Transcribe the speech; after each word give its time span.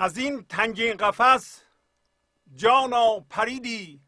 از 0.00 0.18
این 0.18 0.44
تنگین 0.44 0.96
قفس 0.96 1.62
جانا 2.54 3.20
پریدی. 3.20 4.00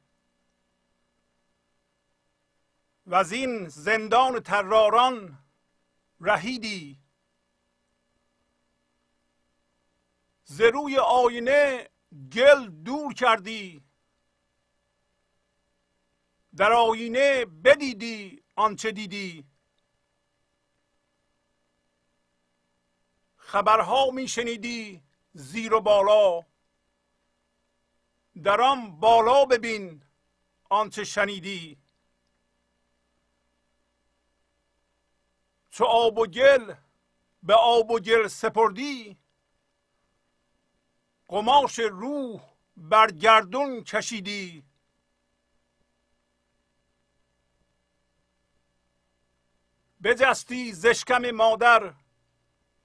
و 3.07 3.15
از 3.15 3.33
این 3.33 3.68
زندان 3.68 4.41
تراران 4.41 5.39
رهیدی. 6.20 6.99
ز 10.45 10.61
روی 10.61 10.98
آینه 10.98 11.89
گل 12.32 12.68
دور 12.68 13.14
کردی. 13.14 13.84
در 16.56 16.72
آینه 16.72 17.45
بدیدی 17.45 18.45
آنچه 18.54 18.93
دیدی. 18.93 19.46
خبرها 23.36 24.11
می 24.11 24.29
شنیدی. 24.29 25.12
زیر 25.34 25.74
و 25.74 25.80
بالا. 25.80 26.46
در 28.42 28.60
آن 28.60 29.00
بالا 29.00 29.45
ببین 29.45 30.02
آنچه 30.70 31.05
شنیدی. 31.05 31.78
چو 35.70 35.84
آب 35.84 36.18
و 36.18 36.27
گل 36.27 36.74
به 37.42 37.55
آب 37.55 37.91
و 37.91 38.00
گل 38.00 38.28
سپردی 38.28 39.18
قماش 41.28 41.78
روح 41.78 42.41
بر 42.77 43.10
گردون 43.10 43.84
کشیدی. 43.84 44.64
بجستی 50.02 50.72
زشکم 50.72 51.30
مادر 51.30 51.94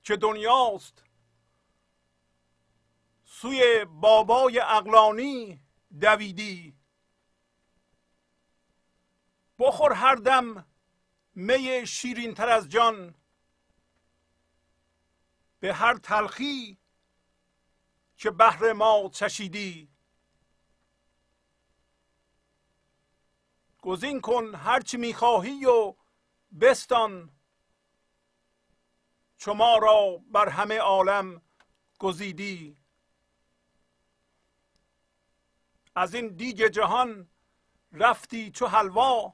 که 0.03 0.15
دنیاست 0.15 1.06
سوی 3.41 3.85
بابای 3.85 4.59
اقلانی 4.59 5.61
دویدی. 6.01 6.77
بخور 9.59 9.93
هر 9.93 10.15
دم 10.15 10.65
می 11.35 11.87
شیرین 11.87 12.33
تر 12.33 12.49
از 12.49 12.69
جان. 12.69 13.15
به 15.59 15.73
هر 15.73 15.97
تلخی 15.97 16.77
که 18.17 18.31
بهر 18.31 18.73
ما 18.73 19.09
چشیدی. 19.13 19.89
گزین 23.81 24.21
کن 24.21 24.55
هرچی 24.55 24.97
می‌خواهی 24.97 25.65
و 25.65 25.95
بستان. 26.61 27.31
چو 29.37 29.53
ما 29.53 29.77
را 29.77 30.21
بر 30.31 30.49
همه 30.49 30.77
عالم 30.77 31.41
گزیدی. 31.99 32.86
از 35.97 36.15
این 36.15 36.27
دیگ 36.27 36.67
جهان 36.67 37.29
رفتی 37.91 38.51
چو 38.51 38.67
حلوا 38.67 39.33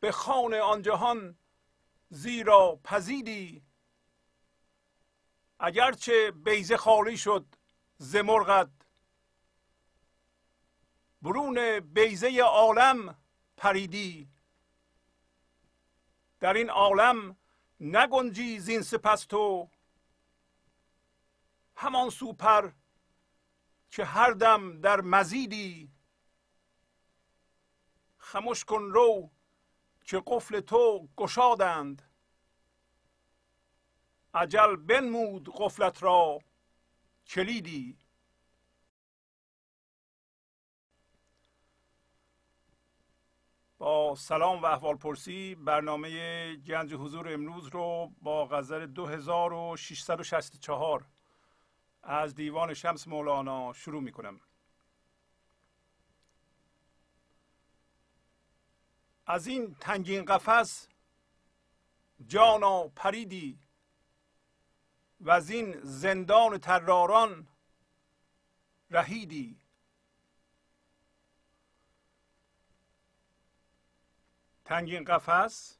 به 0.00 0.12
خان 0.12 0.54
آن 0.54 0.82
جهان 0.82 1.38
زیرا 2.10 2.80
پزیدی. 2.84 3.62
اگرچه 5.60 6.30
بیزه 6.30 6.76
خالی 6.76 7.16
شد 7.16 7.46
ز 7.96 8.16
مرغت 8.16 8.70
برون 11.22 11.80
بیزه 11.80 12.40
عالم 12.42 13.18
پریدی. 13.56 14.28
در 16.40 16.54
این 16.54 16.70
عالم 16.70 17.36
نگنجی 17.80 18.58
زین 18.58 18.82
سپس 18.82 19.24
تو 19.24 19.70
همان 21.76 22.10
سوپر 22.10 22.70
که 23.90 24.04
هر 24.04 24.30
دم 24.30 24.80
در 24.80 25.00
مزیدی. 25.00 25.90
خموش 28.18 28.64
کن 28.64 28.82
رو 28.82 29.30
که 30.04 30.22
قفل 30.26 30.60
تو 30.60 31.08
گشادند. 31.16 32.02
عجل 34.34 34.76
بنمود 34.76 35.48
قفلت 35.54 36.02
را 36.02 36.38
کلیدی. 37.26 37.98
با 43.78 44.14
سلام 44.14 44.62
و 44.62 44.66
احوال 44.66 44.96
پرسی 44.96 45.54
برنامه 45.54 46.56
گنج 46.56 46.94
حضور 46.94 47.32
امروز 47.32 47.66
رو 47.66 48.12
با 48.22 48.46
غزل 48.46 48.86
2664 48.86 51.06
از 52.02 52.34
دیوان 52.34 52.74
شمس 52.74 53.08
مولانا 53.08 53.72
شروع 53.72 54.02
می 54.02 54.12
کنم 54.12 54.40
از 59.26 59.46
این 59.46 59.74
تنگین 59.74 60.24
قفس 60.24 60.88
جانا 62.26 62.88
پریدی 62.88 63.58
و 65.20 65.30
از 65.30 65.50
این 65.50 65.80
زندان 65.82 66.58
تراران 66.58 67.48
رهیدی. 68.90 69.60
تنگین 74.64 75.04
قفس 75.04 75.78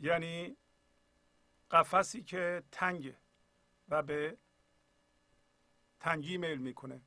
یعنی 0.00 0.56
قفسی 1.70 2.22
که 2.22 2.62
تنگه 2.72 3.16
و 3.88 4.02
به 4.02 4.38
تنگی 6.00 6.36
میل 6.36 6.58
می‌کنه. 6.58 7.00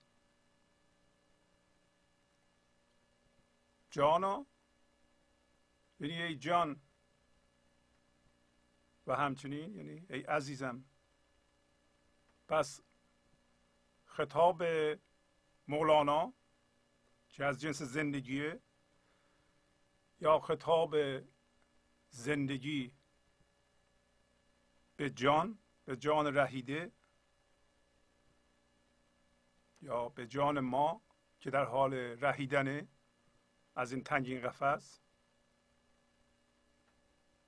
جانا 3.92 4.46
یعنی 6.00 6.22
ای 6.22 6.36
جان 6.36 6.81
و 9.08 9.16
همچنین 9.16 9.76
یعنی 9.76 10.06
ای 10.09 10.22
عزیزم. 10.22 10.86
پس 12.48 12.81
خطاب 14.06 14.64
مولانا 15.68 16.34
که 17.30 17.46
از 17.46 17.62
جنس 17.62 17.81
زندگیه 17.81 18.60
یا 20.22 20.40
خطاب 20.40 20.96
زندگی 22.10 22.92
به 24.96 25.10
جان 25.10 25.60
به 25.86 25.98
جان 25.98 26.36
رهیده 26.38 26.92
یا 29.84 30.10
به 30.10 30.28
جان 30.28 30.60
ما 30.60 31.02
که 31.40 31.50
در 31.50 31.66
حال 31.66 31.94
رهیدنه 31.94 32.88
از 33.76 33.92
این 33.92 34.04
تنگین 34.04 34.42
قفس. 34.42 35.00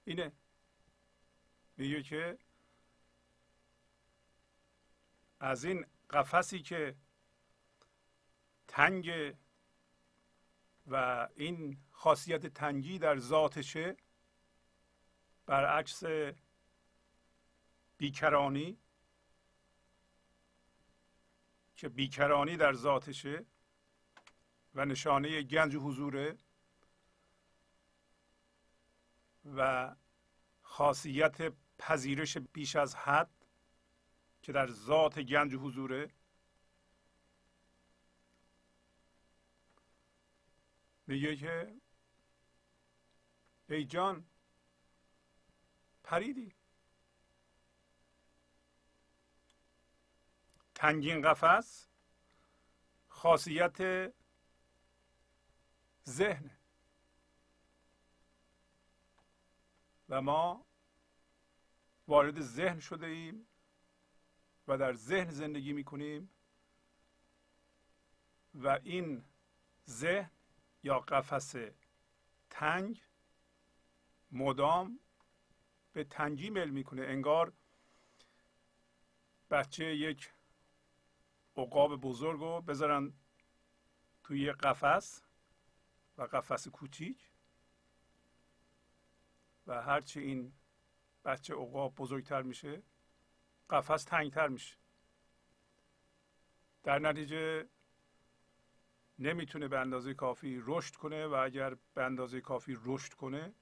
اینه. 0.03 0.31
میگه 1.77 2.03
که 2.03 2.37
از 5.39 5.65
این 5.65 5.85
قفسی 6.09 6.59
که 6.59 6.95
تنگ 8.67 9.35
و 10.87 11.27
این 11.35 11.77
خاصیت 11.91 12.45
تنگی 12.45 12.99
در 12.99 13.17
ذاتشه 13.17 13.97
برعکس 15.45 16.03
بیکرانی 17.97 18.77
که 21.85 21.89
بیکرانی 21.89 22.57
در 22.57 22.73
ذاتشه 22.73 23.45
و 24.75 24.85
نشانه 24.85 25.41
گنج 25.41 25.75
حضوره 25.75 26.37
و 29.55 29.95
خاصیت 30.61 31.53
پذیرش 31.77 32.37
بیش 32.37 32.75
از 32.75 32.95
حد 32.95 33.29
که 34.41 34.51
در 34.51 34.67
ذات 34.67 35.19
گنج 35.19 35.55
حضوره. 35.55 36.11
میگه 41.07 41.35
که 41.35 41.75
ای 43.69 43.85
جان 43.85 44.25
پریدی. 46.03 46.54
تنگین 50.75 51.21
قفس 51.21 51.87
خاصیت 53.07 54.11
ذهن. 56.07 56.51
و 60.09 60.21
ما 60.21 60.65
وارد 62.07 62.41
ذهن 62.41 62.79
شده 62.79 63.05
ایم 63.05 63.47
و 64.67 64.77
در 64.77 64.93
ذهن 64.93 65.29
زندگی 65.29 65.73
می 65.73 65.83
کنیم 65.83 66.29
و 68.53 68.79
این 68.83 69.23
ذهن 69.89 70.31
یا 70.83 70.99
قفس 70.99 71.55
تنگ 72.49 73.01
مدام 74.31 74.99
به 75.93 76.03
تنگی 76.03 76.49
میل 76.49 76.69
می‌کنه. 76.69 77.01
انگار 77.01 77.53
بچه 79.49 79.95
یک 79.95 80.34
عقاب 81.57 81.95
بزرگ 82.01 82.39
رو 82.39 82.61
بذارن 82.61 83.13
توی 84.23 84.41
یه 84.41 84.51
قفس 84.51 85.23
و 86.17 86.23
قفس 86.23 86.67
کوچیک 86.67 87.31
و 89.67 89.81
هرچی 89.81 90.19
این 90.19 90.53
بچه 91.25 91.53
عقاب 91.53 91.95
بزرگتر 91.95 92.41
میشه 92.41 92.83
قفس 93.69 94.03
تنگتر 94.03 94.47
میشه. 94.47 94.75
در 96.83 96.99
نتیجه 96.99 97.69
نمی‌تونه 99.19 99.67
به 99.67 99.79
اندازه 99.79 100.13
کافی 100.13 100.61
رشد 100.65 100.95
کنه 100.95 101.27
و 101.27 101.33
اگر 101.33 101.77
به 101.93 102.03
اندازه 102.03 102.41
کافی 102.41 102.77
رشد 102.85 103.13
کنه 103.13 103.53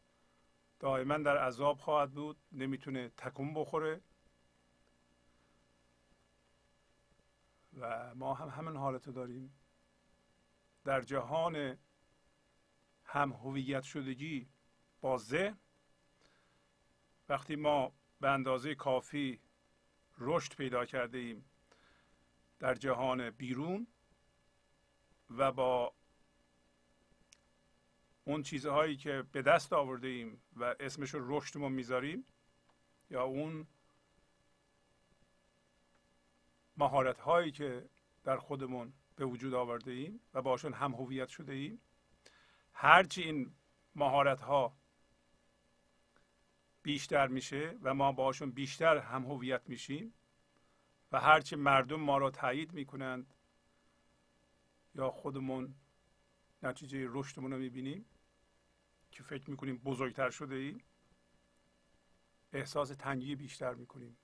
دائما 0.80 1.18
در 1.18 1.38
عذاب 1.38 1.78
خواهد 1.78 2.12
بود 2.12 2.38
نمی‌تونه 2.52 3.10
تکون 3.18 3.54
بخوره. 3.54 4.02
و 7.78 8.16
ما 8.16 8.34
هم 8.34 8.50
همین 8.50 8.76
حالت 8.76 9.10
داریم. 9.10 9.54
در 10.84 11.02
جهان 11.02 11.78
هم 13.06 13.32
هویت 13.32 13.84
شدگی 13.84 14.48
با 15.02 15.18
ذهن 15.18 15.58
وقتی 17.30 17.56
ما 17.56 17.94
به 18.22 18.30
اندازه 18.30 18.76
کافی 18.76 19.40
رشد 20.18 20.56
پیدا 20.56 20.86
کرده 20.86 21.18
ایم 21.18 21.46
در 22.60 22.76
جهان 22.76 23.30
بیرون 23.30 23.88
و 25.30 25.52
با 25.52 25.94
اون 28.26 28.44
چیزهایی 28.44 28.98
که 28.98 29.24
به 29.32 29.42
دست 29.42 29.74
آورده 29.74 30.08
ایم 30.08 30.42
و 30.56 30.76
اسمش 30.80 31.14
رو 31.14 31.38
رشدمون 31.38 31.72
می‌ذاریم 31.72 32.26
یا 33.10 33.24
اون 33.24 33.68
مهارت 36.78 37.20
هایی 37.20 37.52
که 37.52 37.90
در 38.24 38.38
خودمون 38.38 38.94
به 39.16 39.26
وجود 39.26 39.54
آورده 39.54 39.92
ایم 39.92 40.20
و 40.34 40.42
باشون 40.42 40.74
هم 40.74 40.94
هویت 40.94 41.28
شده 41.28 41.54
ایم. 41.54 41.82
هرچی 42.74 43.24
این 43.24 43.56
مهارت 43.96 44.42
ها 44.42 44.78
بیشتر 46.84 47.28
میشه 47.28 47.78
و 47.82 47.94
ما 47.94 48.12
باشون 48.12 48.52
بیشتر 48.52 48.98
هم 48.98 49.26
هویت 49.26 49.70
میشیم 49.70 50.14
و 51.12 51.20
هرچی 51.20 51.56
مردم 51.56 52.00
ما 52.00 52.18
را 52.18 52.32
تایید 52.32 52.74
می‌کنند 52.74 53.34
یا 54.96 55.10
خودمون 55.10 55.76
نتیجه 56.64 57.08
رشدمون 57.10 57.52
رو 57.52 57.58
می‌بینیم 57.58 58.06
که 59.12 59.24
فکر 59.24 59.50
می‌کنیم 59.50 59.78
بزرگتر 59.78 60.30
شده 60.30 60.56
ایم 60.56 60.84
احساس 62.54 62.90
تنگی 62.90 63.36
بیشتر 63.36 63.74
می‌کنیم. 63.74 64.18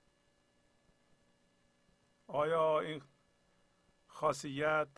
آیا 2.32 2.80
این 2.80 3.02
خاصیت 4.06 4.88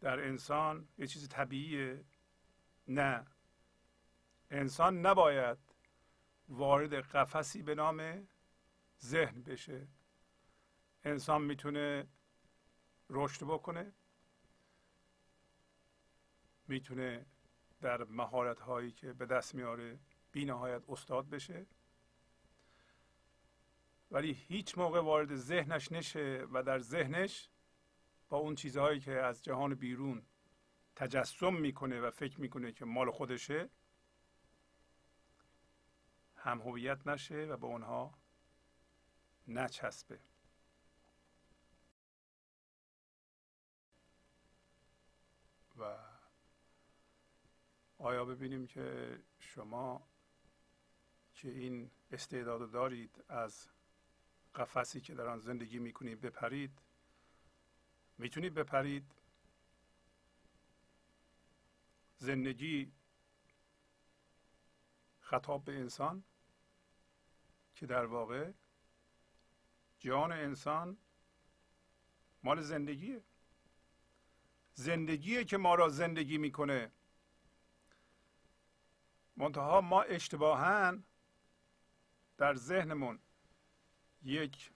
در 0.00 0.20
انسان 0.20 0.88
یه 0.98 1.06
چیز 1.06 1.28
طبیعیه؟ 1.28 2.04
نه. 2.88 3.26
انسان 4.50 5.06
نباید 5.06 5.58
وارد 6.48 6.94
قفسی 6.94 7.62
به 7.62 7.74
نام 7.74 8.28
ذهن 9.04 9.42
بشه. 9.42 9.88
انسان 11.04 11.42
می‌تونه 11.42 12.08
رشد 13.10 13.44
بکنه 13.44 13.92
می‌تونه 16.68 17.26
در 17.80 18.04
مهارت 18.04 18.60
هایی 18.60 18.92
که 18.92 19.12
به 19.12 19.26
دست 19.26 19.54
میاره 19.54 19.98
بی 20.32 20.44
نهایت 20.44 20.82
استاد 20.88 21.28
بشه. 21.28 21.66
ولی 24.10 24.32
هیچ 24.32 24.78
موقع 24.78 25.00
وارد 25.00 25.34
ذهنش 25.34 25.92
نشه 25.92 26.46
و 26.52 26.62
در 26.62 26.78
ذهنش 26.78 27.50
با 28.28 28.38
اون 28.38 28.54
چیزهایی 28.54 29.00
که 29.00 29.12
از 29.12 29.44
جهان 29.44 29.74
بیرون 29.74 30.26
تجسم 30.96 31.54
می‌کنه 31.54 32.00
و 32.00 32.10
فکر 32.10 32.40
می‌کنه 32.40 32.72
که 32.72 32.84
مال 32.84 33.10
خودشه 33.10 33.70
هم 36.36 36.60
هویت 36.60 37.06
نشه 37.06 37.44
و 37.44 37.56
به 37.56 37.66
اونها 37.66 38.14
نچسبه. 39.48 40.18
و 45.78 45.98
آیا 47.98 48.24
ببینیم 48.24 48.66
که 48.66 49.18
شما 49.38 50.08
که 51.34 51.48
این 51.48 51.90
استعداد 52.10 52.70
دارید 52.70 53.24
از 53.28 53.68
قفسی 54.56 55.00
که 55.00 55.14
در 55.14 55.26
آن 55.26 55.38
زندگی 55.38 55.78
می‌کنید 55.78 56.20
بپرید. 56.20 56.78
می‌تونید 58.18 58.54
بپرید. 58.54 59.12
زندگی 62.18 62.92
خطاب 65.20 65.64
به 65.64 65.72
انسان 65.72 66.24
که 67.74 67.86
در 67.86 68.04
واقع 68.06 68.52
جان 69.98 70.32
انسان 70.32 70.98
مال 72.42 72.60
زندگیه. 72.60 73.24
زندگیه 74.74 75.44
که 75.44 75.56
ما 75.56 75.74
را 75.74 75.88
زندگی 75.88 76.38
می‌کنه. 76.38 76.92
منتها 79.36 79.80
ما 79.80 80.02
اشتباها 80.02 80.98
در 82.36 82.54
ذهنمون 82.54 83.18
یک 84.26 84.70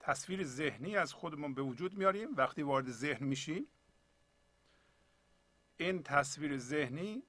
تصویر 0.00 0.44
ذهنی 0.44 0.96
از 0.96 1.12
خودمون 1.12 1.54
به 1.54 1.62
وجود 1.62 1.94
میاریم. 1.94 2.36
وقتی 2.36 2.62
وارد 2.62 2.90
ذهن 2.90 3.26
میشیم 3.26 3.66
این 5.76 6.02
تصویر 6.02 6.58
ذهنی 6.58 7.22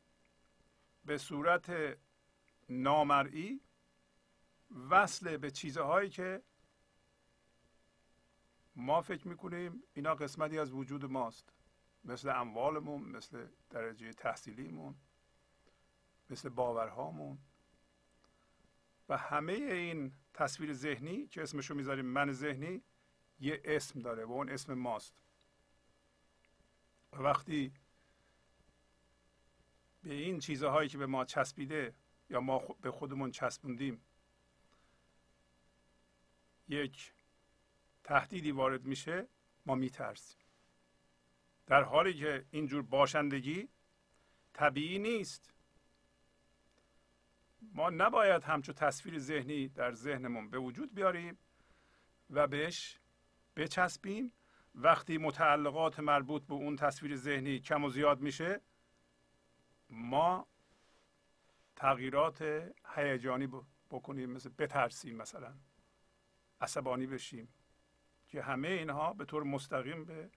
به 1.05 1.17
صورت 1.17 1.97
نامرئی 2.69 3.61
وصل 4.89 5.37
به 5.37 5.51
چیزهایی 5.51 6.09
که 6.09 6.43
ما 8.75 9.01
فکر 9.01 9.27
می‌کنیم 9.27 9.83
اینا 9.93 10.15
قسمتی 10.15 10.59
از 10.59 10.71
وجود 10.71 11.05
ماست. 11.05 11.53
مثل 12.03 12.29
اموالمون 12.29 13.01
مثل 13.03 13.47
درجه 13.69 14.13
تحصیلیمون 14.13 14.95
مثل 16.29 16.49
باورهامون. 16.49 17.39
و 19.11 19.17
همه 19.17 19.53
این 19.53 20.13
تصویر 20.33 20.73
ذهنی 20.73 21.27
که 21.27 21.41
اسمشو 21.41 21.75
می‌ذاریم 21.75 22.05
من 22.05 22.31
ذهنی 22.31 22.83
یه 23.39 23.61
اسم 23.65 23.99
داره 23.99 24.25
و 24.25 24.31
اون 24.31 24.49
اسم 24.49 24.73
ماست. 24.73 25.21
و 27.13 27.17
وقتی 27.17 27.73
به 30.03 30.13
این 30.13 30.39
چیزهایی 30.39 30.89
که 30.89 30.97
به 30.97 31.05
ما 31.05 31.25
چسبیده 31.25 31.95
یا 32.29 32.41
ما 32.41 32.59
به 32.81 32.91
خودمون 32.91 33.31
چسبوندیم 33.31 34.01
یک 36.67 37.13
تهدیدی 38.03 38.51
وارد 38.51 38.85
میشه 38.85 39.27
ما 39.65 39.75
میترسیم. 39.75 40.41
در 41.67 41.83
حالی 41.83 42.13
که 42.13 42.45
اینجور 42.51 42.81
باشندگی 42.81 43.69
طبیعی 44.53 44.99
نیست. 44.99 45.53
ما 47.61 47.89
نباید 47.89 48.43
همچون 48.43 48.75
تصویر 48.75 49.19
ذهنی 49.19 49.67
در 49.67 49.93
ذهنمون 49.93 50.49
به 50.49 50.59
وجود 50.59 50.95
بیاریم 50.95 51.37
و 52.29 52.47
بهش 52.47 52.99
بچسبیم. 53.55 54.33
وقتی 54.75 55.17
متعلقات 55.17 55.99
مربوط 55.99 56.43
به 56.43 56.53
اون 56.53 56.75
تصویر 56.75 57.15
ذهنی 57.15 57.59
کم 57.59 57.83
و 57.83 57.89
زیاد 57.89 58.19
میشه 58.21 58.61
ما 59.89 60.47
تغییرات 61.75 62.71
هیجانی 62.95 63.47
بکنیم. 63.89 64.29
مثل 64.29 64.49
بترسیم 64.49 65.15
مثلا. 65.15 65.53
عصبانی 66.61 67.07
بشیم. 67.07 67.53
که 68.27 68.41
همه 68.41 68.67
اینها 68.67 69.13
به 69.13 69.25
طور 69.25 69.43
مستقیم 69.43 70.05
به 70.05 70.31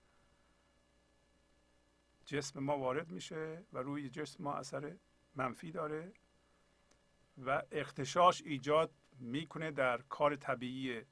جسم 2.27 2.61
ما 2.61 2.79
وارد 2.79 3.11
میشه 3.11 3.65
و 3.73 3.79
روی 3.79 4.11
جسم 4.11 4.45
ما 4.45 4.55
اثر 4.55 4.97
منفی 5.35 5.73
داره. 5.73 6.13
و 7.39 7.63
اختشاش 7.71 8.43
ایجاد 8.43 8.95
می‌کنه 9.19 9.71
در 9.71 10.03
کار 10.03 10.37
طبیعی 10.37 11.05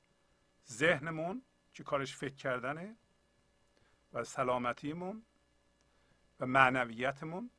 ذهنمون 0.68 1.42
که 1.72 1.82
کارش 1.82 2.16
فکر 2.16 2.34
کردنه 2.34 2.96
و 4.12 4.24
سلامتیمون 4.24 5.22
و 6.40 6.46
معنویتمون 6.46 7.50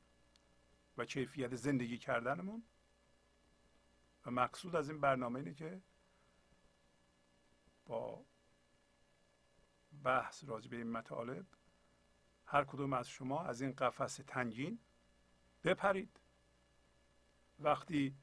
و 0.97 1.05
کیفیت 1.05 1.55
زندگی 1.55 1.97
کردنمون. 1.97 2.63
و 4.25 4.31
مقصود 4.31 4.75
از 4.75 4.89
این 4.89 4.99
برنامه 4.99 5.39
اینه 5.39 5.53
که 5.53 5.81
با 7.85 8.25
بحث 10.03 10.43
راجع 10.43 10.69
به 10.69 10.77
این 10.77 10.91
مطالب 10.91 11.45
هر 12.45 12.63
کدوم 12.63 12.93
از 12.93 13.09
شما 13.09 13.43
از 13.43 13.61
این 13.61 13.71
قفس 13.71 14.15
تنگین 14.27 14.79
بپرید. 15.63 16.19
وقتی 17.59 18.15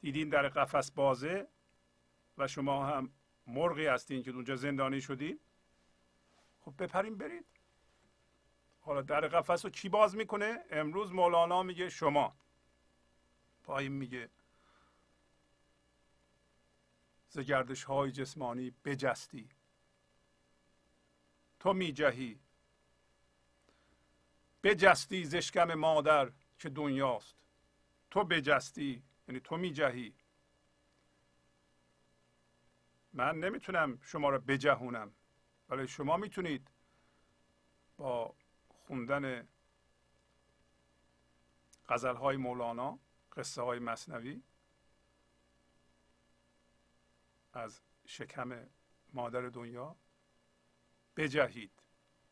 دیدین 0.00 0.28
در 0.28 0.48
قفس 0.48 0.90
بازه 0.90 1.48
و 2.38 2.48
شما 2.48 2.86
هم 2.86 3.10
مرغی 3.46 3.86
هستین 3.86 4.22
که 4.22 4.30
اونجا 4.30 4.56
زندانی 4.56 5.00
شدین؟ 5.00 5.40
خب 6.60 6.74
بپرین 6.78 7.18
برید. 7.18 7.44
حالا 8.80 9.02
در 9.02 9.20
قفس 9.20 9.64
رو 9.64 9.70
کی 9.70 9.88
باز 9.88 10.16
می‌کنه؟ 10.16 10.58
امروز 10.70 11.12
مولانا 11.12 11.62
میگه 11.62 11.88
شما. 11.88 12.36
پایین 13.64 13.92
میگه 13.92 14.30
ز 17.28 17.38
گردش 17.38 17.84
های 17.84 18.12
جسمانی 18.12 18.70
بجستی. 18.84 19.48
تو 21.60 21.72
میجهی. 21.72 22.40
بجستی 24.62 25.24
زشکم 25.24 25.74
مادر 25.74 26.32
که 26.58 26.68
دنیاست. 26.68 27.36
تو 28.10 28.24
بجستی. 28.24 29.02
یعنی 29.28 29.40
تو 29.40 29.56
میجهی. 29.56 30.14
من 33.12 33.38
نمی‌تونم 33.38 33.98
شما 34.02 34.30
را 34.30 34.38
بجهونم. 34.38 35.14
ولی 35.68 35.88
شما 35.88 36.16
می‌تونید 36.16 36.70
با 37.96 38.36
خوندن 38.68 39.48
غزل 41.88 42.16
های 42.16 42.36
مولانا 42.36 42.98
قصه 43.32 43.62
های 43.62 43.78
مصنوی 43.78 44.42
از 47.52 47.80
شکم 48.06 48.68
مادر 49.12 49.40
دنیا 49.48 49.96
بجهید. 51.16 51.82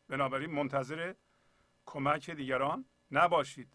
بنابراین 0.07 0.51
منتظر 0.51 1.13
کمک 1.85 2.29
دیگران 2.29 2.85
نباشید. 3.11 3.74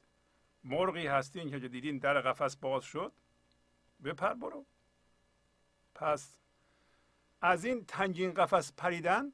مرغی 0.64 1.06
هستین 1.06 1.50
که 1.50 1.68
دیدین 1.68 1.98
در 1.98 2.20
قفس 2.20 2.56
باز 2.56 2.84
شد 2.84 3.12
بپر 4.04 4.34
برو. 4.34 4.66
پس 5.94 6.38
از 7.40 7.64
این 7.64 7.84
تنگین 7.84 8.34
قفس 8.34 8.72
پریدن 8.72 9.32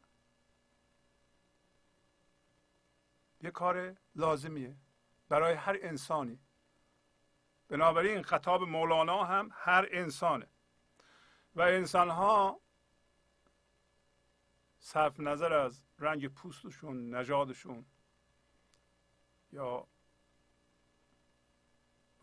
یه 3.42 3.50
کار 3.50 3.96
لازمیه 4.14 4.76
برای 5.28 5.54
هر 5.54 5.76
انسانی. 5.82 6.38
بنابراین 7.68 8.22
خطاب 8.22 8.62
مولانا 8.62 9.24
هم 9.24 9.50
هر 9.52 9.88
انسانه. 9.90 10.46
و 11.54 11.60
انسان 11.60 12.10
ها 12.10 12.60
صرف 14.78 15.20
نظر 15.20 15.52
از 15.52 15.82
رنگ 15.98 16.28
پوستشون 16.28 17.14
نژادشون 17.14 17.86
یا 19.52 19.88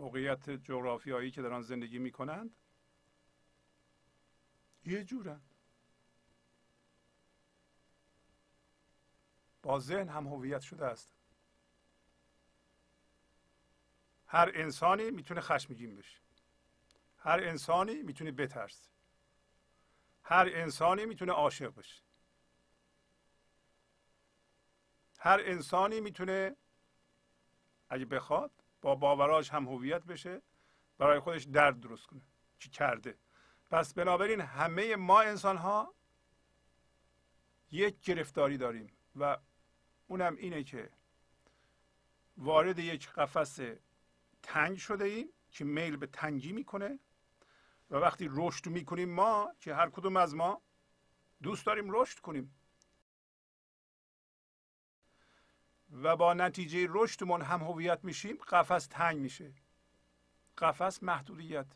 موقعیت 0.03 0.49
جغرافیایی 0.49 1.31
که 1.31 1.41
در 1.41 1.53
آن 1.53 1.61
زندگی 1.61 1.99
می 1.99 2.11
کنند 2.11 2.55
یه 4.85 5.03
جورن. 5.03 5.41
با 9.61 9.79
ذهن 9.79 10.09
هم 10.09 10.27
هویت 10.27 10.61
شده 10.61 10.85
است. 10.85 11.15
هر 14.27 14.51
انسانی 14.53 15.11
می‌تونه 15.11 15.41
خشمگین 15.41 15.95
بشه. 15.95 16.19
هر 17.17 17.39
انسانی 17.43 18.03
می‌تونه 18.03 18.31
بترسه. 18.31 18.89
هر 20.23 20.49
انسانی 20.53 21.05
می‌تونه 21.05 21.31
عاشق 21.31 21.75
بشه. 21.75 22.03
هر 25.19 25.41
انسانی 25.45 25.99
می‌تونه 25.99 26.55
اگه 27.89 28.05
بخواد 28.05 28.62
با 28.83 28.95
باوراش 28.95 29.49
هم 29.49 29.67
هویت 29.67 30.03
بشه 30.03 30.41
برای 30.97 31.19
خودش 31.19 31.43
درد 31.43 31.79
درست 31.79 32.07
کنه. 32.07 32.21
چی 32.59 32.69
کرده؟ 32.69 33.17
پس 33.71 33.93
بنابراین 33.93 34.41
همه 34.41 34.95
ما 34.95 35.21
انسان 35.21 35.57
ها 35.57 35.95
یک 37.71 38.01
گرفتاری 38.01 38.57
داریم 38.57 38.87
و 39.15 39.37
اونم 40.07 40.35
اینه 40.35 40.63
که 40.63 40.89
وارد 42.37 42.79
یک 42.79 43.09
قفس 43.09 43.59
تنگ 44.43 44.77
شده 44.77 45.05
ایم 45.05 45.29
که 45.51 45.65
میل 45.65 45.97
به 45.97 46.07
تنگی 46.07 46.51
می‌کنه 46.51 46.99
و 47.89 47.95
وقتی 47.95 48.29
رشد 48.31 48.67
می‌کنیم 48.67 49.09
ما 49.09 49.51
که 49.59 49.75
هر 49.75 49.89
کدوم 49.89 50.17
از 50.17 50.35
ما 50.35 50.61
دوست 51.43 51.65
داریم 51.65 51.85
رشد 51.95 52.19
کنیم. 52.19 52.55
و 55.93 56.15
با 56.15 56.33
نتیجه 56.33 56.87
رشدمون 56.89 57.41
هم 57.41 57.61
هویت 57.61 57.99
میشیم 58.03 58.37
قفس 58.37 58.87
تنگ 58.87 59.17
میشه. 59.17 59.53
قفس 60.57 61.03
محدودیت. 61.03 61.67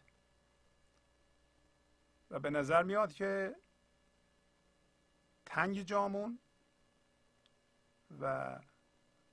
و 2.32 2.40
به 2.40 2.50
نظر 2.50 2.84
میاد 2.84 3.14
که 3.14 3.56
تنگ 5.46 5.82
جامون 5.82 6.40
و 8.22 8.56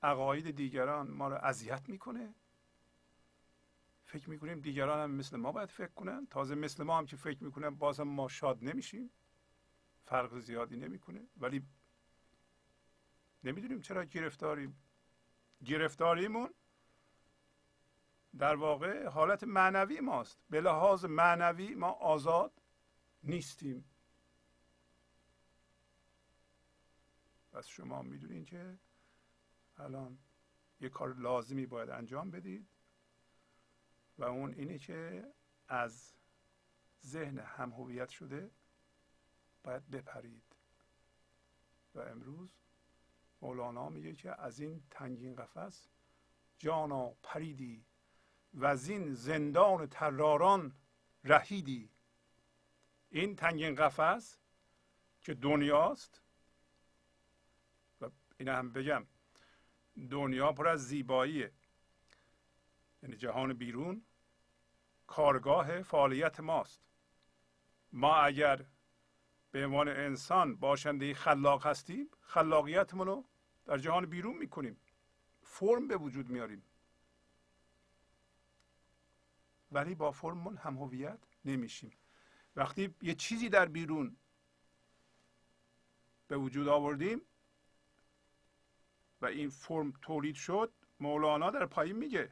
عقاید 0.03 0.57
دیگران 0.57 1.11
ما 1.11 1.29
رو 1.29 1.35
اذیت 1.35 1.89
می‌کنه. 1.89 2.35
فکر 4.05 4.31
می‌کنیم 4.31 4.61
دیگران 4.61 4.99
هم 4.99 5.11
مثل 5.11 5.37
ما 5.37 5.53
باید 5.53 5.69
فکر 5.69 5.93
کنن. 5.93 6.27
تازه 6.27 6.55
مثل 6.55 6.85
ما 6.85 6.99
هم 6.99 7.07
که 7.07 7.17
فکر 7.17 7.45
می‌کنن 7.45 7.71
باز 7.71 8.01
هم 8.01 8.09
ما 8.09 8.29
شاد 8.29 8.65
نمیشیم. 8.65 9.11
فرق 10.05 10.39
زیادی 10.39 10.77
نمی‌کنه. 10.77 11.21
ولی 11.37 11.63
نمی‌دونیم 13.45 13.81
چرا 13.81 14.05
گرفتاریم. 14.05 14.83
گرفتاریمون 15.65 16.55
در 18.39 18.57
واقع 18.57 19.07
حالت 19.07 19.45
معنوی 19.45 20.01
ماست. 20.01 20.39
به 20.51 20.61
لحاظ 20.61 21.05
معنوی 21.05 21.75
ما 21.75 21.91
آزاد 21.91 22.63
نیستیم. 23.23 23.85
پس 27.53 27.67
شما 27.67 28.03
می‌دونین 28.03 28.45
که 28.45 28.79
الان 29.77 30.19
یه 30.81 30.89
کار 30.89 31.15
لازمی 31.15 31.67
باید 31.67 31.91
انجام 31.91 32.31
بدید 32.31 32.69
و 34.19 34.25
اون 34.25 34.55
اینه 34.55 34.79
که 34.79 35.33
از 35.69 36.15
ذهن 37.05 37.39
هم 37.39 37.73
هویت 37.73 38.09
شده 38.09 38.51
باید 39.63 39.91
بپرید. 39.91 40.57
و 41.95 42.01
امروز 42.01 42.64
مولانا 43.45 43.89
میگه 43.89 44.15
که 44.15 44.41
از 44.41 44.61
این 44.61 44.83
تنگین 44.91 45.37
قفس 45.37 45.89
جانا 46.59 47.09
پریدی 47.23 47.85
و 48.55 48.65
از 48.65 48.89
این 48.89 49.15
زندان 49.15 49.87
تراران 49.87 50.75
رهیدی. 51.25 51.91
این 53.11 53.37
تنگین 53.37 53.75
قفس 53.75 54.39
که 55.21 55.35
دنیاست 55.35 56.23
و 58.01 58.11
این 58.39 58.49
هم 58.49 58.73
بگم 58.73 59.07
دنیا 60.11 60.53
پر 60.53 60.69
از 60.69 60.87
زیباییه. 60.89 61.53
یعنی 63.03 63.17
جهان 63.17 63.53
بیرون 63.53 64.03
کارگاه 65.07 65.83
فعالیت 65.83 66.41
ماست. 66.41 66.81
ما 67.93 68.17
اگر 68.17 68.65
به 69.51 69.67
عنوان 69.67 69.89
انسان 69.89 70.57
باشنده 70.57 71.15
خلاق 71.15 71.67
هستیم 71.67 72.11
خلاقیتمون 72.21 73.07
رو 73.07 73.25
در 73.67 73.79
جهان 73.79 74.07
بیرون 74.07 74.37
می‌کنیم. 74.39 74.77
فرم 75.43 75.89
به 75.89 75.97
وجود 75.97 76.29
میاریم. 76.29 76.63
ولی 79.73 79.95
با 79.95 80.13
فرممون 80.13 80.57
هم 80.57 80.77
هویت 80.77 81.19
نمیشیم. 81.45 81.93
وقتی 82.57 82.95
یه 83.03 83.15
چیزی 83.15 83.49
در 83.49 83.67
بیرون 83.67 84.17
به 86.29 86.37
وجود 86.37 86.69
آوردیم 86.69 87.21
و 89.21 89.27
این 89.27 89.51
فرم 89.51 89.93
تولید 90.03 90.35
شد 90.35 90.73
مولانا 91.01 91.51
در 91.51 91.67
پایین 91.67 91.97
میگه 91.97 92.31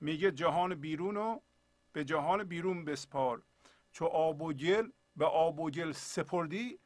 میگه 0.00 0.30
جهان 0.30 0.74
بیرون 0.74 1.14
رو 1.14 1.42
به 1.92 2.04
جهان 2.04 2.44
بیرون 2.44 2.84
بسپار. 2.84 3.42
چو 3.92 4.04
آب 4.04 4.42
و 4.42 4.52
گل 4.52 4.90
به 5.16 5.24
آب 5.24 5.60
و 5.60 5.70
گل 5.70 5.92
سپردی 5.92 6.78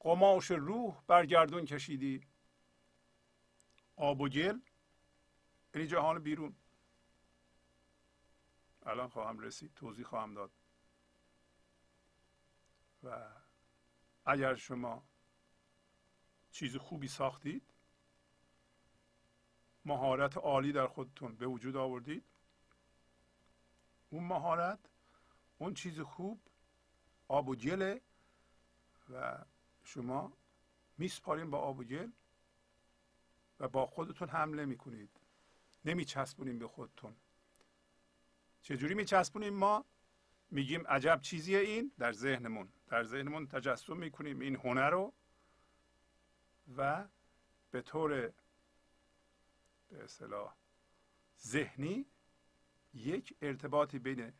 قماش 0.00 0.50
روح 0.50 1.02
برگردون 1.06 1.64
کشیدی. 1.64 2.26
آب 4.00 4.20
و 4.20 4.28
گل. 4.28 4.60
یعنی 5.74 5.86
جهان 5.86 6.22
بیرون. 6.22 6.56
الان 8.82 9.08
خواهم 9.08 9.38
رسید 9.38 9.74
توضیح 9.74 10.04
خواهم 10.04 10.34
داد. 10.34 10.50
و 13.02 13.28
اگر 14.24 14.54
شما 14.54 15.04
چیز 16.50 16.76
خوبی 16.76 17.08
ساختید 17.08 17.74
مهارت 19.84 20.36
عالی 20.36 20.72
در 20.72 20.86
خودتون 20.86 21.36
به 21.36 21.46
وجود 21.46 21.76
آوردید 21.76 22.24
اون 24.10 24.24
مهارت 24.24 24.78
اون 25.58 25.74
چیز 25.74 26.00
خوب 26.00 26.40
آب 27.28 27.48
و 27.48 27.56
گله 27.56 28.00
و 29.10 29.44
شما 29.84 30.32
میسپارین 30.98 31.50
با 31.50 31.58
آب 31.58 31.78
و 31.78 31.84
گل. 31.84 32.10
و 33.60 33.68
با 33.68 33.86
خودتون 33.86 34.28
حمله 34.28 34.64
می‌کنید 34.64 35.10
نمیچسبونیم 35.84 36.58
به 36.58 36.68
خودتون. 36.68 37.16
چجوری 38.62 38.94
میچسبونیم 38.94 39.54
ما؟ 39.54 39.84
میگیم 40.50 40.86
عجب 40.86 41.20
چیزیه 41.22 41.58
این 41.58 41.92
در 41.98 42.12
ذهنمون. 42.12 42.68
در 42.86 43.04
ذهنمون 43.04 43.46
تجسم 43.46 43.96
می‌کنیم 43.96 44.40
این 44.40 44.56
هنر 44.56 44.90
رو 44.90 45.12
و 46.76 47.08
به 47.70 47.82
طور 47.82 48.32
به 49.88 50.04
اصطلاح 50.04 50.54
ذهنی 51.40 52.06
یک 52.94 53.36
ارتباطی 53.42 53.98
بین 53.98 54.32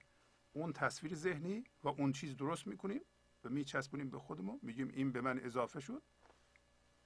اون 0.53 0.73
تصویر 0.73 1.15
ذهنی 1.15 1.65
و 1.83 1.89
اون 1.89 2.13
چیز 2.13 2.37
درست 2.37 2.67
می‌کنیم 2.67 3.01
و 3.45 3.49
میچسبونیم 3.49 4.11
به 4.11 4.19
خودمون. 4.19 4.59
میگیم 4.63 4.89
این 4.89 5.13
به 5.13 5.21
من 5.21 5.39
اضافه 5.41 5.81
شد. 5.81 6.03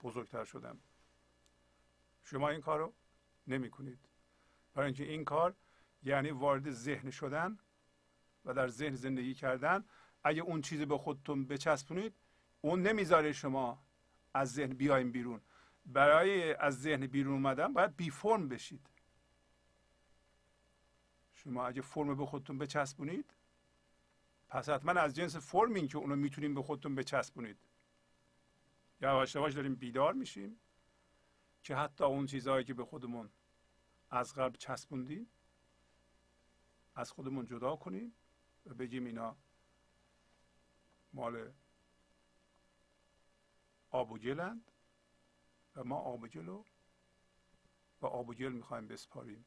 بزرگتر 0.02 0.44
شدم. 0.44 0.80
شما 2.24 2.48
این 2.48 2.60
کار 2.60 2.78
رو 2.78 2.94
نمی 3.46 3.70
کنید 3.70 4.08
برای 4.74 4.86
اینکه 4.86 5.04
این 5.04 5.24
کار 5.24 5.54
یعنی 6.02 6.30
وارد 6.30 6.70
ذهن 6.70 7.10
شدن 7.10 7.58
و 8.44 8.54
در 8.54 8.68
ذهن 8.68 8.94
زندگی 8.94 9.34
کردن. 9.34 9.84
اگه 10.24 10.42
اون 10.42 10.60
چیزی 10.60 10.84
به 10.86 10.98
خودتون 10.98 11.46
بچسبونید 11.46 12.14
اون 12.60 12.82
نمی‌ذاره 12.82 13.32
شما 13.32 13.82
از 14.34 14.52
ذهن 14.52 14.72
بیایم 14.72 15.12
بیرون. 15.12 15.40
برای 15.86 16.54
از 16.54 16.82
ذهن 16.82 17.06
بیرون 17.06 17.32
اومدن 17.32 17.72
باید 17.72 17.96
بی 17.96 18.10
فرم 18.10 18.48
بشید. 18.48 18.90
شما 21.32 21.66
اگه 21.66 21.80
فرم 21.80 22.16
به 22.16 22.26
خودتون 22.26 22.58
بچسبونید 22.58 23.34
پس 24.48 24.68
حتما 24.68 25.00
از 25.00 25.14
جنس 25.14 25.36
فرمین 25.36 25.88
که 25.88 25.98
اونو 25.98 26.16
می‌تونیم 26.16 26.54
به 26.54 26.62
خودتون 26.62 26.94
بچسبونید. 26.94 27.58
یواش 29.00 29.34
یواش 29.34 29.54
داریم 29.54 29.74
بیدار 29.74 30.12
میشیم. 30.12 30.60
که 31.64 31.76
حتی 31.76 32.04
اون 32.04 32.26
چیزهایی 32.26 32.64
که 32.64 32.74
به 32.74 32.84
خودمون 32.84 33.30
از 34.10 34.34
قبل 34.34 34.56
چسبوندیم 34.56 35.30
از 36.94 37.10
خودمون 37.10 37.46
جدا 37.46 37.76
کنیم 37.76 38.14
و 38.66 38.74
بگیم 38.74 39.04
اینا 39.04 39.36
مال 41.12 41.52
آب 43.90 44.12
و 44.12 44.18
گلند 44.18 44.70
و 45.76 45.84
ما 45.84 45.96
آب 45.96 46.22
و 46.22 46.28
گل 46.28 46.46
رو 46.46 46.64
و 48.00 48.06
آب 48.06 48.28
و 48.28 48.34
گل 48.34 48.52
می‌خوایم 48.52 48.88
بسپاریم. 48.88 49.44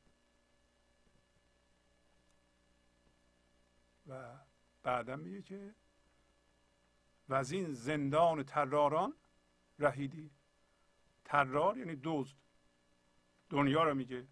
و 4.07 4.37
بعدا 4.83 5.15
میگه 5.15 5.41
که 5.41 5.75
و 7.29 7.33
از 7.33 7.51
این 7.51 7.73
زندان 7.73 8.43
تراران 8.43 9.13
رهیدی. 9.79 10.36
ترار 11.27 11.77
یعنی 11.77 11.99
دزد 12.03 12.37
دنیا 13.49 13.83
رو 13.83 13.93
میگه. 13.93 14.27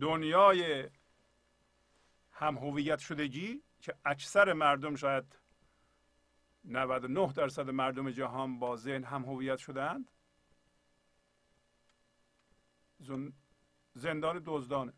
دنیای 0.00 0.90
هم 2.32 2.58
هویت 2.58 2.98
شدگی 2.98 3.62
که 3.80 3.94
اکثر 4.04 4.52
مردم 4.52 4.96
شاید 4.96 5.38
99 6.64 7.32
درصد 7.32 7.70
مردم 7.70 8.10
جهان 8.10 8.58
با 8.58 8.76
ذهن 8.76 9.04
هم 9.04 9.24
هویت 9.24 9.58
شدند 9.58 10.10
زندان 13.94 14.42
دزدانه. 14.46 14.92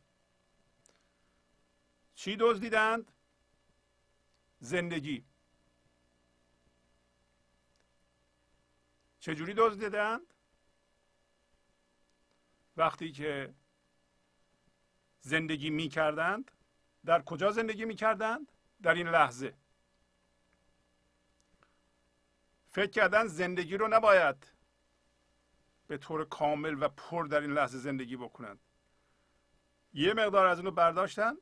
چی 2.15 2.37
دزدیدند؟ 2.41 3.13
زندگی. 4.59 5.25
چجوری 9.21 9.55
دزدیدند؟ 9.57 10.34
وقتی 12.77 13.13
که 13.13 13.55
زندگی 15.21 15.71
می 15.71 15.89
کردند 15.89 16.51
در 17.05 17.23
کجا 17.23 17.51
زندگی 17.51 17.85
می 17.85 17.95
کردند 17.95 18.53
در 18.83 18.95
این 18.95 19.09
لحظه. 19.09 19.57
فکر 22.69 22.91
کردن 22.91 23.27
زندگی 23.27 23.77
رو 23.77 23.89
نباید 23.89 24.53
به 25.87 25.99
طور 25.99 26.25
کامل 26.25 26.83
و 26.83 26.89
پر 26.89 27.25
در 27.25 27.41
این 27.41 27.53
لحظه 27.53 27.79
زندگی 27.79 28.17
بکنند. 28.17 28.61
یه 29.93 30.15
مقدار 30.15 30.47
از 30.47 30.59
اونو 30.59 30.71
برداشتن 30.71 31.35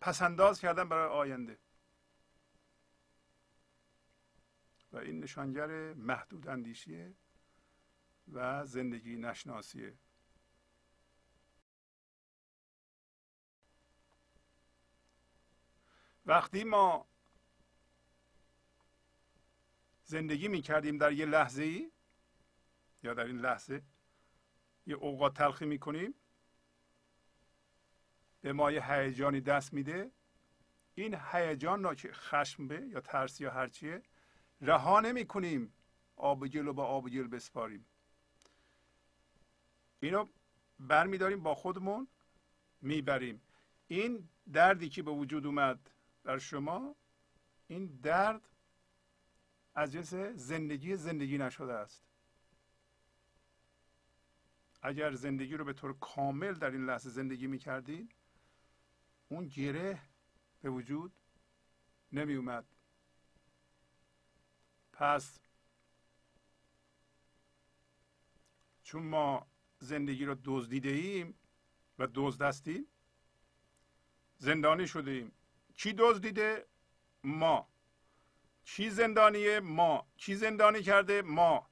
پسنداز 0.00 0.60
کردن 0.60 0.88
برای 0.88 1.08
آینده. 1.08 1.58
و 4.92 4.96
این 4.96 5.20
نشانگر 5.20 5.94
محدود 5.94 6.48
اندیشیه 6.48 7.14
و 8.32 8.66
زندگی 8.66 9.16
نشناسیه. 9.16 9.98
وقتی 16.26 16.64
ما 16.64 17.06
زندگی 20.04 20.48
می 20.48 20.62
کردیم 20.62 20.98
در 20.98 21.12
یه 21.12 21.26
لحظه 21.26 21.62
ای 21.62 21.90
یا 23.02 23.14
در 23.14 23.24
این 23.24 23.38
لحظه 23.38 23.82
یه 24.86 24.94
اوقات 24.94 25.34
تلخی 25.34 25.66
می 25.66 25.78
کنیم 25.78 26.14
به 28.40 28.52
ما 28.52 28.72
یه 28.72 28.92
هیجانی 28.92 29.40
دست 29.40 29.72
میده. 29.72 30.10
این 30.94 31.16
هیجان 31.32 31.82
را 31.82 31.94
که 31.94 32.12
خشم 32.12 32.68
به 32.68 32.86
یا 32.86 33.00
ترس 33.00 33.40
یا 33.40 33.50
هرچیه 33.50 34.02
رها 34.60 35.00
نمی 35.00 35.26
کنیم 35.26 35.72
آب 36.16 36.48
گل 36.48 36.66
رو 36.66 36.72
با 36.72 36.86
آب 36.86 37.10
گل 37.10 37.28
بسپاریم. 37.28 37.86
اینو 40.00 40.28
برمیداریم 40.78 41.42
با 41.42 41.54
خودمون 41.54 42.08
می‌بریم. 42.82 43.42
این 43.88 44.28
دردی 44.52 44.88
که 44.88 45.02
به 45.02 45.10
وجود 45.10 45.46
اومد 45.46 45.90
در 46.26 46.38
شما 46.38 46.96
این 47.66 47.86
درد 47.86 48.48
از 49.74 49.92
جنس 49.92 50.14
زندگی 50.34 50.96
زندگی 50.96 51.38
نشده 51.38 51.72
است. 51.72 52.04
اگر 54.82 55.12
زندگی 55.12 55.56
رو 55.56 55.64
به 55.64 55.72
طور 55.72 55.98
کامل 55.98 56.54
در 56.54 56.70
این 56.70 56.86
لحظه 56.86 57.10
زندگی 57.10 57.46
می 57.46 57.58
کردید 57.58 58.14
اون 59.28 59.46
گره 59.46 60.02
به 60.62 60.70
وجود 60.70 61.12
نمی 62.12 62.34
اومد 62.34 62.66
پس 64.92 65.38
چون 68.82 69.02
ما 69.02 69.46
زندگی 69.78 70.24
رو 70.24 70.36
دزدیده 70.44 70.88
ایم 70.88 71.34
و 71.98 72.08
دزد 72.14 72.84
زندانی 74.38 74.86
شده 74.86 75.10
ایم. 75.10 75.32
کی 75.76 75.92
دزدیده؟ 75.92 76.66
ما. 77.24 77.68
کی 78.64 78.90
زندانیه؟ 78.90 79.60
ما. 79.60 80.06
کی 80.16 80.34
زندانی 80.34 80.82
کرده؟ 80.82 81.22
ما. 81.22 81.70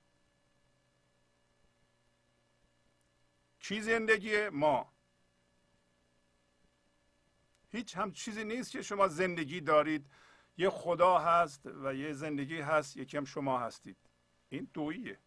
کی 3.59 3.81
زندگی 3.81 4.49
ما. 4.49 4.93
هیچ 7.69 7.97
هم 7.97 8.12
چیزی 8.12 8.45
نیست 8.45 8.71
که 8.71 8.83
شما 8.83 9.09
زندگی 9.09 9.61
دارید. 9.61 10.11
یه 10.57 10.71
خدا 10.71 11.19
هست 11.19 11.67
و 11.67 11.95
یه 11.95 12.12
زندگی 12.12 12.61
هست 12.61 12.97
یکی 12.97 13.17
هم 13.17 13.25
شما 13.25 13.59
هستید. 13.59 13.97
این 14.49 14.71
دوییه. 14.75 15.19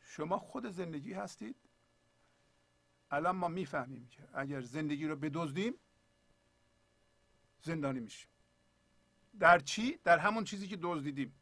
شما 0.00 0.38
خود 0.38 0.66
زندگی 0.66 1.12
هستید؟ 1.12 1.56
الان 3.10 3.36
ما 3.36 3.48
می‌فهمیم 3.48 4.06
که 4.06 4.28
اگر 4.34 4.60
زندگی 4.60 5.06
رو 5.06 5.16
بدزدیم 5.16 5.74
زندانی 7.64 8.00
میشیم 8.00 8.28
در 9.38 9.58
چی؟ 9.58 9.98
در 10.04 10.18
همون 10.18 10.44
چیزی 10.44 10.68
که 10.68 10.78
دزدیدیم 10.82 11.34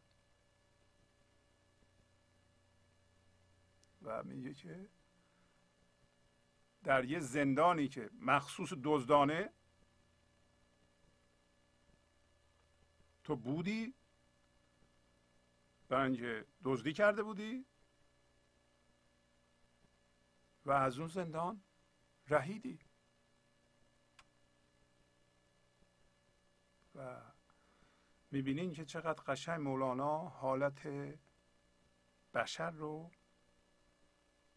و 4.03 4.23
میگه 4.23 4.55
که 4.55 4.89
در 6.85 7.05
یه 7.05 7.21
زندانی 7.21 7.89
که 7.89 8.11
مخصوص 8.21 8.73
دزدانه 8.85 9.53
تو 13.25 13.37
بودی 13.37 13.95
برای 15.89 16.45
دزدی 16.65 16.93
کرده 16.93 17.23
بودی 17.23 17.67
و 20.65 20.71
از 20.71 20.99
اون 20.99 21.09
زندان 21.09 21.63
رهیدی. 22.29 22.79
و 26.95 27.17
می‌بینین 28.31 28.73
که 28.73 28.85
چقدر 28.85 29.23
قشنگ 29.23 29.61
مولانا 29.61 30.19
حالت 30.19 30.89
بشر 32.35 32.71
رو 32.71 33.11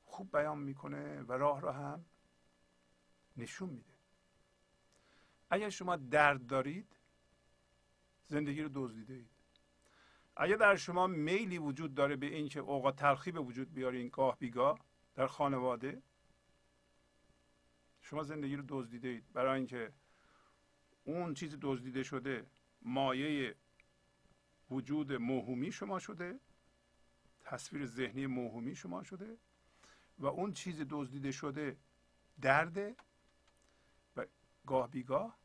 خوب 0.05 0.31
بیان 0.31 0.57
می‌کنه 0.57 1.21
و 1.21 1.33
راه 1.33 1.61
را 1.61 1.73
هم 1.73 2.05
نشون 3.37 3.69
میده. 3.69 3.93
اگر 5.49 5.69
شما 5.69 5.95
درد 5.95 6.47
دارید 6.47 6.95
زندگی 8.23 8.61
رو 8.61 8.69
دزدیده 8.73 9.13
اید. 9.13 9.29
اگر 10.37 10.55
در 10.55 10.75
شما 10.75 11.07
میلی 11.07 11.57
وجود 11.57 11.95
داره 11.95 12.15
به 12.15 12.25
اینکه 12.25 12.59
اوقات 12.59 12.95
تلخی 12.95 13.31
به 13.31 13.39
وجود 13.39 13.73
بیارین 13.73 14.09
گاه 14.09 14.37
بیگاه 14.39 14.79
در 15.15 15.27
خانواده 15.27 16.01
شما 18.01 18.23
زندگی 18.23 18.55
رو 18.55 18.63
دزدیده 18.67 19.07
اید. 19.07 19.33
برای 19.33 19.55
اینکه 19.55 19.93
اون 21.05 21.33
چیز 21.33 21.57
دزدیده 21.61 22.03
شده 22.03 22.45
مایه 22.81 23.55
وجود 24.71 25.13
موهومی 25.13 25.71
شما 25.71 25.99
شده 25.99 26.39
تصویر 27.41 27.85
ذهنی 27.85 28.27
موهومی 28.27 28.75
شما 28.75 29.03
شده 29.03 29.37
و 30.17 30.25
اون 30.25 30.53
چیز 30.53 30.81
دزدیده 30.89 31.31
شده 31.31 31.77
درده 32.41 32.95
و 34.15 34.25
گاه 34.65 34.89
بیگاه 34.89 35.37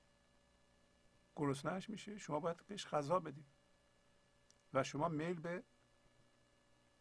گرسنهش 1.37 1.91
میشه. 1.91 2.19
شما 2.19 2.41
باید 2.41 2.67
بهش 2.67 2.87
غذا 2.87 3.21
بدید 3.21 3.47
و 4.75 4.83
شما 4.83 5.09
میل 5.09 5.41
به 5.41 5.63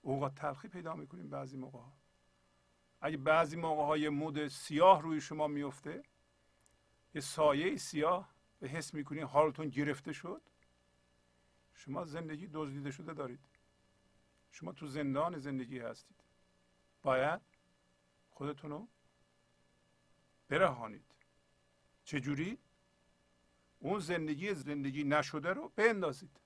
اوقات 0.02 0.36
تلخی 0.36 0.68
پیدا 0.68 0.96
می‌کنیم 0.96 1.30
بعضی 1.30 1.58
موقع 1.58 1.80
ها 1.80 1.94
اگه 3.02 3.18
بعضی 3.18 3.56
موقع 3.56 3.84
های 3.84 4.10
مود 4.10 4.48
سیاه 4.48 5.02
روی 5.02 5.22
شما 5.22 5.48
میفته 5.48 6.04
یه 7.14 7.22
سایه 7.22 7.78
سیاه 7.78 8.39
به 8.60 8.68
حس 8.68 8.94
می‌کنید 8.94 9.24
حالتون 9.24 9.70
گرفته 9.70 10.14
شد؟ 10.14 10.42
شما 11.74 12.06
زندگی 12.06 12.48
دزدیده 12.54 12.92
شده 12.92 13.14
دارید. 13.14 13.40
شما 14.52 14.72
تو 14.72 14.88
زندان 14.88 15.40
زندگی 15.40 15.80
هستید. 15.80 16.24
باید 17.02 17.42
خودتون 18.30 18.72
رو 18.72 18.88
برهانید. 20.48 21.16
چجوری؟ 22.04 22.58
اون 23.80 24.00
زندگی 24.00 24.54
زندگی 24.54 25.04
نشده 25.04 25.54
رو 25.54 25.70
بندازید. 25.76 26.40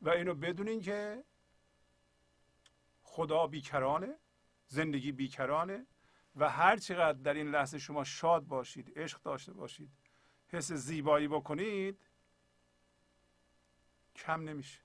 و 0.00 0.08
اینو 0.10 0.34
بدونین 0.34 0.80
که 0.80 1.24
خدا 3.02 3.46
بیکرانه 3.46 4.18
زندگی 4.66 5.12
بیکرانه 5.12 5.86
و 6.36 6.50
هر 6.50 6.76
چقدر 6.76 7.18
در 7.18 7.34
این 7.34 7.50
لحظه 7.50 7.78
شما 7.78 8.04
شاد 8.04 8.46
باشید 8.46 8.92
عشق 8.98 9.22
داشته 9.22 9.52
باشید 9.52 9.90
حس 10.54 10.72
زیبایی 10.72 11.28
بکنید 11.28 12.06
کم 14.16 14.48
نمیشه. 14.48 14.80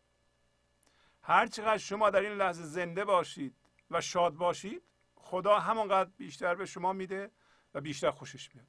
هر 1.21 1.47
چقدر 1.47 1.77
شما 1.77 2.09
در 2.09 2.19
این 2.19 2.31
لحظه 2.31 2.63
زنده 2.63 3.05
باشید 3.05 3.55
و 3.91 4.01
شاد 4.01 4.33
باشید 4.33 4.83
خدا 5.15 5.59
همانقدر 5.59 6.09
بیشتر 6.09 6.55
به 6.55 6.65
شما 6.65 6.93
میده 6.93 7.31
و 7.73 7.81
بیشتر 7.81 8.11
خوشش 8.11 8.55
میاد. 8.55 8.67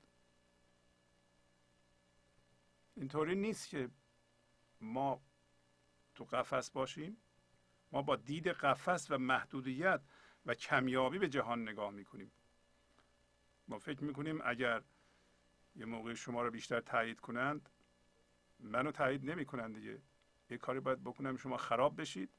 اینطوری 2.97 3.35
نیست 3.35 3.69
که 3.69 3.91
ما 4.81 5.23
تو 6.15 6.25
قفس 6.25 6.71
باشیم. 6.71 7.17
ما 7.93 8.03
با 8.03 8.17
دید 8.17 8.49
قفس 8.49 9.11
و 9.11 9.19
محدودیت 9.19 10.01
و 10.47 10.55
کمیابی 10.55 11.19
به 11.19 11.29
جهان 11.29 11.69
نگاه 11.69 11.91
می‌کنیم. 11.91 12.33
ما 13.69 13.79
فکر 13.79 14.05
می‌کنیم 14.05 14.41
اگر 14.45 14.83
یه 15.81 15.87
موقع 15.87 16.15
شما 16.15 16.43
رو 16.43 16.51
بیشتر 16.51 16.81
تایید 16.81 17.21
کنند 17.21 17.71
منو 18.59 18.93
تایید 18.93 19.31
نمی‌کنند 19.31 19.75
دیگه. 19.75 20.03
یه 20.51 20.59
کاری 20.59 20.81
باید 20.81 21.05
بکنم 21.05 21.37
شما 21.37 21.57
خراب 21.57 22.01
بشید 22.01 22.31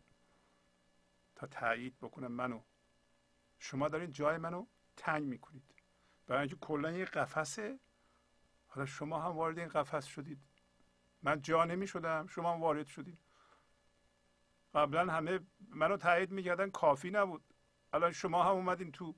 تا 1.36 1.48
تایید 1.48 1.98
بکنم 2.00 2.32
منو. 2.32 2.64
شما 3.60 3.90
دارین 3.90 4.12
جای 4.12 4.38
منو 4.38 4.66
تنگ 4.98 5.24
می‌کنید. 5.24 5.76
برای 6.28 6.40
اینکه 6.40 6.56
کلا 6.56 6.92
یه 6.92 7.06
قفسه. 7.06 7.80
حالا 8.68 8.86
شما 8.86 9.22
هم 9.22 9.32
وارد 9.32 9.60
این 9.60 9.68
قفس 9.68 10.06
شدید. 10.06 10.40
من 11.22 11.42
جا 11.42 11.66
نمی 11.66 11.88
شدم 11.88 12.28
شما 12.28 12.54
هم 12.54 12.62
وارد 12.62 12.88
شدید. 12.88 13.20
قبلا 14.74 15.14
همه 15.14 15.40
منو 15.70 15.98
تایید 15.98 16.32
می‌کردن 16.32 16.70
کافی 16.70 17.10
نبود. 17.10 17.54
الان 17.94 18.12
شما 18.12 18.44
هم 18.44 18.52
اومدین 18.52 18.92
تو. 18.92 19.16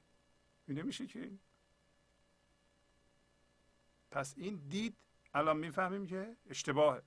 نمیشه 0.68 1.08
که 1.08 1.32
پس 4.14 4.34
این 4.38 4.56
دید 4.70 4.98
الان 5.34 5.58
می‌فهمیم 5.58 6.06
که 6.06 6.38
اشتباهه. 6.50 7.02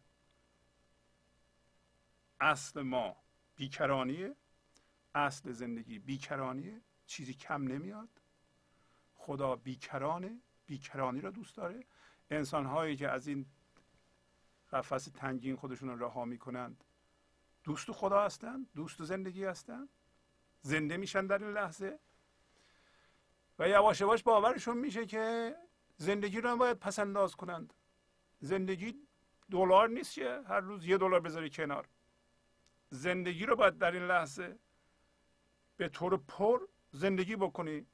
اصل 2.40 2.82
ما 2.82 3.16
بیکرانیه 3.56 4.36
اصل 5.14 5.52
زندگی 5.52 5.98
بیکرانیه 5.98 6.80
چیزی 7.06 7.34
کم 7.34 7.62
نمیاد. 7.62 8.08
خدا 9.14 9.56
بیکرانه 9.56 10.40
بیکرانی 10.66 11.20
را 11.20 11.30
دوست 11.30 11.56
داره. 11.56 11.84
انسان 12.30 12.66
هایی 12.66 12.96
که 12.96 13.08
از 13.08 13.26
این 13.26 13.46
قفس 14.72 15.04
تنگین 15.04 15.56
خودشون 15.56 16.00
رها 16.00 16.24
می‌کنند 16.24 16.84
دوست 17.64 17.92
خدا 17.92 18.24
هستند 18.24 18.66
دوست 18.74 19.04
زندگی 19.04 19.44
هستند 19.44 19.88
زنده 20.60 20.96
میشن 20.96 21.26
در 21.26 21.44
این 21.44 21.52
لحظه. 21.52 21.98
و 23.58 23.68
یواش 23.68 24.00
یواش 24.00 24.22
باورشون 24.22 24.78
میشه 24.78 25.06
که 25.06 25.56
زندگی 25.96 26.40
رو 26.40 26.56
باید 26.56 26.78
پس 26.78 26.98
انداز 26.98 27.36
کنند. 27.36 27.74
زندگی 28.40 28.94
دلار 29.50 29.88
نیست 29.88 30.14
که 30.14 30.40
هر 30.48 30.60
روز 30.60 30.86
یه 30.86 30.98
دلار 30.98 31.20
بذاری 31.20 31.50
کنار. 31.50 31.88
زندگی 32.90 33.46
رو 33.46 33.56
باید 33.56 33.78
در 33.78 33.92
این 33.92 34.06
لحظه 34.06 34.58
به 35.76 35.88
طور 35.88 36.16
پر 36.16 36.60
زندگی 36.92 37.36
بکنی. 37.36 37.86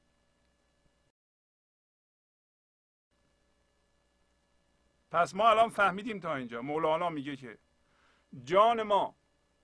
پس 5.11 5.35
ما 5.35 5.49
الان 5.49 5.69
فهمیدیم 5.69 6.19
تا 6.19 6.35
اینجا. 6.35 6.61
مولانا 6.61 7.09
میگه 7.09 7.35
که 7.35 7.57
جان 8.43 8.83
ما 8.83 9.15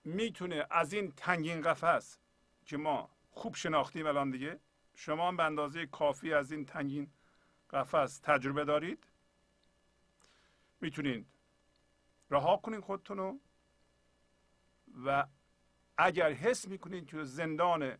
می‌تونه 0.03 0.67
از 0.69 0.93
این 0.93 1.11
تنگین 1.11 1.61
قفس 1.61 2.17
که 2.65 2.77
ما 2.77 3.09
خوب 3.31 3.55
شناختیم 3.55 4.07
الان 4.07 4.31
دیگه 4.31 4.59
شما 4.95 5.27
هم 5.27 5.37
به 5.37 5.43
اندازه 5.43 5.85
کافی 5.85 6.33
از 6.33 6.51
این 6.51 6.65
تنگین 6.65 7.11
قفس 7.69 8.19
تجربه 8.23 8.65
دارید؟ 8.65 9.07
می‌تونید 10.81 11.27
رها 12.29 12.57
کنید 12.57 12.79
خودتون 12.79 13.39
و 15.05 15.27
اگر 15.97 16.31
حس 16.31 16.67
می‌کنید 16.67 17.07
که 17.07 17.23
زندان 17.23 17.97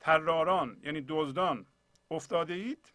تراران 0.00 0.80
یعنی 0.82 1.04
دزدان 1.08 1.66
افتاده 2.10 2.54
اید 2.54 2.92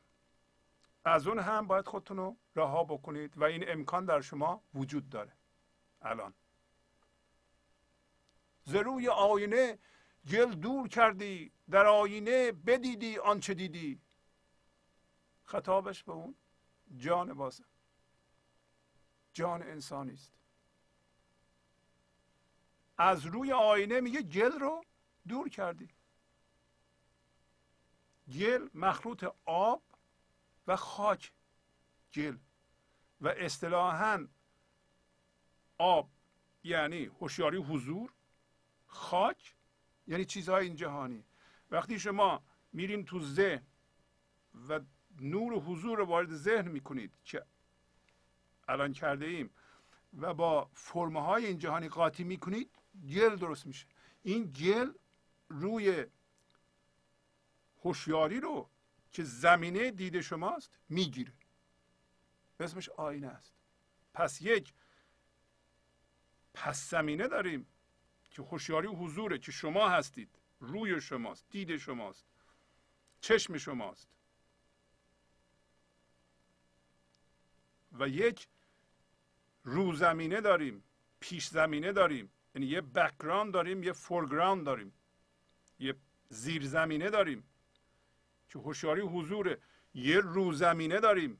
از 1.05 1.27
اون 1.27 1.39
هم 1.39 1.67
باید 1.67 1.85
خودتون 1.85 2.17
رو 2.17 2.37
رها 2.55 2.83
بکنید 2.83 3.37
و 3.37 3.43
این 3.43 3.63
امکان 3.67 4.05
در 4.05 4.21
شما 4.21 4.63
وجود 4.73 5.09
داره. 5.09 5.31
الان. 6.01 6.33
ز 8.63 8.75
روی 8.75 9.09
آینه 9.09 9.79
گل 10.31 10.51
دور 10.51 10.87
کردی. 10.87 11.51
در 11.71 11.85
آینه 11.85 12.51
بدیدی 12.51 13.17
آنچه 13.17 13.53
دیدی؟ 13.53 14.01
خطابش 15.43 16.03
به 16.03 16.11
اون 16.11 16.35
جان 16.97 17.33
بازه. 17.33 17.63
جان 19.33 19.63
انسانی 19.63 20.13
است. 20.13 20.31
از 22.97 23.25
روی 23.25 23.51
آینه 23.53 24.01
میگه 24.01 24.21
گل 24.21 24.51
رو 24.51 24.83
دور 25.27 25.49
کردی. 25.49 25.89
گل 28.27 28.69
مخلوط 28.73 29.25
آب 29.45 29.83
و 30.67 30.75
خاک 30.75 31.31
گل 32.13 32.37
و 33.21 33.27
اصطلاحا 33.27 34.27
آب 35.77 36.09
یعنی 36.63 37.05
هوشیاری 37.05 37.57
حضور 37.57 38.13
خاک 38.87 39.55
یعنی 40.07 40.25
چیزهای 40.25 40.65
این 40.65 40.75
جهانی. 40.75 41.23
وقتی 41.71 41.99
شما 41.99 42.43
میرین 42.73 43.05
تو 43.05 43.19
ذهن 43.19 43.65
و 44.69 44.79
نور 45.19 45.53
و 45.53 45.59
حضور 45.59 45.97
رو 45.97 46.05
وارد 46.05 46.35
ذهن 46.35 46.67
می‌کنید 46.67 47.13
که 47.23 47.45
الان 48.67 48.93
کرده 48.93 49.25
ایم 49.25 49.49
و 50.19 50.33
با 50.33 50.69
فرمه 50.73 51.21
های 51.21 51.45
این 51.45 51.57
جهانی 51.57 51.89
قاطی 51.89 52.23
می‌کنید 52.23 52.69
گل 53.15 53.35
درست 53.35 53.65
میشه. 53.65 53.87
این 54.23 54.43
گل 54.51 54.91
روی 55.49 56.05
هوشیاری 57.83 58.39
رو 58.39 58.69
که 59.11 59.23
زمینه 59.23 59.91
دید 59.91 60.21
شماست 60.21 60.79
می‌گیره. 60.89 61.33
اسمش 62.59 62.89
آینه 62.89 63.27
است. 63.27 63.53
پس 64.13 64.41
یک 64.41 64.73
پس 66.53 66.89
زمینه 66.89 67.27
داریم 67.27 67.67
که 68.31 68.41
هوشیاری 68.41 68.87
و 68.87 68.91
حضوره 68.91 69.37
که 69.37 69.51
شما 69.51 69.89
هستید. 69.89 70.40
روی 70.61 71.01
شماست 71.01 71.45
دید 71.49 71.77
شماست 71.77 72.25
چشم 73.21 73.57
شماست. 73.57 74.07
و 77.99 78.07
یک 78.07 78.47
رو 79.63 79.93
زمینه 79.93 80.41
داریم 80.41 80.83
پیش 81.19 81.47
زمینه 81.47 81.91
داریم 81.91 82.31
یعنی 82.55 82.67
یه 82.67 82.81
background 82.81 83.53
داریم 83.53 83.83
یه 83.83 83.91
foreground 83.91 84.65
داریم 84.65 84.93
یه 85.79 85.95
زیر 86.29 86.67
زمینه 86.67 87.09
داریم 87.09 87.43
که 88.49 88.59
هوشیاری 88.59 89.01
حضور 89.01 89.57
یه 89.93 90.19
روزمینه 90.19 90.99
داریم 90.99 91.39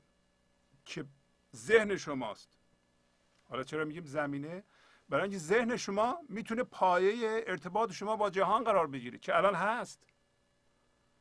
که 0.84 1.04
ذهن 1.56 1.96
شماست. 1.96 2.58
حالا 3.44 3.62
چرا 3.62 3.84
میگیم 3.84 4.04
زمینه؟ 4.04 4.64
برای 5.12 5.22
اینکه 5.22 5.38
ذهن 5.38 5.76
شما 5.76 6.18
می‌تونه 6.28 6.62
پایه 6.62 7.44
ارتباط 7.46 7.92
شما 7.92 8.16
با 8.16 8.30
جهان 8.30 8.64
قرار 8.64 8.86
بگیره 8.86 9.18
که 9.18 9.36
الان 9.36 9.54
هست؟ 9.54 10.06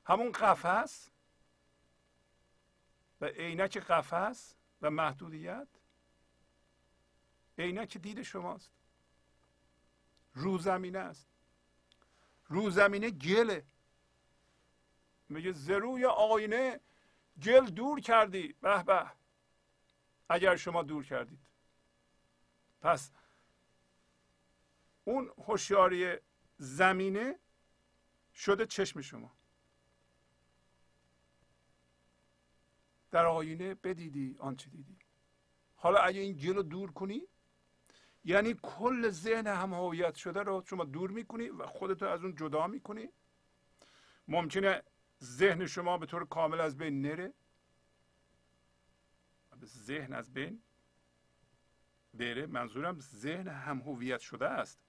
همون 0.05 0.31
قفس 0.31 1.09
و 3.21 3.25
عینک 3.25 3.77
قفس 3.77 4.55
و 4.81 4.89
محدودیت 4.89 5.67
عینک 7.57 7.97
دید 7.97 8.21
شماست. 8.21 8.71
رو 10.33 10.57
زمینه 10.57 10.99
است. 10.99 11.27
رو 12.47 12.69
زمینه 12.69 13.09
گله. 13.09 13.65
میگه 15.29 15.51
زروی 15.51 16.05
آینه 16.05 16.79
گل 17.43 17.65
دور 17.65 17.99
کردی. 17.99 18.53
به 18.61 18.83
به. 18.83 19.11
اگر 20.29 20.55
شما 20.55 20.83
دور 20.83 21.05
کردید. 21.05 21.39
پس 22.81 23.11
اون 25.03 25.31
هوشیاری 25.37 26.17
زمینه 26.57 27.39
شده 28.35 28.65
چشم 28.65 29.01
شما. 29.01 29.37
در 33.11 33.25
آینه 33.25 33.73
بدیدی 33.73 34.35
آنچه 34.39 34.69
دیدی. 34.69 34.97
حالا 35.75 35.99
اگه 35.99 36.19
این 36.19 36.37
گل 36.37 36.61
دور 36.61 36.91
کنی 36.91 37.21
یعنی 38.23 38.55
کل 38.63 39.09
ذهن 39.09 39.47
هم 39.47 39.73
هویت 39.73 40.15
شده 40.15 40.43
رو 40.43 40.63
شما 40.65 40.83
دور 40.83 41.11
می‌کنی 41.11 41.49
و 41.49 41.65
خودتو 41.65 42.05
از 42.05 42.23
اون 42.23 42.35
جدا 42.35 42.67
می‌کنی. 42.67 43.09
ممکنه 44.27 44.83
ذهن 45.23 45.65
شما 45.65 45.97
به 45.97 46.05
طور 46.05 46.25
کامل 46.25 46.61
از 46.61 46.77
بین 46.77 47.01
نره. 47.01 47.33
ذهن 49.65 50.13
از 50.13 50.33
بین 50.33 50.63
بره. 52.13 52.45
منظورم 52.45 52.99
ذهن 52.99 53.47
هم 53.47 53.79
هویت 53.79 54.19
شده 54.19 54.47
است. 54.47 54.79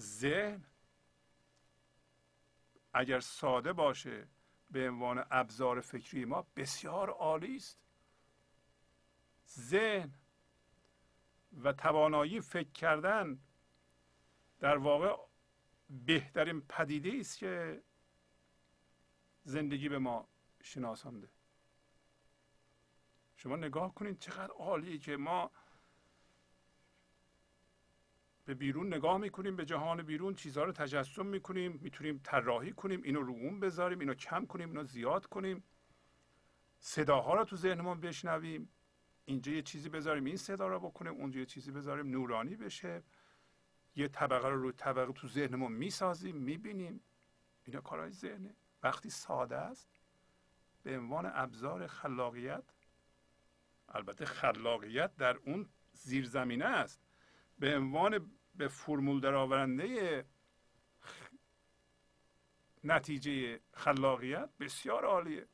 ذهن 0.00 0.64
اگر 2.92 3.20
ساده 3.20 3.72
باشه 3.72 4.28
به 4.70 4.88
عنوان 4.88 5.26
ابزار 5.30 5.80
فکری 5.80 6.24
ما 6.24 6.46
بسیار 6.56 7.10
عالی 7.10 7.56
است. 7.56 7.80
ذهن 9.48 10.14
و 11.62 11.72
توانایی 11.72 12.40
فکر 12.40 12.72
کردن 12.72 13.38
در 14.58 14.76
واقع 14.76 15.16
بهترین 15.90 16.60
پدیده 16.60 17.12
است 17.20 17.38
که 17.38 17.82
زندگی 19.44 19.88
به 19.88 19.98
ما 19.98 20.28
شناسانده. 20.62 21.30
شما 23.36 23.56
نگاه 23.56 23.94
کنید 23.94 24.18
چقدر 24.18 24.52
عالیه 24.52 24.98
که 24.98 25.16
ما 25.16 25.50
به 28.50 28.54
بیرون 28.54 28.94
نگاه 28.94 29.18
می‌کنیم 29.18 29.56
به 29.56 29.64
جهان 29.64 30.02
بیرون 30.02 30.34
چیزها 30.34 30.64
رو 30.64 30.72
تجسم 30.72 31.26
می‌کنیم 31.26 31.78
می‌تونیم 31.82 32.20
طراحی 32.24 32.72
کنیم 32.72 33.02
اینو 33.02 33.22
رو 33.22 33.32
اون 33.32 33.60
بذاریم 33.60 33.98
اینو 33.98 34.14
کم 34.14 34.46
کنیم 34.46 34.68
اینو 34.68 34.84
زیاد 34.84 35.26
کنیم. 35.26 35.64
صداها 36.78 37.34
رو 37.34 37.44
تو 37.44 37.56
ذهنمون 37.56 38.00
بشنویم 38.00 38.72
اینجا 39.24 39.52
یه 39.52 39.62
چیزی 39.62 39.88
بذاریم 39.88 40.24
این 40.24 40.36
صدا 40.36 40.68
رو 40.68 40.80
بکنیم 40.80 41.12
اونجا 41.12 41.40
یه 41.40 41.46
چیزی 41.46 41.70
بذاریم 41.70 42.06
نورانی 42.06 42.56
بشه. 42.56 43.02
یه 43.96 44.08
طبقه 44.08 44.48
رو 44.48 44.62
روی 44.62 44.72
طبقه 44.72 45.12
تو 45.12 45.28
ذهنمون 45.28 45.72
می‌سازیم 45.72 46.36
می‌بینیم. 46.36 47.00
اینا 47.64 47.80
کارهای 47.80 48.10
ذهنه. 48.10 48.56
وقتی 48.82 49.10
ساده 49.10 49.56
است 49.56 49.88
به 50.82 50.98
عنوان 50.98 51.30
ابزار 51.34 51.86
خلاقیت 51.86 52.64
البته 53.88 54.24
خلاقیت 54.24 55.16
در 55.16 55.36
اون 55.36 55.68
زیرزمینه 55.92 56.64
است. 56.64 57.00
به 57.58 57.76
عنوان 57.76 58.39
به 58.60 58.68
فرمول 58.68 59.20
درآورنده 59.20 60.24
نتیجه 62.84 63.60
خلاقیت 63.74 64.50
بسیار 64.60 65.04
عالیه. 65.04 65.48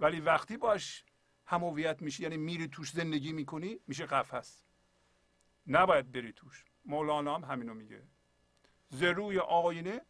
ولی 0.00 0.20
وقتی 0.20 0.56
باش 0.56 1.04
همویت 1.46 2.02
میشی 2.02 2.22
یعنی 2.22 2.36
میری 2.36 2.68
توش 2.68 2.90
زندگی 2.90 3.32
می‌کنی 3.32 3.80
میشه 3.86 4.06
قفس 4.06 4.64
نباید 5.66 6.12
بری 6.12 6.32
توش. 6.32 6.64
مولانا 6.84 7.34
هم 7.34 7.44
همینو 7.44 7.74
میگه. 7.74 8.02
ز 8.88 9.02
روی 9.02 9.38
آینه 9.38 10.00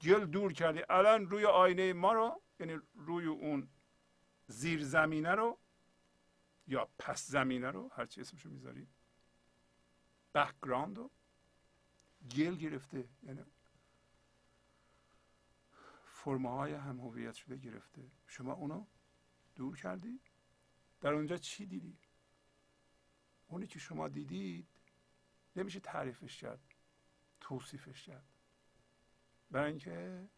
گل 0.00 0.24
دور 0.26 0.52
کردی. 0.52 0.82
الان 0.88 1.26
روی 1.30 1.44
آینه 1.44 1.92
ما 1.92 2.12
رو 2.12 2.42
یعنی 2.60 2.80
روی 2.94 3.26
اون 3.26 3.68
زیر 4.46 4.84
زمینه 4.84 5.30
رو 5.30 5.58
یا 6.66 6.88
پس 6.98 7.26
زمینه 7.26 7.70
رو 7.70 7.90
هر 7.94 8.06
چی 8.06 8.20
اسمشو 8.20 8.50
می‌ذاری 8.50 8.88
background 10.34 10.98
رو 10.98 11.10
گل 12.36 12.56
گرفته 12.56 13.08
یعنی 13.22 13.44
فرم 16.06 16.50
های 16.50 16.72
هم 16.74 17.00
هویت 17.00 17.34
شده 17.34 17.56
گرفته. 17.56 18.10
شما 18.26 18.52
اونو 18.52 18.86
دور 19.56 19.76
کردی؟ 19.76 20.20
در 21.00 21.12
اونجا 21.12 21.36
چی 21.36 21.66
دیدی؟ 21.66 21.98
اونی 23.48 23.66
که 23.66 23.78
شما 23.78 24.08
دیدید 24.08 24.66
نمیشه 25.56 25.80
تعریفش 25.80 26.36
کرد 26.36 26.60
توصیفش 27.40 28.02
کرد. 28.04 28.26
برای 29.50 29.70
اینکه 29.70 30.28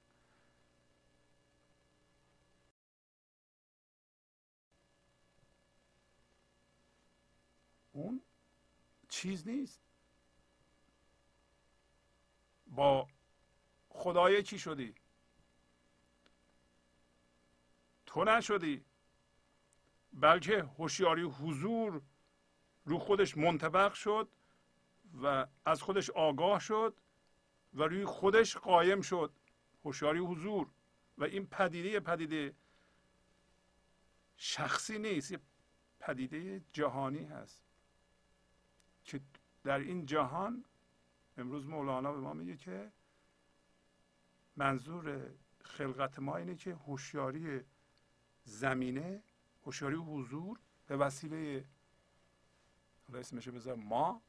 اون 7.92 8.22
چیز 9.08 9.48
نیست. 9.48 9.89
با 12.70 13.08
خدای 13.88 14.42
چی 14.42 14.58
شدی؟ 14.58 14.94
تو 18.06 18.24
نشدی. 18.24 18.84
بلکه 20.12 20.62
هوشیاری 20.62 21.22
حضور 21.22 22.02
رو 22.84 22.98
خودش 22.98 23.36
منطبق 23.36 23.92
شد 23.92 24.28
و 25.22 25.46
از 25.64 25.82
خودش 25.82 26.10
آگاه 26.10 26.60
شد 26.60 27.00
و 27.74 27.82
روی 27.82 28.04
خودش 28.04 28.56
قایم 28.56 29.00
شد. 29.00 29.32
هوشیاری 29.84 30.18
حضور. 30.18 30.70
و 31.18 31.24
این 31.24 31.46
پدیده 31.46 32.00
پدیده 32.00 32.54
شخصی 34.36 34.98
نیست 34.98 35.30
یه 35.30 35.40
پدیده 36.00 36.64
جهانی 36.72 37.24
هست 37.24 37.62
که 39.04 39.20
در 39.64 39.78
این 39.78 40.06
جهان 40.06 40.64
امروز 41.40 41.66
مولانا 41.66 42.12
به 42.12 42.20
ما 42.20 42.32
میگه 42.34 42.56
که 42.56 42.92
منظور 44.56 45.30
خلقت 45.62 46.18
ما 46.18 46.36
اینه 46.36 46.54
که 46.54 46.74
هوشیاری 46.74 47.60
زمینه 48.44 49.22
هوشیاری 49.64 49.96
حضور 49.96 50.58
به 50.86 50.96
وسیله 50.96 51.64
حالا 53.06 53.20
اسمش 53.20 53.48
بذار 53.48 53.74
ما 53.74 54.22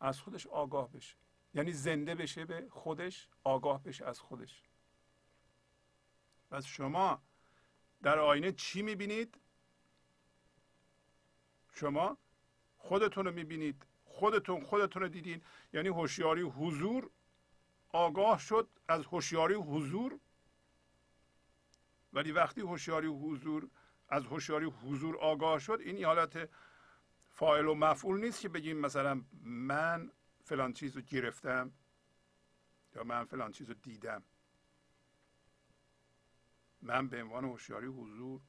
از 0.00 0.20
خودش 0.20 0.46
آگاه 0.46 0.90
بشه. 0.92 1.16
یعنی 1.54 1.72
زنده 1.72 2.14
بشه 2.14 2.44
به 2.44 2.68
خودش 2.70 3.28
آگاه 3.44 3.82
بشه 3.82 4.04
از 4.06 4.20
خودش. 4.20 4.62
پس 6.50 6.64
شما 6.64 7.22
در 8.02 8.18
آینه 8.18 8.52
چی 8.52 8.82
می‌بینید؟ 8.82 9.40
شما 11.72 12.18
خودتون 12.78 13.24
رو 13.24 13.32
می‌بینید. 13.32 13.86
خودتون 14.14 14.64
خودتون 14.64 15.02
رو 15.02 15.08
دیدین. 15.08 15.42
یعنی 15.72 15.88
هوشیاری 15.88 16.42
حضور 16.42 17.10
آگاه 17.88 18.38
شد 18.38 18.68
از 18.88 19.06
هوشیاری 19.06 19.54
حضور. 19.54 20.18
ولی 22.12 22.32
وقتی 22.32 22.60
هوشیاری 22.60 23.06
حضور 23.06 23.68
از 24.08 24.26
هوشیاری 24.26 24.66
حضور 24.66 25.16
آگاه 25.16 25.58
شد 25.58 25.80
این 25.80 26.04
حالت 26.04 26.48
فاعل 27.30 27.66
و 27.66 27.74
مفعول 27.74 28.20
نیست 28.20 28.40
که 28.40 28.48
بگیم 28.48 28.76
مثلا 28.76 29.24
من 29.42 30.10
فلان 30.44 30.72
چیز 30.72 30.96
رو 30.96 31.02
گرفتم 31.02 31.72
یا 32.94 33.04
من 33.04 33.24
فلان 33.24 33.52
چیز 33.52 33.68
رو 33.68 33.74
دیدم. 33.74 34.22
من 36.82 37.08
به 37.08 37.22
عنوان 37.22 37.44
هوشیاری 37.44 37.86
حضور 37.86 38.40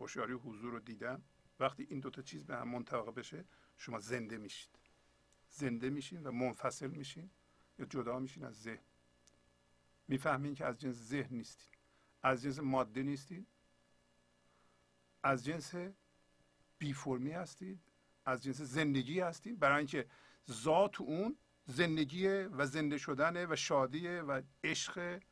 هوشیاری 0.00 0.32
حضور 0.32 0.72
رو 0.72 0.80
دیدم. 0.80 1.22
وقتی 1.60 1.86
این 1.90 2.00
دوتا 2.00 2.22
چیز 2.22 2.44
به 2.44 2.56
هم 2.56 2.68
منطبق 2.68 3.14
بشه 3.14 3.44
شما 3.76 3.98
زنده 3.98 4.38
میشید. 4.38 4.85
زنده 5.56 5.90
میشین 5.90 6.22
و 6.22 6.30
منفصل 6.30 6.86
میشین 6.86 7.30
یا 7.78 7.86
جدا 7.86 8.18
میشین 8.18 8.44
از 8.44 8.62
ذهن. 8.62 8.84
می‌فهمین 10.08 10.54
که 10.54 10.64
از 10.64 10.80
جنس 10.80 10.96
ذهن 10.96 11.36
نیستین. 11.36 11.68
از 12.22 12.42
جنس 12.42 12.58
ماده 12.58 13.02
نیستین. 13.02 13.46
از 15.22 15.44
جنس 15.44 15.74
بی 16.78 16.92
فرمی 16.92 17.30
هستید. 17.30 17.80
از 18.24 18.42
جنس 18.42 18.60
زندگی 18.60 19.20
هستید 19.20 19.58
برای 19.58 19.78
اینکه 19.78 20.06
ذات 20.50 21.00
اون 21.00 21.36
زندگی 21.66 22.26
و 22.28 22.66
زنده 22.66 22.98
شدن 22.98 23.52
و 23.52 23.56
شادی 23.56 24.08
و 24.08 24.42
عشق 24.64 25.22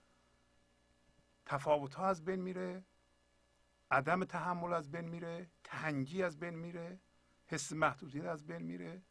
تفاوت 1.47 1.95
ها 1.95 2.07
از 2.07 2.25
بین 2.25 2.41
میره. 2.41 2.85
عدم 3.91 4.25
تحمل 4.25 4.73
از 4.73 4.91
بین 4.91 5.09
میره. 5.09 5.51
تنگی 5.65 6.23
از 6.23 6.39
بین 6.39 6.55
میره. 6.55 7.01
حس 7.47 7.73
محدودیت 7.73 8.25
از 8.25 8.47
بین 8.47 8.63
میره. 8.63 9.03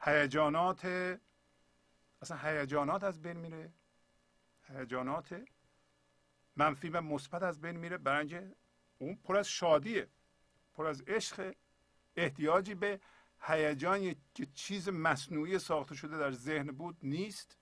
هیجانات 0.00 0.84
اصلا 2.22 2.36
هیجانات 2.36 3.04
از 3.04 3.22
بین 3.22 3.36
میره. 3.36 3.72
هیجانات 4.68 5.44
منفی 6.56 6.88
و 6.88 7.00
مثبت 7.00 7.42
از 7.42 7.60
بین 7.60 7.76
میره. 7.76 7.98
برای 7.98 8.54
اون 8.98 9.16
پر 9.16 9.36
از 9.36 9.48
شادیه 9.48 10.08
پر 10.74 10.86
از 10.86 11.02
عشق 11.02 11.54
احتیاجی 12.16 12.74
به 12.74 13.00
هیجان 13.40 14.02
یک 14.02 14.18
چیز 14.54 14.88
مصنوعی 14.88 15.58
ساخته 15.58 15.94
شده 15.94 16.18
در 16.18 16.30
ذهن 16.30 16.66
بود 16.66 16.96
نیست. 17.02 17.58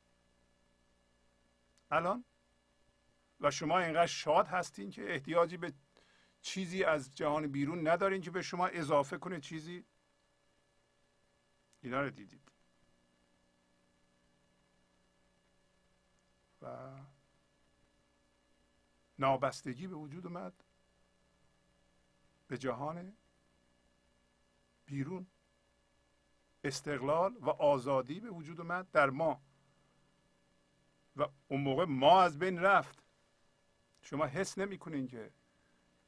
الان؟ 1.90 2.24
و 3.40 3.50
شما 3.50 3.78
اینقدر 3.78 4.06
شاد 4.06 4.46
هستین 4.46 4.90
که 4.90 5.12
احتیاجی 5.12 5.56
به 5.56 5.72
چیزی 6.40 6.84
از 6.84 7.14
جهان 7.14 7.46
بیرون 7.46 7.88
ندارین 7.88 8.20
که 8.20 8.30
به 8.30 8.42
شما 8.42 8.66
اضافه 8.66 9.18
کنه 9.18 9.40
چیزی؟ 9.40 9.84
اینا 11.82 12.00
رو 12.00 12.10
دیدید. 12.10 12.52
و 16.62 16.96
نابستگی 19.18 19.86
به 19.86 19.94
وجود 19.94 20.26
اومد. 20.26 20.64
به 22.48 22.58
جهان 22.58 23.16
بیرون. 24.86 25.26
استقلال 26.64 27.36
و 27.36 27.50
آزادی 27.50 28.20
به 28.20 28.30
وجود 28.30 28.60
اومد 28.60 28.90
در 28.90 29.10
ما. 29.10 29.42
و 31.16 31.28
اون 31.48 31.60
موقع 31.60 31.84
ما 31.84 32.22
از 32.22 32.38
بین 32.38 32.58
رفت. 32.58 33.02
شما 34.02 34.26
حس 34.26 34.58
نمی‌کنین 34.58 35.06
که 35.06 35.32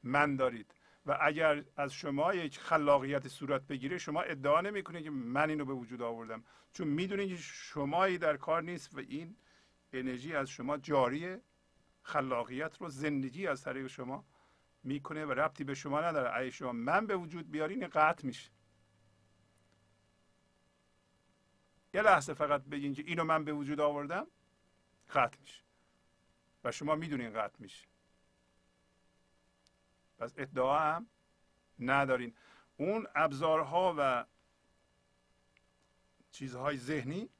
من 0.03 0.37
دارید 0.37 0.75
و 1.09 1.19
اگر 1.21 1.65
از 1.77 1.93
شما 1.93 2.35
یک 2.35 2.59
خلاقیت 2.59 3.29
صورت 3.29 3.67
بگیره 3.67 3.99
شما 3.99 4.23
ادعا 4.23 4.61
نمی‌کنید 4.61 5.05
که 5.05 5.11
من 5.11 5.51
اینو 5.51 5.65
به 5.65 5.73
وجود 5.73 6.03
آوردم. 6.03 6.45
چون 6.73 6.89
می‌دونید 6.89 7.29
که 7.29 7.37
شمایی 7.37 8.19
در 8.19 8.37
کار 8.37 8.63
نیست 8.63 8.95
و 8.95 8.99
این 8.99 9.37
انرژی 9.93 10.35
از 10.35 10.51
شما 10.51 10.77
جاریه 10.77 11.43
خلاقیت 12.03 12.77
رو 12.81 12.89
زندگی 12.89 13.47
از 13.47 13.63
طریق 13.63 13.87
شما 13.87 14.25
می‌کنه 14.83 15.27
و 15.27 15.33
ربطی 15.33 15.65
به 15.65 15.75
شما 15.75 16.01
نداره. 16.01 16.31
اگه 16.37 16.51
شما 16.51 16.73
من 16.73 17.07
به 17.07 17.17
وجود 17.17 17.51
بیارین 17.51 17.87
قطع 17.87 18.27
میشه. 18.27 18.51
یه 21.95 22.03
لحظه 22.03 22.35
فقط 22.35 22.65
بگین 22.65 22.95
که 22.95 23.03
اینو 23.03 23.25
من 23.25 23.45
به 23.45 23.53
وجود 23.53 23.81
آوردم 23.81 24.27
قطع 25.11 25.41
میشه. 25.41 25.63
و 26.65 26.73
شما 26.73 26.95
می‌دونین 26.95 27.31
قطع 27.31 27.57
میشه. 27.63 27.87
پس 30.19 30.33
ادعا 30.37 30.79
هم 30.79 31.09
ندارین. 31.79 32.35
اون 32.77 33.07
ابزارها 33.15 33.95
و 33.99 34.27
چیزهای 36.31 36.77
ذهنی 36.77 37.31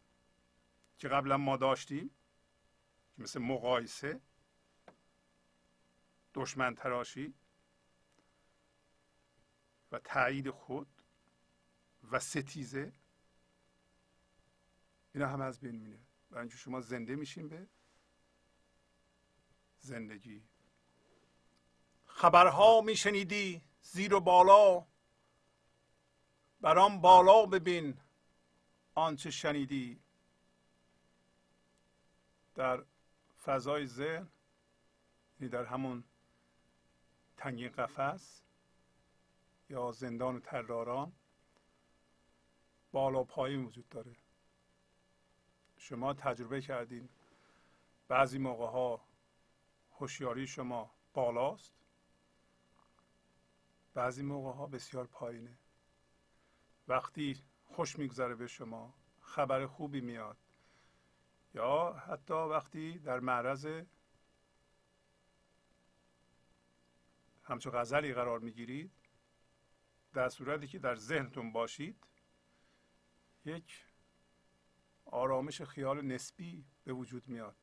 که 0.99 1.09
قبلا 1.09 1.37
ما 1.37 1.57
داشتیم 1.57 2.11
مثل 3.19 3.41
مقایسه 3.41 4.21
دشمن 6.35 6.75
تراشی 6.75 7.35
و 9.93 9.99
تایید 9.99 10.51
خود 10.51 11.03
و 12.11 12.19
ستیزه 12.19 12.93
اینا 15.15 15.27
هم 15.27 15.41
از 15.41 15.61
بین 15.61 15.75
میره. 15.77 16.01
برای 16.31 16.41
اینکه 16.41 16.57
شما 16.57 16.81
زنده 16.81 17.17
میشین 17.17 17.49
به 17.49 17.69
زندگی. 19.81 20.48
خبرها 22.19 22.81
میشنیدی 22.81 23.63
زیر 23.83 24.15
و 24.15 24.21
بالا. 24.21 24.87
برام 26.61 27.01
بالا 27.01 27.47
ببین 27.47 28.01
آنچه 28.95 29.31
شنیدی. 29.31 30.01
در 32.55 32.85
فضای 33.45 33.87
ذهن 33.87 34.29
یعنی 35.41 35.51
در 35.51 35.65
همون 35.65 36.05
تنگین 37.37 37.69
قفس 37.69 38.43
یا 39.71 39.93
زندان 39.93 40.41
تراران 40.41 41.13
بالا 42.93 43.25
پایین 43.25 43.65
وجود 43.65 43.89
داره. 43.89 44.17
شما 45.77 46.15
تجربه 46.15 46.61
کردین. 46.61 47.09
بعضی 48.09 48.39
موقع 48.39 48.67
ها 48.67 49.01
هوشیاری 49.93 50.47
شما 50.47 50.91
بالاست. 51.15 51.78
بعضی 53.99 54.23
موقع 54.23 54.53
ها 54.53 54.67
بسیار 54.67 55.07
پایینه. 55.07 55.59
وقتی 56.89 57.43
خوش 57.65 57.99
میگذره 57.99 58.35
به 58.35 58.47
شما 58.47 58.95
خبر 59.21 59.67
خوبی 59.67 60.01
میاد 60.01 60.37
یا 61.55 61.93
حتی 61.93 62.35
وقتی 62.35 62.99
در 62.99 63.21
معرض 63.21 63.83
همچون 67.45 67.73
غزلی 67.73 68.15
قرار 68.15 68.39
می‌گیرید 68.39 68.91
در 70.13 70.29
صورتی 70.29 70.67
که 70.67 70.79
در 70.79 70.95
ذهنتون 70.95 71.53
باشید 71.53 72.05
یک 73.45 73.85
آرامش 75.05 75.63
خیال 75.63 76.03
نسبی 76.03 76.65
به 76.85 76.93
وجود 76.93 77.29
میاد. 77.29 77.57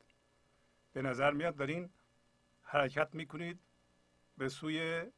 به 0.94 1.02
نظر 1.02 1.32
میاد 1.32 1.56
دارین 1.56 1.90
حرکت 2.62 3.16
می‌کنید 3.16 3.60
به 4.38 4.50
سوی 4.50 5.12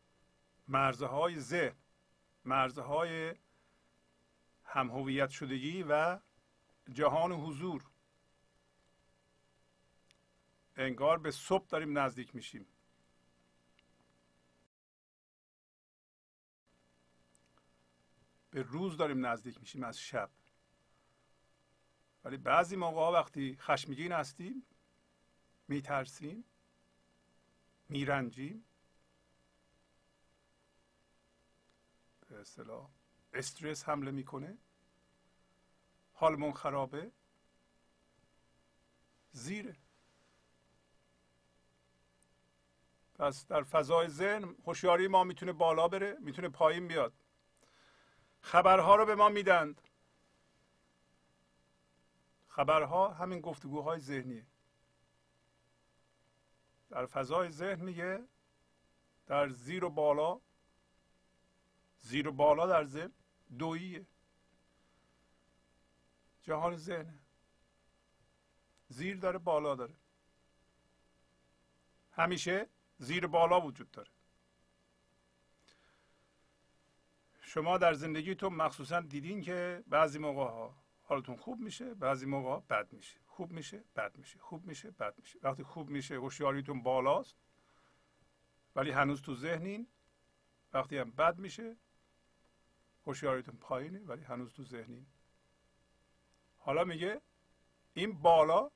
مرزهای 0.67 1.39
ذهن 1.39 1.75
مرزهای 2.45 3.35
همهویت 4.63 5.29
شدگی 5.29 5.83
و 5.83 6.19
جهان 6.93 7.31
حضور. 7.31 7.83
انگار 10.75 11.19
به 11.19 11.31
صبح 11.31 11.67
داریم 11.67 11.97
نزدیک 11.97 12.35
میشیم. 12.35 12.67
به 18.49 18.61
روز 18.61 18.97
داریم 18.97 19.25
نزدیک 19.25 19.59
میشیم 19.59 19.83
از 19.83 19.99
شب. 19.99 20.29
ولی 22.23 22.37
بعضی 22.37 22.75
موقع 22.75 23.19
وقتی 23.19 23.57
خشمگین 23.59 24.11
هستیم 24.11 24.63
میترسیم 25.67 26.43
میرنجیم. 27.89 28.65
به 32.27 32.39
اصطلاح. 32.39 32.89
استرس 33.33 33.89
حمله 33.89 34.11
می‌کنه. 34.11 34.57
حالمون 36.13 36.53
خرابه. 36.53 37.11
زیره. 39.31 39.75
پس 43.15 43.47
در 43.47 43.63
فضای 43.63 44.07
ذهن 44.07 44.55
هوشیاری 44.65 45.07
ما 45.07 45.23
می‌تونه 45.23 45.53
بالا 45.53 45.87
بره 45.87 46.17
می‌تونه 46.19 46.49
پایین 46.49 46.87
بیاد. 46.87 47.13
خبرها 48.41 48.95
رو 48.95 49.05
به 49.05 49.15
ما 49.15 49.29
میدند. 49.29 49.81
خبرها 52.47 53.13
همین 53.13 53.41
گفتگوهای 53.41 53.99
ذهنیه. 53.99 54.45
در 56.89 57.05
فضای 57.05 57.49
ذهن 57.49 57.81
میگه 57.81 58.27
در 59.25 59.49
زیر 59.49 59.85
و 59.85 59.89
بالا 59.89 60.41
زیر 62.01 62.27
و 62.27 62.31
بالا 62.31 62.67
در 62.67 62.85
ذهن 62.85 63.11
دوییه. 63.57 64.05
جهان 66.43 66.75
ذهنه. 66.75 67.19
زیر 68.87 69.17
داره 69.17 69.39
بالا 69.39 69.75
داره. 69.75 69.95
همیشه 72.11 72.67
زیر 72.97 73.27
بالا 73.27 73.61
وجود 73.61 73.91
داره. 73.91 74.09
شما 77.41 77.77
در 77.77 77.93
زندگیتون 77.93 78.53
مخصوصا 78.53 79.01
دیدین 79.01 79.41
که 79.41 79.83
بعضی 79.87 80.19
موقع 80.19 80.43
ها 80.43 80.75
حالتون 81.03 81.35
خوب 81.35 81.59
میشه 81.59 81.93
بعضی 81.93 82.25
موقع 82.25 82.49
ها 82.49 82.59
بد 82.59 82.93
میشه. 82.93 83.19
خوب 83.25 83.51
میشه 83.51 83.83
بد 83.95 84.17
میشه. 84.17 84.39
خوب 84.39 84.65
میشه 84.65 84.91
بد 84.91 85.13
میشه. 85.17 85.39
وقتی 85.41 85.63
خوب 85.63 85.89
میشه 85.89 86.15
هوشیاریتون 86.15 86.83
بالاست. 86.83 87.35
ولی 88.75 88.91
هنوز 88.91 89.21
تو 89.21 89.35
ذهنین 89.35 89.87
وقتی 90.73 90.97
هم 90.97 91.11
بد 91.11 91.39
میشه 91.39 91.75
هوشیاریتون 93.07 93.57
پایینه 93.57 93.99
ولی 93.99 94.23
هنوز 94.23 94.53
تو 94.53 94.63
ذهنین. 94.63 95.05
حالا 96.57 96.83
میگه 96.83 97.21
این 97.93 98.21
بالا 98.21 98.71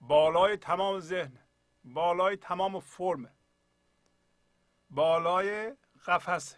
بالای 0.00 0.56
تمام 0.56 1.00
ذهن 1.00 1.38
بالای 1.84 2.36
تمام 2.36 2.80
فرم 2.80 3.30
بالای 4.90 5.76
قفس 6.06 6.56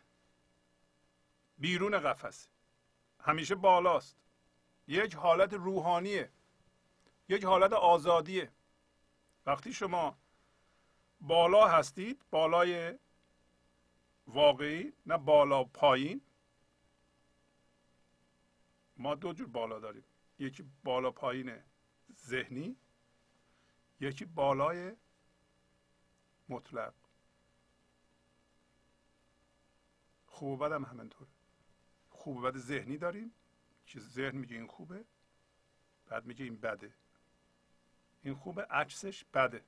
بیرون 1.59 1.99
قفس. 1.99 2.49
همیشه 3.21 3.55
بالاست. 3.55 4.17
یک 4.87 5.15
حالت 5.15 5.53
روحانیه. 5.53 6.31
یک 7.29 7.45
حالت 7.45 7.73
آزادیه. 7.73 8.53
وقتی 9.47 9.73
شما 9.73 10.19
بالا 11.21 11.69
هستید 11.69 12.25
بالای 12.31 12.99
واقعی 14.27 14.93
نه 15.07 15.19
بالا 15.19 15.65
پایین 15.65 16.21
ما 19.05 19.15
دو 19.15 19.33
جور 19.33 19.49
بالا 19.49 19.79
داریم. 19.79 20.05
یکی 20.39 20.65
بالا 20.85 21.11
پایین 21.11 21.59
ذهنی 22.27 22.77
یکی 24.01 24.25
بالای 24.25 24.97
مطلق. 26.49 26.95
خوب 30.27 30.51
و 30.51 30.57
بدم 30.57 30.85
همینطور 30.85 31.29
خوب 32.11 32.37
و 32.37 32.41
بد 32.41 32.57
ذهنی 32.57 32.99
داریم. 32.99 33.33
که 33.87 34.01
ذهن 34.01 34.37
میگه 34.37 34.57
این 34.57 34.67
خوبه 34.67 35.05
بعد 36.07 36.27
میگه 36.27 36.45
این 36.45 36.57
بده. 36.57 36.95
این 38.23 38.35
خوبه 38.35 38.63
عکسش 38.63 39.25
بده. 39.25 39.65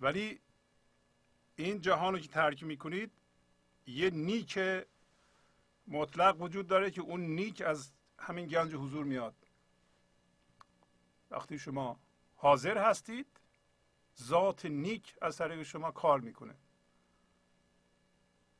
ولی 0.00 0.40
این 1.56 1.80
جهان 1.80 2.12
رو 2.12 2.18
که 2.18 2.28
ترک 2.28 2.62
می‌کنید 2.62 3.10
یه 3.86 4.10
نیک 4.10 4.58
مطلق 5.92 6.42
وجود 6.42 6.66
داره 6.66 6.90
که 6.90 7.00
اون 7.00 7.20
نیک 7.20 7.62
از 7.62 7.92
همین 8.18 8.46
گنج 8.46 8.74
حضور 8.74 9.04
میاد. 9.04 9.34
وقتی 11.30 11.58
شما 11.58 12.00
حاضر 12.36 12.78
هستید 12.78 13.26
ذات 14.22 14.66
نیک 14.66 15.16
از 15.22 15.36
طریق 15.36 15.62
شما 15.62 15.90
کار 15.90 16.20
می‌کنه. 16.20 16.54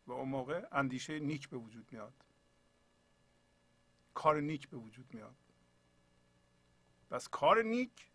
و 0.06 0.12
اون 0.12 0.28
موقع 0.28 0.66
اندیشه 0.72 1.18
نیک 1.18 1.48
به 1.48 1.56
وجود 1.56 1.92
میاد. 1.92 2.14
کار 4.14 4.40
نیک 4.40 4.68
به 4.68 4.76
وجود 4.76 5.14
میاد. 5.14 5.36
پس 7.10 7.28
کار 7.28 7.62
نیک 7.62 8.10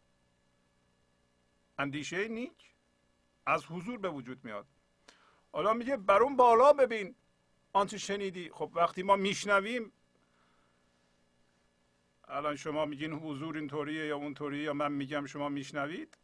اندیشه 1.77 2.27
نیک 2.27 2.75
از 3.45 3.65
حضور 3.65 3.97
به 3.97 4.09
وجود 4.09 4.45
میاد. 4.45 4.67
حالا 5.51 5.73
میگه 5.73 5.97
بر 5.97 6.23
اون 6.23 6.35
بالا 6.35 6.73
ببین. 6.73 7.15
آنچه 7.77 7.97
شنیدی. 7.97 8.49
خب 8.49 8.71
وقتی 8.75 9.03
ما 9.03 9.15
میشنویم 9.15 9.91
الان 12.27 12.55
شما 12.55 12.85
میگین 12.85 13.13
حضور 13.13 13.57
اینطوریه 13.57 14.05
یا 14.05 14.17
اونطوریه 14.17 14.63
یا 14.63 14.73
من 14.73 14.91
میگم 14.91 15.25
شما 15.25 15.49
میشنوید؟ 15.49 16.17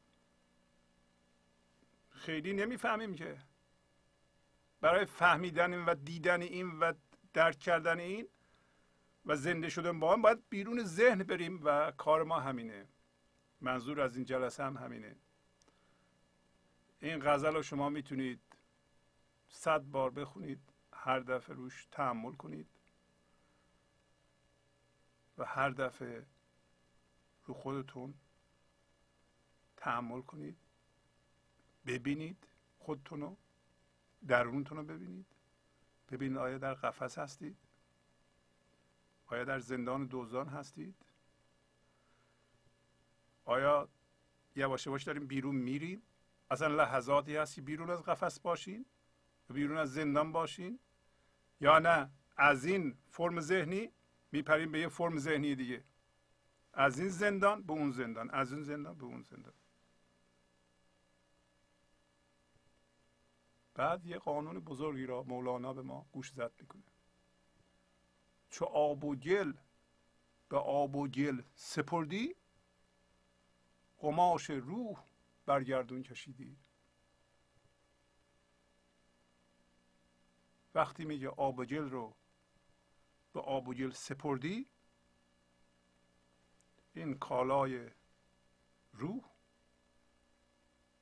خیلی 2.10 2.54
نمی‌فهمیم 2.54 3.16
که. 3.16 3.38
برای 4.82 5.06
فهمیدن 5.06 5.86
و 5.86 5.96
دیدن 5.96 6.42
این 6.42 6.80
و 6.80 6.94
درک 7.34 7.60
کردن 7.60 8.00
این 8.00 8.28
و 9.26 9.36
زنده 9.36 9.70
شدن 9.70 10.00
با 10.00 10.14
هم 10.14 10.22
باید 10.22 10.50
بیرون 10.50 10.84
ذهن 10.84 11.24
بریم 11.24 11.60
و 11.64 11.92
کار 11.92 12.24
ما 12.24 12.40
همینه. 12.40 12.88
منظور 13.62 14.02
از 14.02 14.16
این 14.16 14.26
جلسه 14.26 14.64
هم 14.64 14.78
همینه. 14.78 15.16
این 17.02 17.20
غزل 17.20 17.54
رو 17.54 17.64
شما 17.64 17.90
می‌تونید 17.90 18.42
صد 19.50 19.82
بار 19.82 20.10
بخونید. 20.10 20.73
هر 21.06 21.20
دفعه 21.20 21.56
روش 21.56 21.88
تحمل 21.92 22.34
کنید. 22.34 22.68
و 25.38 25.46
هر 25.46 25.70
دفعه 25.70 26.26
رو 27.46 27.54
خودتون 27.54 28.14
تحمل 29.78 30.22
کنید. 30.22 30.58
ببینید 31.86 32.48
خودتون 32.80 33.22
رو 33.22 33.38
درونتون 34.28 34.78
رو 34.78 34.84
ببینید. 34.84 35.26
ببینید 36.12 36.38
آیا 36.38 36.58
در 36.58 36.74
قفس 36.74 37.18
هستید؟ 37.18 37.58
آیا 39.28 39.44
در 39.44 39.60
زندان 39.60 40.06
دوزان 40.06 40.48
هستید؟ 40.48 40.96
آیا 43.46 43.90
یواش 44.56 44.86
یواش 44.86 45.04
داریم 45.04 45.28
بیرون 45.28 45.56
میریم؟ 45.56 46.02
اصلا 46.52 46.68
لحظاتی 46.68 47.36
هستی 47.36 47.62
بیرون 47.62 47.90
از 47.90 48.04
قفس 48.04 48.40
باشین 48.40 48.86
بیرون 49.50 49.78
از 49.78 49.94
زندان 49.94 50.32
باشین؟ 50.32 50.80
یا 51.64 51.80
نه؟ 51.80 52.12
از 52.38 52.66
این 52.66 52.98
فرم 53.10 53.40
ذهنی 53.40 53.92
میپریم 54.32 54.72
به 54.72 54.80
یه 54.80 54.88
فرم 54.88 55.18
ذهنی 55.18 55.56
دیگه. 55.56 55.84
از 56.74 57.00
این 57.00 57.10
زندان 57.10 57.64
به 57.64 57.74
اون 57.74 57.92
زندان. 57.92 58.30
از 58.32 58.54
این 58.54 58.64
زندان 58.64 58.98
به 58.98 59.06
اون 59.06 59.22
زندان. 59.22 59.54
بعد 63.76 64.06
یه 64.06 64.18
قانون 64.18 64.60
بزرگی 64.60 65.06
را 65.06 65.24
مولانا 65.24 65.74
به 65.74 65.82
ما 65.82 66.08
گوش 66.12 66.32
زد 66.32 66.52
می‌کنه. 66.60 66.84
چو 68.50 68.66
آب 68.66 69.04
و 69.04 69.16
گل 69.16 69.54
به 70.50 70.58
آب 70.58 70.96
و 70.96 71.08
گل 71.08 71.42
سپردی 71.56 72.36
قماش 73.98 74.50
روح 74.50 75.04
برگردون 75.46 76.04
کشیدی. 76.04 76.58
وقتی 80.76 81.06
میگه 81.06 81.30
آب 81.30 81.60
و 81.60 81.66
گل 81.66 81.90
رو 81.90 82.16
به 83.34 83.40
آب 83.40 83.68
و 83.68 83.74
گل 83.74 83.92
سپردی 83.92 84.68
این 86.94 87.18
کالای 87.18 87.90
روح 88.92 89.24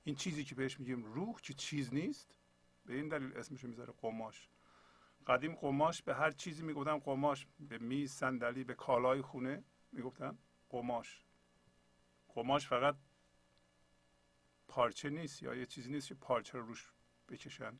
این 0.03 0.15
چیزی 0.15 0.43
که 0.43 0.55
بهش 0.55 0.79
میگیم 0.79 1.03
روح 1.03 1.41
که 1.41 1.53
چیز 1.53 1.93
نیست. 1.93 2.35
به 2.85 2.93
این 2.93 3.09
دلیل 3.09 3.37
اسمشو 3.37 3.67
می‌ذاره 3.67 3.93
قماش. 4.01 4.49
قدیم 5.27 5.55
قماش 5.55 6.01
به 6.01 6.15
هر 6.15 6.31
چیزی 6.31 6.63
می‌گفتن 6.63 6.97
قماش 6.99 7.47
به 7.59 7.77
میز 7.77 8.11
صندلی 8.11 8.63
به 8.63 8.73
کالای 8.73 9.21
خونه 9.21 9.63
می‌گفتن 9.91 10.37
قماش. 10.69 11.25
قماش 12.27 12.67
فقط 12.67 12.95
پارچه 14.67 15.09
نیست 15.09 15.43
یا 15.43 15.55
یه 15.55 15.65
چیزی 15.65 15.91
نیست 15.91 16.07
که 16.07 16.15
پارچه 16.15 16.57
رو 16.57 16.65
روش 16.65 16.91
بکشن. 17.29 17.79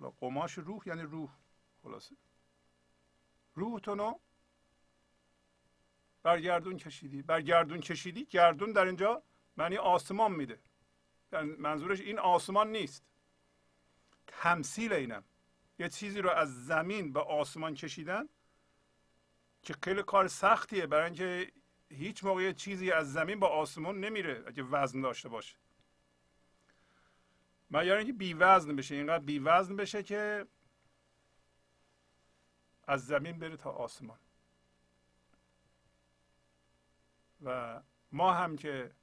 حالا 0.00 0.12
قماش 0.20 0.58
روح 0.58 0.82
یعنی 0.86 1.02
روح. 1.02 1.30
خلاصه. 1.82 2.16
روحتونو 3.54 4.18
برگردون 6.22 6.76
کشیدی. 6.76 7.22
برگردون 7.22 7.80
کشیدی 7.80 8.24
گردون 8.24 8.72
در 8.72 8.84
اینجا 8.86 9.22
معنی 9.56 9.76
آسمان 9.76 10.32
میده. 10.32 10.60
منظورش 11.58 12.00
این 12.00 12.18
آسمان 12.18 12.72
نیست. 12.72 13.04
تمثیل 14.26 14.92
اینم. 14.92 15.24
یه 15.78 15.88
چیزی 15.88 16.20
رو 16.20 16.30
از 16.30 16.66
زمین 16.66 17.12
به 17.12 17.20
آسمان 17.20 17.74
کشیدن 17.74 18.28
که 19.62 19.74
خیلی 19.82 20.02
کار 20.02 20.28
سختیه. 20.28 20.86
برای 20.86 21.04
اینکه 21.04 21.52
هیچ 21.90 22.24
موقع 22.24 22.52
چیزی 22.52 22.92
از 22.92 23.12
زمین 23.12 23.40
به 23.40 23.46
آسمان 23.46 24.00
نمیره. 24.00 24.44
اگه 24.46 24.62
وزن 24.62 25.00
داشته 25.00 25.28
باشه. 25.28 25.56
مگر 27.70 27.96
اینکه 27.96 28.12
بی 28.12 28.34
وزن 28.34 28.76
بشه 28.76 28.94
اینقدر 28.94 29.24
بی 29.24 29.38
وزن 29.38 29.76
بشه 29.76 30.02
که 30.02 30.46
از 32.84 33.06
زمین 33.06 33.38
بره 33.38 33.56
تا 33.56 33.70
آسمان. 33.70 34.18
و 37.42 37.80
ما 38.12 38.32
هم 38.32 38.56
که 38.56 38.94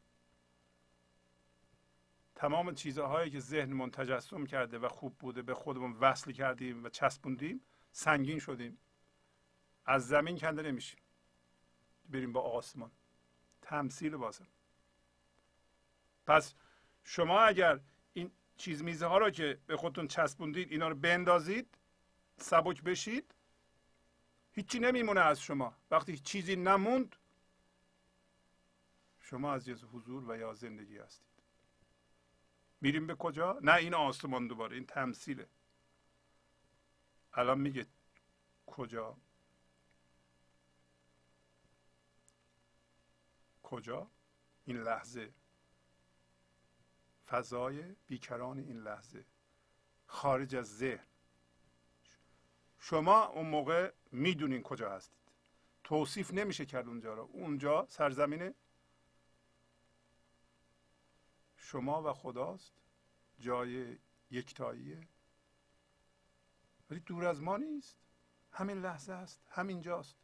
تمام 2.36 2.76
چیزهایی 2.76 3.32
که 3.32 3.40
ذهنمون 3.40 3.92
تجسم 3.92 4.46
کرده 4.46 4.80
و 4.80 4.88
خوب 4.88 5.18
بوده 5.18 5.42
به 5.42 5.54
خودمون 5.54 5.94
وصل 5.94 6.32
کردیم 6.32 6.84
و 6.84 6.90
چسبوندیم 6.90 7.62
سنگین 7.92 8.40
شدیم. 8.40 8.78
از 9.86 10.08
زمین 10.08 10.38
کنده 10.38 10.62
نمیشیم. 10.62 11.00
بریم 12.10 12.34
با 12.34 12.42
آسمان. 12.42 12.92
تمثیل 13.62 14.18
بازم 14.18 14.48
پس 16.26 16.56
شما 17.04 17.40
اگر 17.40 17.80
چیز 18.58 18.84
میزه 18.84 19.06
ها 19.06 19.18
رو 19.18 19.30
که 19.30 19.60
به 19.68 19.78
خودتون 19.78 20.08
چسبوندید 20.08 20.72
اینا 20.72 20.88
رو 20.88 20.96
بندازید 20.96 21.78
سبک 22.38 22.84
بشید. 22.84 23.36
هیچی 24.52 24.80
نمیمونه 24.80 25.22
از 25.22 25.42
شما. 25.42 25.78
وقتی 25.92 26.18
چیزی 26.18 26.56
نموند 26.56 27.16
شما 29.20 29.54
از 29.54 29.66
جز 29.66 29.84
حضور 29.84 30.32
و 30.32 30.38
یا 30.38 30.54
زندگی 30.54 30.98
هستید. 30.98 31.28
میریم 32.82 33.08
به 33.08 33.16
کجا؟ 33.16 33.60
نه 33.62 33.74
این 33.74 33.94
آسمان 33.94 34.48
دوباره 34.48 34.76
این 34.76 34.86
تمثیله. 34.86 35.48
الان 37.34 37.60
میگه 37.60 37.86
کجا؟ 38.66 39.18
کجا؟ 43.64 44.12
این 44.66 44.78
لحظه. 44.78 45.34
فضای 47.28 47.96
بیکران 48.08 48.60
این 48.60 48.78
لحظه. 48.78 49.26
خارج 50.08 50.56
از 50.56 50.78
ذهن. 50.78 51.06
شما 52.80 53.26
اون 53.26 53.48
موقع 53.48 53.94
می‌دونین 54.12 54.64
کجا 54.64 54.92
هستید. 54.92 55.18
توصیف 55.84 56.34
نمیشه 56.34 56.66
کرد 56.66 56.88
اونجا 56.88 57.14
رو. 57.14 57.30
اونجا 57.34 57.86
سرزمین 57.90 58.54
شما 61.56 62.04
و 62.04 62.14
خداست. 62.14 62.74
جای 63.40 63.98
یکتاییه. 64.32 65.08
ولی 66.90 67.00
دور 67.00 67.26
از 67.26 67.42
ما 67.42 67.58
نیست. 67.58 67.98
همین 68.52 68.82
لحظه 68.82 69.14
است 69.14 69.42
همین 69.50 69.82
جاست 69.82 70.16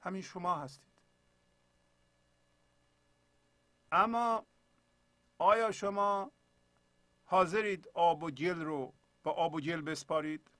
همین 0.00 0.22
شما 0.22 0.56
هستید. 0.56 0.89
اما 3.92 4.46
آیا 5.38 5.72
شما 5.72 6.32
حاضرید 7.24 7.88
آب 7.94 8.22
و 8.22 8.30
گل 8.30 8.60
رو 8.60 8.94
به 9.22 9.30
آب 9.30 9.54
و 9.54 9.60
گل 9.60 9.80
بسپارید؟ 9.80 10.50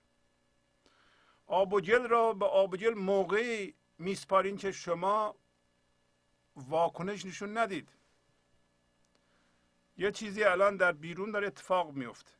آب 1.46 1.72
و 1.72 1.80
گل 1.80 2.08
را 2.08 2.32
به 2.32 2.46
آب 2.46 2.74
و 2.74 2.76
گل 2.76 2.94
موقعی 2.94 3.74
میسپارین 3.98 4.56
که 4.56 4.72
شما 4.72 5.36
واکنش 6.56 7.24
نشون 7.26 7.58
ندید. 7.58 7.92
یه 9.96 10.12
چیزی 10.12 10.44
الان 10.44 10.76
در 10.76 10.92
بیرون 10.92 11.30
داره 11.30 11.46
اتفاق 11.46 11.92
میفته 11.92 12.32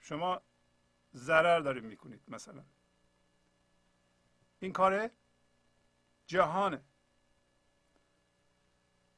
شما 0.00 0.40
ضرر 1.14 1.60
دارید 1.60 1.84
می‌کنید 1.84 2.22
مثلا. 2.28 2.64
این 4.60 4.72
کار 4.72 5.10
جهانه. 6.26 6.84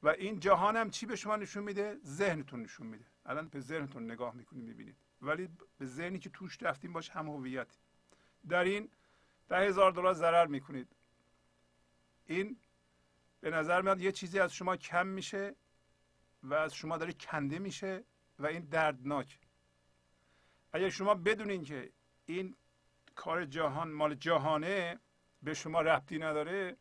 و 0.03 0.09
این 0.09 0.40
جهان 0.40 0.76
هم 0.76 0.90
چی 0.90 1.07
به 1.07 1.16
شما 1.16 1.36
نشون 1.36 1.64
میده؟ 1.64 1.98
ذهنتون 2.05 2.62
نشون 2.62 2.86
میده. 2.86 3.05
الان 3.26 3.48
به 3.48 3.61
ذهنتون 3.61 4.05
نگاه 4.05 4.34
می‌کنید 4.34 4.64
می‌بینید 4.64 4.96
ولی 5.22 5.48
به 5.78 5.86
ذهنی 5.86 6.18
که 6.18 6.30
توش 6.30 6.62
رفتیم 6.62 6.92
باش 6.92 7.11
هم 7.11 7.28
هویت 7.28 7.78
در 8.48 8.64
این 8.64 8.88
ده 9.48 9.57
هزار 9.57 9.92
دلار 9.92 10.14
ضرر 10.14 10.46
می‌کنید. 10.46 10.96
این 12.26 12.57
به 13.40 13.51
نظر 13.51 13.82
میاد 13.82 14.01
یه 14.01 14.12
چیزی 14.12 14.38
از 14.38 14.55
شما 14.55 14.76
کم 14.76 15.07
میشه 15.07 15.55
و 16.42 16.55
از 16.55 16.74
شما 16.74 16.96
داره 16.96 17.12
کنده 17.12 17.59
میشه 17.59 18.05
و 18.38 18.46
این 18.46 18.62
دردناک. 18.62 19.38
اگر 20.72 20.88
شما 20.88 21.14
بدونین 21.14 21.64
که 21.64 21.92
این 22.26 22.57
کار 23.14 23.44
جهان 23.44 23.92
مال 23.92 24.14
جهانه 24.14 25.01
به 25.42 25.55
شما 25.55 25.80
ربطی 25.80 26.18
نداره 26.18 26.76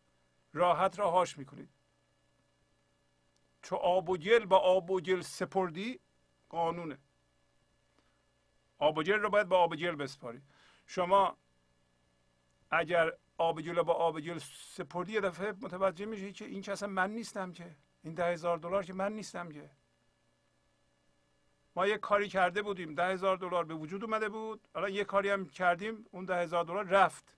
راحت 0.53 0.99
راهاش 0.99 1.38
می‌کنید. 1.38 1.70
چو 3.62 3.76
آب 3.76 4.10
و 4.10 4.18
گل 4.18 4.45
با 4.45 4.57
آب 4.57 4.91
و 4.91 5.01
گل 5.01 5.22
سپردی 5.22 5.99
قانونه. 6.49 6.97
آب 8.78 8.97
و 8.97 9.03
گل 9.03 9.20
رو 9.20 9.30
باید 9.30 9.47
با 9.47 9.57
آب 9.57 9.72
و 9.72 9.76
گل 9.76 9.95
بسپاری. 9.95 10.41
شما 10.88 11.38
اگر 12.72 13.14
آب 13.38 13.62
گل 13.62 13.82
با 13.82 13.93
آب 13.93 14.22
گل 14.22 14.38
سپردی 14.74 15.14
یه 15.14 15.22
دفعه 15.22 15.51
متوجه 15.51 16.05
میشه 16.05 16.32
که 16.32 16.45
این 16.45 16.62
که 16.62 16.72
اصلا 16.72 16.89
من 16.89 17.12
نیستم 17.12 17.53
که. 17.53 17.76
این 18.03 18.14
ده 18.14 18.26
هزار 18.26 18.57
دلار 18.57 18.84
که 18.84 18.93
من 18.93 19.14
نیستم 19.14 19.51
که. 19.51 19.70
ما 21.76 21.88
یه 21.88 21.97
کاری 21.97 22.30
کرده 22.30 22.62
بودیم. 22.62 22.95
ده 22.95 23.07
هزار 23.07 23.38
دلار 23.38 23.66
به 23.66 23.74
وجود 23.74 24.03
اومده 24.03 24.30
بود. 24.30 24.68
الان 24.76 24.93
یه 24.93 25.03
کاری 25.03 25.30
هم 25.30 25.45
کردیم. 25.45 26.05
اون 26.12 26.26
ده 26.26 26.36
هزار 26.36 26.66
دلار 26.66 26.86
رفت. 26.86 27.38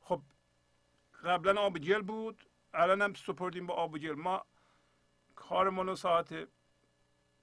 خب 0.00 0.22
قبلا 1.24 1.60
آب 1.60 1.78
گل 1.78 2.02
بود. 2.02 2.46
الان 2.74 3.02
هم 3.02 3.14
سپردیم 3.14 3.66
با 3.66 3.74
آب 3.74 3.98
گل 3.98 4.14
ما 4.14 4.44
کارمون 5.48 5.86
رو 5.86 5.96
ساعت 5.96 6.48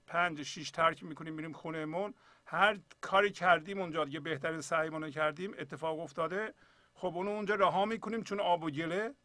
پنج 0.08 0.44
شیش 0.44 0.72
ترک 0.72 1.04
می‌کنیم 1.04 1.34
میریم 1.34 1.54
خونهمون. 1.54 2.14
هر 2.46 2.80
کاری 3.02 3.32
کردیم 3.32 3.82
اونجا 3.82 4.06
یه 4.06 4.20
بهترین 4.20 4.62
سعیمون 4.62 5.04
رو 5.04 5.10
کردیم 5.10 5.54
اتفاق 5.58 6.00
افتاده. 6.00 6.54
خب 6.94 7.08
اونو 7.16 7.32
اونجا 7.32 7.56
رها 7.56 7.86
می‌کنیم 7.86 8.24
چون 8.24 8.40
آب 8.40 8.64
و 8.64 8.70
گله. 8.70 9.16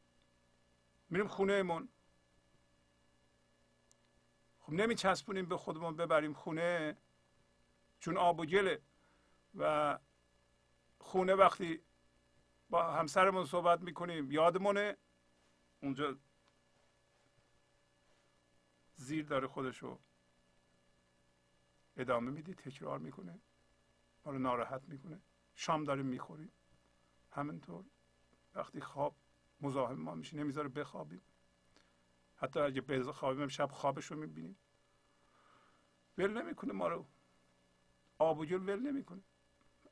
میریم 1.10 1.28
خونهمون. 1.28 1.88
خب 4.60 4.72
نمیچسبونیم 4.72 5.46
به 5.46 5.56
خودمون 5.56 5.96
ببریم 5.96 6.32
خونه 6.32 6.96
چون 8.00 8.16
آب 8.16 8.40
و 8.40 8.44
گله. 8.44 8.82
و 9.54 9.98
خونه 10.98 11.34
وقتی 11.34 11.80
با 12.70 12.92
همسرمون 12.92 13.44
صحبت 13.44 13.80
می‌کنیم 13.80 14.30
یادمونه؟ 14.30 14.96
اونجا 15.82 16.16
زیر 18.97 19.26
داره 19.26 19.47
خودشو 19.47 19.99
ادامه 21.97 22.30
میدی 22.30 22.55
تکرار 22.55 22.99
می‌کنه 22.99 23.40
ما 24.24 24.32
رو 24.32 24.38
ناراحت 24.38 24.82
می‌کنه. 24.88 25.20
شام 25.55 25.84
داریم 25.84 26.07
می‌خوریم 26.07 26.53
همینطور. 27.30 27.84
وقتی 28.55 28.80
خواب 28.80 29.16
مزاحم 29.61 29.95
ما 29.95 30.14
میشه 30.14 30.36
نمی‌ذاره 30.36 30.68
بخوابیم. 30.68 31.22
حتی 32.36 32.61
اگه 32.61 32.80
بخوابیم 32.80 33.49
شب 33.49 33.70
خوابش 33.72 34.07
رو 34.07 34.16
می‌بینیم. 34.16 34.59
ول 36.18 36.42
نمی‌کنه 36.42 36.72
ما 36.72 36.88
رو. 36.88 37.07
آب 38.18 38.38
و 38.38 38.45
ول 38.45 38.80
نمی‌کنه. 38.80 39.22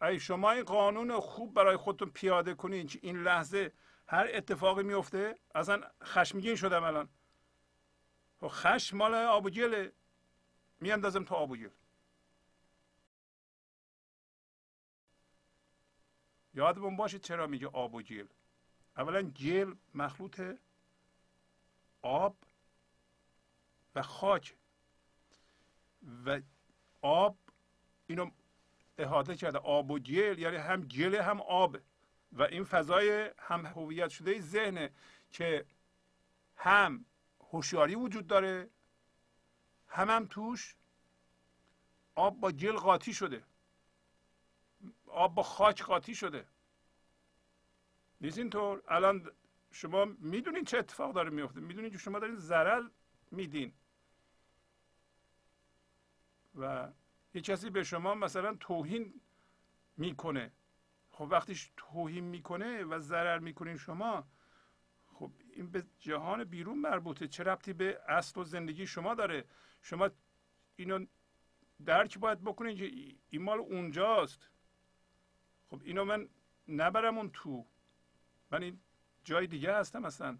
ای 0.02 0.20
شما 0.20 0.50
این 0.50 0.64
قانون 0.64 1.20
خوب 1.20 1.54
برای 1.54 1.76
خودتون 1.76 2.10
پیاده 2.10 2.54
کنین 2.54 2.90
این 3.02 3.22
لحظه 3.22 3.72
هر 4.06 4.28
اتفاقی 4.34 4.82
میفته 4.82 5.38
اصلا 5.54 5.82
خشمگین 6.02 6.56
شدم 6.56 6.84
الان. 6.84 7.08
خب 8.42 8.48
خشم 8.48 8.96
مال 8.96 9.14
آب 9.14 9.46
و 9.46 9.50
گله. 9.50 9.92
میاندازم 10.80 11.24
تو 11.24 11.34
آب 11.34 11.50
و 11.50 11.56
گل. 11.56 11.70
یادمون 16.54 16.96
باشه 16.96 17.18
چرا 17.18 17.46
میگه 17.46 17.66
آب 17.66 17.94
و 17.94 18.02
گل. 18.02 18.26
اولا 18.96 19.22
گل 19.22 19.74
مخلوط 19.94 20.40
آب 22.02 22.36
و 23.94 24.02
خاک. 24.02 24.56
و 26.26 26.40
آب 27.02 27.38
اینو 28.06 28.30
احاطه 28.98 29.36
کرده. 29.36 29.58
آب 29.58 29.90
و 29.90 29.98
گل 29.98 30.38
یعنی 30.38 30.56
هم 30.56 30.82
گل 30.82 31.14
هم 31.14 31.40
آب. 31.40 31.78
و 32.32 32.42
این 32.42 32.64
فضای 32.64 33.30
هم 33.38 33.66
هویت 33.66 34.08
شده 34.08 34.40
ذهنه 34.40 34.90
که 35.30 35.66
هم 36.56 37.04
هوشیاری 37.52 37.94
وجود 37.94 38.26
داره. 38.26 38.70
هم 39.88 40.10
هم 40.10 40.26
توش 40.26 40.76
آب 42.14 42.40
با 42.40 42.50
گل 42.50 42.76
قاطی 42.76 43.14
شده. 43.14 43.44
آب 45.06 45.34
با 45.34 45.42
خاک 45.42 45.82
قاطی 45.82 46.14
شده. 46.14 46.46
نیست 48.20 48.38
اینطور؟ 48.38 48.82
الان 48.88 49.30
شما 49.70 50.04
می‌دونین 50.04 50.64
چه 50.64 50.78
اتفاق 50.78 51.14
داره 51.14 51.30
میفته 51.30 51.60
می‌دونین 51.60 51.90
که 51.90 51.98
شما 51.98 52.18
دارین 52.18 52.36
ضرر 52.36 52.88
میدین. 53.30 53.72
و 56.54 56.88
یه 57.34 57.40
کسی 57.40 57.70
به 57.70 57.84
شما 57.84 58.14
مثلا 58.14 58.54
توهین 58.54 59.20
می‌کنه. 59.96 60.52
خب 61.10 61.28
وقتی 61.30 61.60
توهین 61.76 62.24
می‌کنه 62.24 62.84
و 62.84 62.98
ضرر 62.98 63.38
می‌کنین 63.38 63.76
شما. 63.76 64.24
خب 65.22 65.32
این 65.52 65.70
به 65.70 65.86
جهان 65.98 66.44
بیرون 66.44 66.78
مربوطه. 66.78 67.28
چه 67.28 67.42
ربطی 67.42 67.72
به 67.72 68.00
اصل 68.08 68.40
و 68.40 68.44
زندگی 68.44 68.86
شما 68.86 69.14
داره؟ 69.14 69.44
شما 69.82 70.10
اینو 70.76 71.06
درک 71.84 72.18
باید 72.18 72.40
بکنین 72.44 72.76
که 72.76 72.84
این 73.30 73.42
مال 73.42 73.58
اونجاست. 73.58 74.50
خب 75.70 75.80
اینو 75.84 76.04
من 76.04 76.28
نبرم 76.68 77.18
اون 77.18 77.30
تو. 77.30 77.66
من 78.50 78.62
این 78.62 78.80
جای 79.24 79.46
دیگه 79.46 79.74
هستم 79.74 80.04
اصلا. 80.04 80.38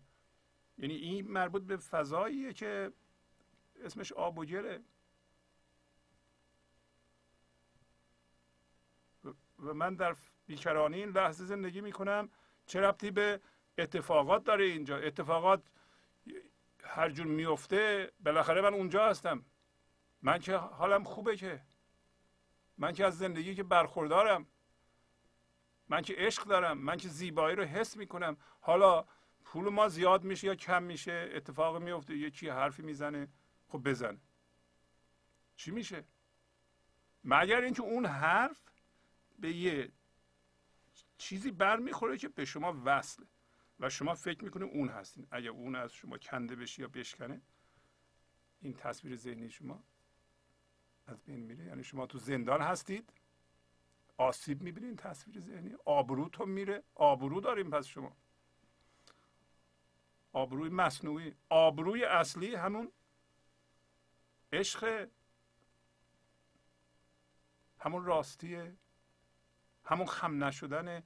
یعنی 0.79 0.95
این 0.95 1.29
مربوط 1.29 1.63
به 1.63 1.77
فضاییه 1.77 2.53
که 2.53 2.93
اسمش 3.85 4.13
آب 4.13 4.39
و 4.39 4.45
گله 4.45 4.83
و 9.59 9.75
من 9.75 9.95
در 9.95 10.17
بیکرانی 10.47 10.97
این 10.97 11.09
لحظه 11.09 11.45
زندگی 11.45 11.81
می‌کنم. 11.81 12.31
چه 12.67 12.81
ربطی 12.81 13.11
به 13.11 13.41
اتفاقات 13.79 14.45
داره 14.45 14.65
اینجا. 14.65 14.97
اتفاقات 14.97 15.63
هر 16.85 17.11
جور 17.11 17.27
میفته 17.27 18.13
بالاخره 18.21 18.61
من 18.61 18.75
اونجا 18.75 19.09
هستم. 19.09 19.45
من 20.23 20.39
که 20.39 20.57
حالم 20.57 21.05
خوبه 21.05 21.37
که. 21.37 21.63
من 22.79 22.93
که 22.93 23.05
از 23.07 23.19
زندگی 23.19 23.55
که 23.55 23.63
برخوردارم. 23.63 24.47
من 25.89 26.03
که 26.03 26.15
عشق 26.19 26.45
دارم. 26.45 26.79
من 26.79 26.97
که 26.97 27.09
زیبایی 27.09 27.57
رو 27.57 27.65
حس 27.65 27.97
می‌کنم. 27.97 28.37
حالا 28.61 29.05
پول 29.45 29.69
ما 29.69 29.89
زیاد 29.89 30.25
میشه 30.25 30.47
یا 30.47 30.55
کم 30.55 30.83
میشه؟ 30.83 31.31
اتفاق 31.35 31.83
میفته. 31.83 32.17
یکی 32.17 32.49
حرفی 32.49 32.83
می‌زنه؟ 32.83 33.29
خب 33.69 33.79
بزنه. 33.79 34.21
چی 35.57 35.71
میشه؟ 35.71 36.05
مگر 37.25 37.61
اینکه 37.61 37.83
اون 37.83 38.07
حرف 38.07 38.71
به 39.39 39.53
یه 39.53 39.93
چیزی 41.19 41.51
برمیخوره 41.51 42.19
که 42.19 42.29
به 42.29 42.45
شما 42.45 42.83
وصله. 42.85 43.27
و 43.83 43.89
شما 43.89 44.15
فکر 44.15 44.45
می‌کنه 44.45 44.65
اون 44.65 44.89
هستین. 44.89 45.27
اگر 45.31 45.51
اون 45.51 45.77
از 45.77 45.93
شما 45.93 46.19
کنده 46.19 46.57
بشه 46.57 46.83
یا 46.83 46.89
بشکنه 46.89 47.41
این 48.61 48.75
تصویر 48.75 49.17
ذهنی 49.17 49.51
شما 49.51 49.85
از 51.07 51.23
بین 51.23 51.41
میره. 51.41 51.65
یعنی 51.65 51.85
شما 51.85 52.07
تو 52.07 52.19
زندان 52.19 52.61
هستید 52.61 53.13
آسیب 54.17 54.63
می‌بینین 54.63 54.97
تصویر 54.97 55.41
ذهنی. 55.41 55.77
آبروتون 55.85 56.49
میره. 56.49 56.83
آبرو 56.95 57.41
داریم 57.41 57.71
پس 57.71 57.87
شما. 57.87 58.17
آبروی 60.33 60.69
مصنوعی. 60.69 61.35
آبروی 61.49 62.05
اصلی 62.05 62.55
همون 62.55 62.93
عشق 64.53 65.09
همون 67.79 68.05
راستیه 68.05 68.77
همون 69.85 70.07
خم 70.07 70.45
نشدن 70.45 71.03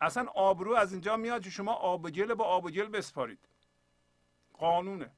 اصلا 0.00 0.26
آبرو 0.34 0.74
از 0.74 0.92
اینجا 0.92 1.16
میاد 1.16 1.42
که 1.42 1.50
شما 1.50 1.72
آب 1.72 2.10
گل 2.10 2.34
با 2.34 2.44
آب 2.44 2.70
گل 2.70 2.88
بسپارید. 2.88 3.48
قانونه. 4.52 5.10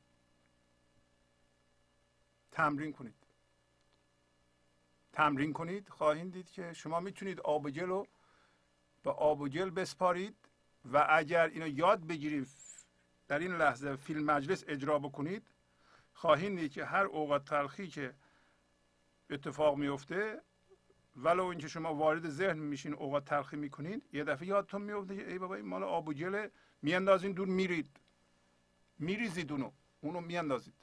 تمرین 2.53 2.93
کنید. 2.93 3.15
تمرین 5.13 5.53
کنید 5.53 5.89
خواهید 5.89 6.33
دید 6.33 6.51
که 6.51 6.73
شما 6.73 7.01
می‌تونید 7.01 7.41
آب 7.41 7.65
و 7.65 7.71
گل 7.71 7.87
رو 7.87 8.07
به 9.03 9.11
آب 9.11 9.41
و 9.41 9.49
گل 9.49 9.71
بسپارید 9.71 10.37
و 10.93 11.07
اگر 11.11 11.49
اینو 11.49 11.69
یاد 11.69 12.07
بگیرید 12.07 12.49
در 13.29 13.39
این 13.39 13.57
لحظه 13.57 13.97
فیلم 13.97 14.25
مجلس 14.25 14.65
اجرا 14.69 14.99
بکنید 14.99 15.47
خواهید 16.15 16.59
دید 16.59 16.73
که 16.73 16.85
هر 16.85 17.05
اوقات 17.05 17.45
تلخی 17.45 17.89
که 17.89 18.15
اتفاق 19.31 19.77
میفته 19.77 20.43
ولو 21.17 21.45
اینکه 21.45 21.69
شما 21.69 21.95
وارد 21.95 22.29
ذهن 22.29 22.59
میشین 22.59 22.95
اوقات 22.95 23.25
تلخی 23.25 23.57
می‌کنید 23.57 24.03
یه 24.13 24.25
دفعه 24.25 24.49
یادتون 24.49 24.83
میفته 24.83 25.15
ای 25.15 25.39
بابا 25.39 25.55
این 25.55 25.67
مال 25.67 25.83
آب 25.83 26.09
و 26.09 26.13
گله 26.13 26.51
میاندازین 26.83 27.33
دور 27.33 27.49
میرید 27.49 28.01
میریزید 28.99 29.53
اونو. 29.53 29.73
اونو 30.01 30.21
میاندازید. 30.21 30.75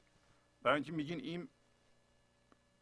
برای 0.62 0.74
اینکه 0.74 0.92
میگین 0.92 1.20
این 1.20 1.48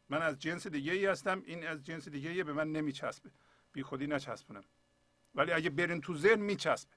من 0.09 0.21
از 0.21 0.39
جنس 0.39 0.67
دیگه 0.67 0.93
ای 0.93 1.05
هستم 1.05 1.43
این 1.45 1.67
از 1.67 1.83
جنس 1.83 2.07
دیگه 2.07 2.29
ای 2.29 2.43
به 2.43 2.53
من 2.53 2.71
نمیچسبه. 2.71 3.31
بی 3.73 3.83
خودی 3.83 4.07
نچسبونم. 4.07 4.63
ولی 5.35 5.51
اگه 5.51 5.69
برین 5.69 6.01
تو 6.01 6.17
ذهن 6.17 6.39
میچسبه. 6.39 6.91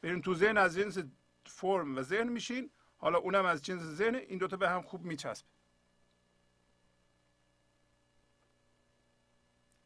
برین 0.00 0.22
تو 0.22 0.34
ذهن 0.34 0.56
از 0.56 0.76
جنس 0.76 0.98
فرم 1.46 1.96
و 1.96 2.02
ذهن 2.02 2.28
میشین. 2.28 2.70
حالا 2.96 3.18
اونم 3.18 3.44
از 3.44 3.62
جنس 3.62 3.82
ذهن 3.82 4.14
این 4.14 4.38
دوتا 4.38 4.56
به 4.56 4.68
هم 4.68 4.82
خوب 4.82 5.04
میچسبه. 5.04 5.48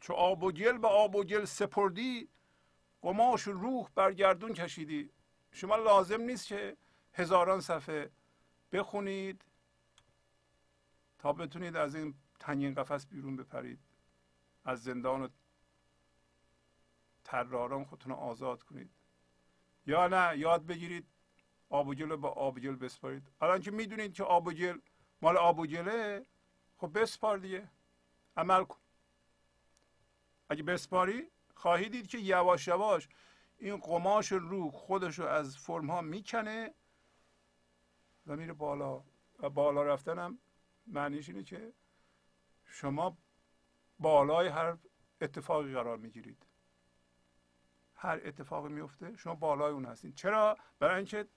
چو 0.03 0.13
آب 0.13 0.43
و 0.43 0.53
گل 0.53 0.79
به 0.79 0.89
آب 0.89 1.17
و 1.17 1.25
گل 1.25 1.45
سپردی 1.45 2.29
روح 3.47 3.89
برگردون 3.95 4.53
کشیدی. 4.53 5.11
شما 5.51 5.77
لازم 5.77 6.21
نیست 6.21 6.47
که 6.47 6.77
هزاران 7.13 7.61
صفحه 7.61 8.11
بخونید 8.73 9.45
تا 11.19 11.33
بتونید 11.33 11.77
از 11.77 11.95
این 11.95 12.15
تنگین 12.41 12.75
قفس 12.75 13.07
بیرون 13.07 13.37
بپرید. 13.37 13.81
از 14.65 14.83
زندان 14.83 15.23
و 15.23 15.29
تراران 17.25 17.85
خودتون 17.85 18.13
آزاد 18.13 18.63
کنید. 18.63 18.91
یا 19.87 20.09
نه 20.09 20.39
یاد 20.39 20.67
بگیرید 20.67 21.07
آب 21.69 21.89
و 21.89 21.95
گل 21.95 22.17
با 22.17 22.29
آب 22.29 22.57
و 22.57 22.61
گل 22.61 22.77
بسپارید. 22.77 23.29
الان 23.41 23.61
که 23.61 23.71
می‌دونید 23.71 24.15
که 24.15 24.25
آب 24.25 24.47
و 24.47 24.53
گل 24.53 24.79
مال 25.23 25.37
آب 25.37 25.59
و 25.59 25.67
گله 25.67 26.27
خب 26.77 27.01
بسپار 27.01 27.39
دیگه. 27.39 27.71
عمل 28.37 28.65
کن. 28.65 28.82
اگه 30.53 30.63
بسپاری 30.63 31.29
خواهید 31.55 31.93
دید 31.93 32.07
که 32.07 32.19
یواش 32.19 32.69
یواش 32.69 33.09
این 33.59 33.77
قماش 33.77 34.33
رو 34.33 34.71
خودش 34.71 35.19
رو 35.19 35.27
از 35.27 35.57
فرم 35.57 35.91
ها 35.91 36.01
می‌کنه 36.01 36.75
و 38.27 38.37
میره 38.37 38.53
بالا. 38.53 39.05
و 39.39 39.51
بالا 39.51 39.83
رفتنم 39.83 40.39
معنیش 40.87 41.29
اینه 41.29 41.43
که 41.43 41.73
شما 42.65 43.19
بالای 43.99 44.49
هر 44.49 44.77
اتفاقی 45.21 45.75
قرار 45.75 45.97
می‌گیرید. 45.97 46.47
هر 47.95 48.21
اتفاقی 48.25 48.69
میفته 48.69 49.17
شما 49.17 49.35
بالای 49.35 49.73
اون 49.73 49.85
هستین. 49.85 50.13
چرا؟ 50.13 50.59
برای 50.79 50.97
اینکه 50.97 51.29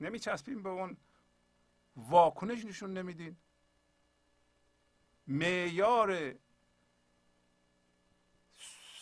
نمیچسبیم 0.00 0.62
به 0.62 0.68
اون 0.68 0.96
واکنش 1.96 2.64
نشون 2.64 2.92
نمیدین. 2.92 3.36
معیار 5.26 6.34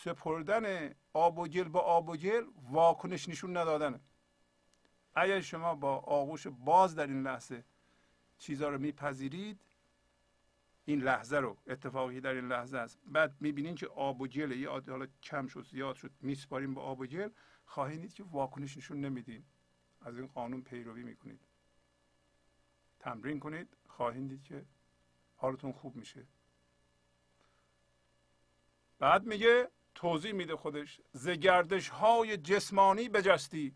سپردن 0.03 0.95
آب 1.13 1.39
و 1.39 1.47
گل 1.47 1.63
با 1.63 1.79
آب 1.79 2.09
و 2.09 2.15
گل 2.17 2.45
واکنش 2.71 3.29
نشون 3.29 3.57
ندادنه 3.57 3.99
اگر 5.15 5.41
شما 5.41 5.75
با 5.75 5.97
آغوش 5.97 6.47
باز 6.47 6.95
در 6.95 7.07
این 7.07 7.23
لحظه 7.23 7.63
چیزها 8.37 8.69
رو 8.69 8.77
میپذیرید 8.77 9.61
این 10.85 11.01
لحظه 11.01 11.37
رو 11.37 11.57
اتفاقی 11.67 12.21
در 12.21 12.33
این 12.33 12.47
لحظه 12.47 12.77
است. 12.77 12.99
بعد 13.05 13.35
می‌بینین 13.39 13.75
که 13.75 13.87
آب 13.87 14.21
و 14.21 14.27
گل 14.27 14.51
یه 14.51 14.69
حالا 14.69 15.07
کم 15.23 15.47
شد 15.47 15.65
زیاد 15.65 15.95
شد 15.95 16.11
میسپاریم 16.21 16.73
با 16.73 16.81
آب 16.81 16.99
و 16.99 17.05
گل. 17.05 17.29
خواهید 17.65 18.13
که 18.13 18.23
واکنش 18.23 18.77
نشون 18.77 19.01
نمیدین. 19.01 19.43
از 20.01 20.17
این 20.17 20.27
قانون 20.27 20.61
پیروی 20.61 21.03
می‌کنید. 21.03 21.39
تمرین 22.99 23.39
کنید. 23.39 23.77
خواهید 23.87 24.29
دید 24.29 24.43
که 24.43 24.65
حالتون 25.35 25.71
خوب 25.71 25.95
میشه. 25.95 26.27
بعد 28.99 29.25
میگه 29.25 29.71
توضیح 29.95 30.31
میده 30.31 30.55
خودش 30.55 31.01
ز 31.11 31.29
گردش 31.29 31.89
های 31.89 32.37
جسمانی 32.37 33.09
بجستی 33.09 33.75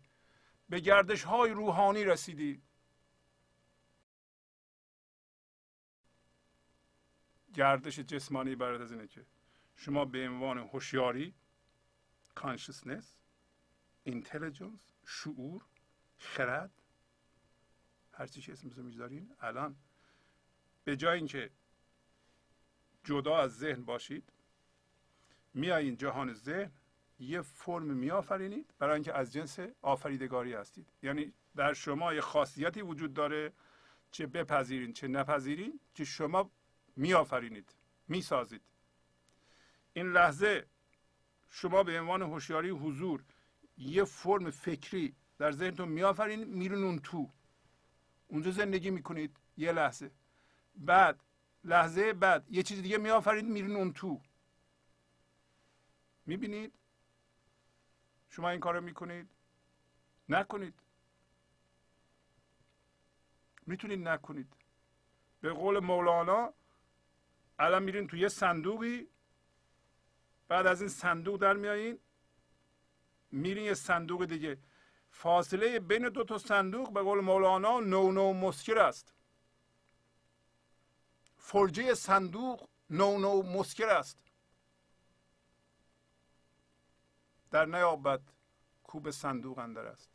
به 0.68 0.80
گردش 0.80 1.22
های 1.24 1.50
روحانی 1.50 2.04
رسیدی. 2.04 2.62
گردش 7.54 7.98
جسمانی 7.98 8.56
برد 8.56 8.80
از 8.80 8.92
اینه 8.92 9.06
که 9.06 9.26
شما 9.76 10.04
به 10.04 10.28
عنوان 10.28 10.58
هوشیاری 10.58 11.34
consciousness 12.36 13.04
intelligence 14.08 14.92
شعور 15.06 15.64
خرد 16.18 16.82
هر 18.12 18.26
چی 18.26 18.52
اسمش 18.52 18.76
می‌ذارین 18.76 19.36
الان 19.40 19.76
به 20.84 20.96
جای 20.96 21.16
اینکه 21.16 21.50
جدا 23.04 23.38
از 23.38 23.58
ذهن 23.58 23.84
باشید 23.84 24.32
میایین 25.56 25.96
جهان 25.96 26.32
ذهن 26.32 26.70
یه 27.18 27.42
فرم 27.42 27.82
میآفرینید 27.84 28.74
برای 28.78 28.94
اینکه 28.94 29.14
از 29.14 29.32
جنس 29.32 29.58
آفریدگاری 29.82 30.52
هستید. 30.52 30.86
یعنی 31.02 31.32
در 31.56 31.72
شما 31.72 32.14
یه 32.14 32.20
خاصیتی 32.20 32.82
وجود 32.82 33.14
داره 33.14 33.52
چه 34.10 34.26
بپذیرین 34.26 34.92
چه 34.92 35.08
نپذیرین 35.08 35.80
که 35.94 36.04
شما 36.04 36.50
میآفرینید 36.96 37.74
می‌سازید. 38.08 38.62
این 39.92 40.12
لحظه 40.12 40.66
شما 41.50 41.82
به 41.82 42.00
عنوان 42.00 42.22
هوشیاری 42.22 42.70
حضور 42.70 43.24
یه 43.78 44.04
فرم 44.04 44.50
فکری 44.50 45.14
در 45.38 45.52
ذهنتون 45.52 45.88
میآفرینید 45.88 46.48
میرون 46.48 46.84
اون 46.84 46.98
تو. 46.98 47.30
اونجا 48.28 48.50
زندگی 48.50 48.90
می‌کنید 48.90 49.36
یه 49.56 49.72
لحظه. 49.72 50.10
بعد 50.76 51.20
لحظه 51.64 52.12
بعد 52.12 52.46
یه 52.50 52.62
چیز 52.62 52.82
دیگه 52.82 52.98
میآفرینید 52.98 53.52
میرون 53.52 53.76
اون 53.76 53.92
تو. 53.92 54.20
می‌بینید؟ 56.26 56.72
شما 58.28 58.50
این 58.50 58.60
کارو 58.60 58.80
می‌کنید؟ 58.80 59.28
نکنید. 60.28 60.74
می‌تونید 63.66 64.08
نکنید. 64.08 64.56
به 65.40 65.52
قول 65.52 65.78
مولانا 65.78 66.54
الان 67.58 67.82
میرین 67.82 68.06
توی 68.06 68.20
یه 68.20 68.28
صندوقی 68.28 69.08
بعد 70.48 70.66
از 70.66 70.80
این 70.80 70.90
صندوق 70.90 71.40
در 71.40 71.52
میایین 71.52 71.98
میرین 73.30 73.64
یه 73.64 73.74
صندوق 73.74 74.24
دیگه. 74.24 74.58
فاصله 75.10 75.80
بین 75.80 76.08
دو 76.08 76.24
تا 76.24 76.38
صندوق 76.38 76.92
به 76.92 77.02
قول 77.02 77.20
مولانا 77.20 77.80
نو 77.80 78.12
نو 78.12 78.32
مسکر 78.32 78.78
است. 78.78 79.14
فرجه 81.36 81.94
صندوق 81.94 82.68
نو 82.90 83.18
نو 83.18 83.42
مسکر 83.42 83.88
است. 83.88 84.25
در 87.56 87.64
نیابد 87.64 88.20
کوب 88.82 89.10
صندوق 89.10 89.58
اندر 89.58 89.86
است. 89.86 90.10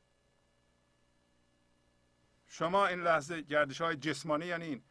شما 2.47 2.87
این 2.87 3.03
لحظه 3.03 3.41
گردش 3.41 3.81
های 3.81 3.95
جسمانی 3.95 4.45
یعنی 4.45 4.65
این 4.65 4.83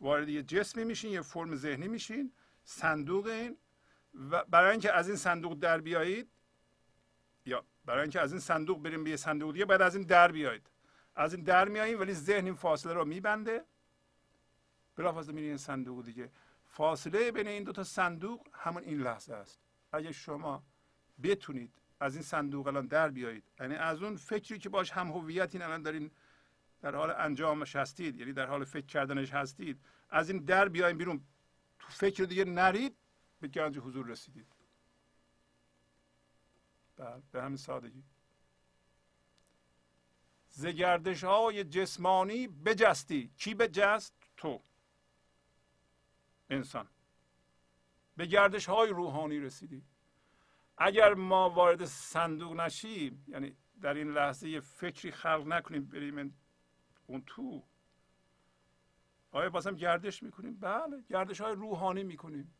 وارد 0.00 0.28
یه 0.28 0.42
جسمی 0.42 0.84
میشین 0.84 1.12
یه 1.12 1.20
فرم 1.20 1.54
ذهنی 1.54 1.88
میشین 1.88 2.32
صندوق 2.64 3.26
این 3.26 3.58
و 4.30 4.44
برای 4.44 4.70
اینکه 4.70 4.92
از 4.92 5.08
این 5.08 5.16
صندوق 5.16 5.54
در 5.54 5.80
بیایید 5.80 6.30
یا 7.44 7.64
برای 7.84 8.02
اینکه 8.02 8.20
از 8.20 8.32
این 8.32 8.40
صندوق 8.40 8.82
بریم 8.82 9.04
به 9.04 9.10
یه 9.10 9.16
صندوق 9.16 9.52
دیگه 9.52 9.64
بعد 9.64 9.82
از 9.82 9.96
این 9.96 10.04
در 10.06 10.32
بیایید. 10.32 10.70
از 11.14 11.34
این 11.34 11.44
در 11.44 11.68
میاییم 11.68 12.00
ولی 12.00 12.14
ذهن 12.14 12.44
این 12.44 12.54
فاصله 12.54 12.92
رو 12.92 13.04
میبنده. 13.04 13.64
بلافاصله 14.96 15.34
میرین 15.34 15.48
این 15.48 15.58
صندوق 15.58 16.04
دیگه. 16.04 16.30
فاصله 16.66 17.32
بین 17.32 17.48
این 17.48 17.64
دو 17.64 17.72
تا 17.72 17.84
صندوق 17.84 18.46
همون 18.52 18.82
این 18.82 19.02
لحظه 19.02 19.34
است. 19.34 19.60
اگه 19.92 20.12
شما 20.12 20.62
بتونید 21.22 21.74
از 22.00 22.14
این 22.14 22.22
صندوق 22.22 22.66
الان 22.66 22.86
در 22.86 23.08
بیایید. 23.08 23.44
یعنی 23.60 23.74
از 23.74 24.02
اون 24.02 24.16
فکری 24.16 24.58
که 24.58 24.68
باش 24.68 24.90
هم 24.90 25.08
هویت 25.10 25.54
الان 25.54 25.82
دارین 25.82 26.10
در 26.82 26.94
حال 26.94 27.10
انجامش 27.10 27.76
هستید 27.76 28.20
یعنی 28.20 28.32
در 28.32 28.46
حال 28.46 28.64
فکر 28.64 28.86
کردنش 28.86 29.30
هستید 29.30 29.80
از 30.10 30.30
این 30.30 30.44
در 30.44 30.68
بیاین 30.68 30.98
بیرون. 30.98 31.24
تو 31.78 31.88
فکر 31.88 32.24
دیگه 32.24 32.44
نرید 32.44 32.96
به 33.40 33.48
گنج 33.48 33.78
حضور 33.78 34.06
رسیدید. 34.06 34.46
بله 36.96 37.22
به 37.32 37.42
همین 37.42 37.56
سادگی. 37.56 38.02
زگردش 40.48 41.24
های 41.24 41.64
جسمانی 41.64 42.48
بجستی. 42.48 43.30
کی 43.38 43.54
بجست؟ 43.54 44.14
تو. 44.36 44.62
انسان. 46.50 46.88
به 48.16 48.26
گردش 48.26 48.66
های 48.66 48.90
روحانی 48.90 49.40
رسیدی. 49.40 49.82
اگر 50.78 51.14
ما 51.14 51.50
وارد 51.50 51.84
صندوق 51.84 52.60
نشیم 52.60 53.24
یعنی 53.28 53.56
در 53.82 53.94
این 53.94 54.10
لحظه 54.10 54.48
یه 54.48 54.60
فکری 54.60 55.10
خلق 55.10 55.46
نکنیم 55.46 55.84
بریم 55.84 56.38
اون 57.06 57.22
تو 57.26 57.62
آیا 59.30 59.50
بازم 59.50 59.74
گردش 59.74 60.22
می‌کنیم؟ 60.22 60.56
بله 60.60 61.04
گردش 61.08 61.40
های 61.40 61.54
روحانی 61.54 62.02
می‌کنیم. 62.02 62.54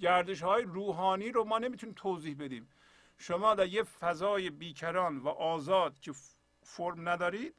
گردش 0.00 0.42
های 0.42 0.62
روحانی 0.62 1.32
رو 1.32 1.44
ما 1.44 1.58
نمی‌تونیم 1.58 1.94
توضیح 1.98 2.36
بدیم. 2.38 2.68
شما 3.18 3.54
در 3.54 3.66
یه 3.66 3.82
فضای 3.82 4.50
بیکران 4.50 5.18
و 5.18 5.28
آزاد 5.28 5.98
که 5.98 6.12
فرم 6.62 7.08
ندارید 7.08 7.54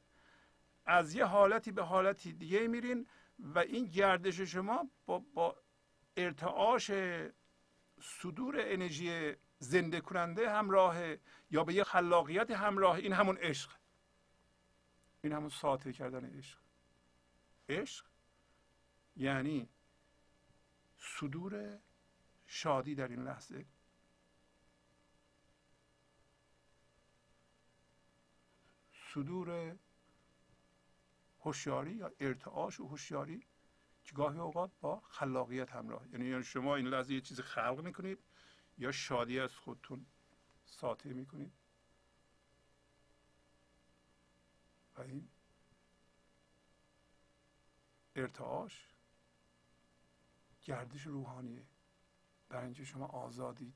از 0.86 1.14
یه 1.14 1.24
حالتی 1.24 1.72
به 1.72 1.82
حالتی 1.82 2.32
دیگه 2.32 2.68
میرین 2.68 3.06
و 3.38 3.58
این 3.58 3.84
گردش 3.84 4.40
شما 4.40 4.90
با, 5.06 5.18
با 5.34 5.56
ارتعاش 6.16 6.90
صدور 8.00 8.56
انرژی 8.58 9.34
زنده 9.58 10.00
کننده 10.00 10.50
همراه 10.50 10.96
یا 11.50 11.64
به 11.64 11.74
یه 11.74 11.84
خلاقیت 11.84 12.50
همراه 12.50 12.96
این 12.96 13.12
همون 13.12 13.36
عشق. 13.36 13.70
این 15.22 15.32
همون 15.32 15.48
ساطع 15.48 15.92
کردن 15.92 16.24
عشق. 16.24 16.58
عشق 17.68 18.06
یعنی 19.16 19.68
صدور 20.96 21.78
شادی 22.46 22.94
در 22.94 23.08
این 23.08 23.22
لحظه. 23.22 23.66
صدور 29.14 29.76
هوشیاری 31.40 31.92
یا 31.92 32.12
ارتعاش 32.20 32.80
و 32.80 32.88
هوشیاری 32.88 33.46
که 34.04 34.14
گاهی 34.14 34.38
اوقات 34.38 34.70
با 34.80 35.00
خلاقیت 35.00 35.70
همراه. 35.70 36.08
یعنی 36.08 36.42
شما 36.42 36.76
این 36.76 36.86
لحظه 36.86 37.14
یه 37.14 37.20
چیز 37.20 37.40
خلق 37.40 37.80
می‌کنید 37.84 38.18
یا 38.78 38.92
شادی 38.92 39.40
از 39.40 39.56
خودتون 39.56 40.06
ساطع 40.66 41.12
می‌کنید؟ 41.12 41.52
و 44.96 45.00
این 45.00 45.28
ارتعاش 48.16 48.88
گردش 50.62 51.02
روحانیه. 51.02 51.66
برای 52.48 52.64
اینکه 52.64 52.84
شما 52.84 53.06
آزادید. 53.06 53.74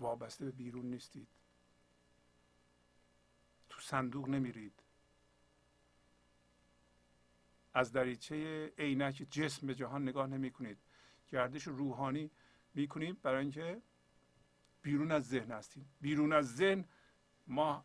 وابسته 0.00 0.44
به 0.44 0.50
بیرون 0.50 0.86
نیستید. 0.86 1.28
تو 3.68 3.80
صندوق 3.80 4.28
نمیرید. 4.28 4.82
از 7.74 7.92
دریچه 7.92 8.66
عینک 8.78 9.26
جسم 9.30 9.66
به 9.66 9.74
جهان 9.74 10.02
نگاه 10.02 10.26
نمی 10.26 10.50
کنید 10.50 10.78
گردش 11.28 11.66
روحانی 11.66 12.30
می‌کنیم 12.74 13.16
برای 13.22 13.40
اینکه 13.40 13.82
بیرون 14.82 15.12
از 15.12 15.28
ذهن 15.28 15.52
هستیم. 15.52 15.88
بیرون 16.00 16.32
از 16.32 16.56
ذهن 16.56 16.84
ما 17.46 17.84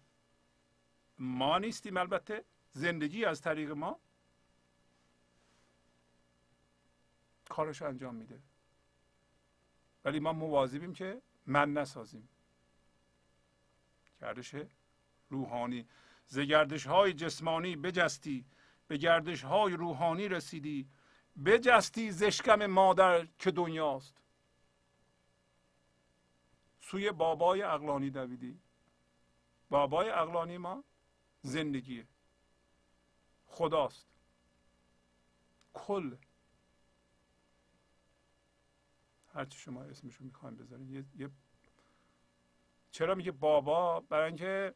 ما 1.17 1.57
نیستیم 1.57 1.97
البته 1.97 2.43
زندگی 2.71 3.25
از 3.25 3.41
طریق 3.41 3.71
ما 3.71 3.99
کارش 7.49 7.81
انجام 7.81 8.15
میده. 8.15 8.39
ولی 10.05 10.19
ما 10.19 10.33
مواظبیم 10.33 10.93
که 10.93 11.21
من 11.45 11.73
نسازیم. 11.73 12.29
گردش 14.21 14.55
روحانی. 15.29 15.87
زگردش 16.27 16.87
های 16.87 17.13
جسمانی 17.13 17.75
بجستی 17.75 18.45
به 18.87 18.97
گردش 18.97 19.43
های 19.43 19.73
روحانی 19.73 20.27
رسیدی. 20.27 20.87
بجستی 21.45 22.11
زشکم 22.11 22.65
مادر 22.65 23.25
که 23.25 23.51
دنیاست. 23.51 24.21
سوی 26.91 27.11
بابای 27.11 27.61
اقلانی 27.61 28.09
دویدی؟ 28.09 28.59
بابای 29.69 30.09
اقلانی 30.09 30.57
ما 30.57 30.83
زندگیه. 31.41 32.07
خداست. 33.45 34.07
کل. 35.73 36.15
هرچی 39.33 39.59
شما 39.59 39.83
اسمشو 39.83 40.23
می‌خوایم 40.23 40.55
بذارین. 40.55 40.89
یه،, 40.89 41.05
یه 41.15 41.29
چرا 42.91 43.15
میگه 43.15 43.31
بابا؟ 43.31 43.99
برای 43.99 44.27
اینکه 44.27 44.75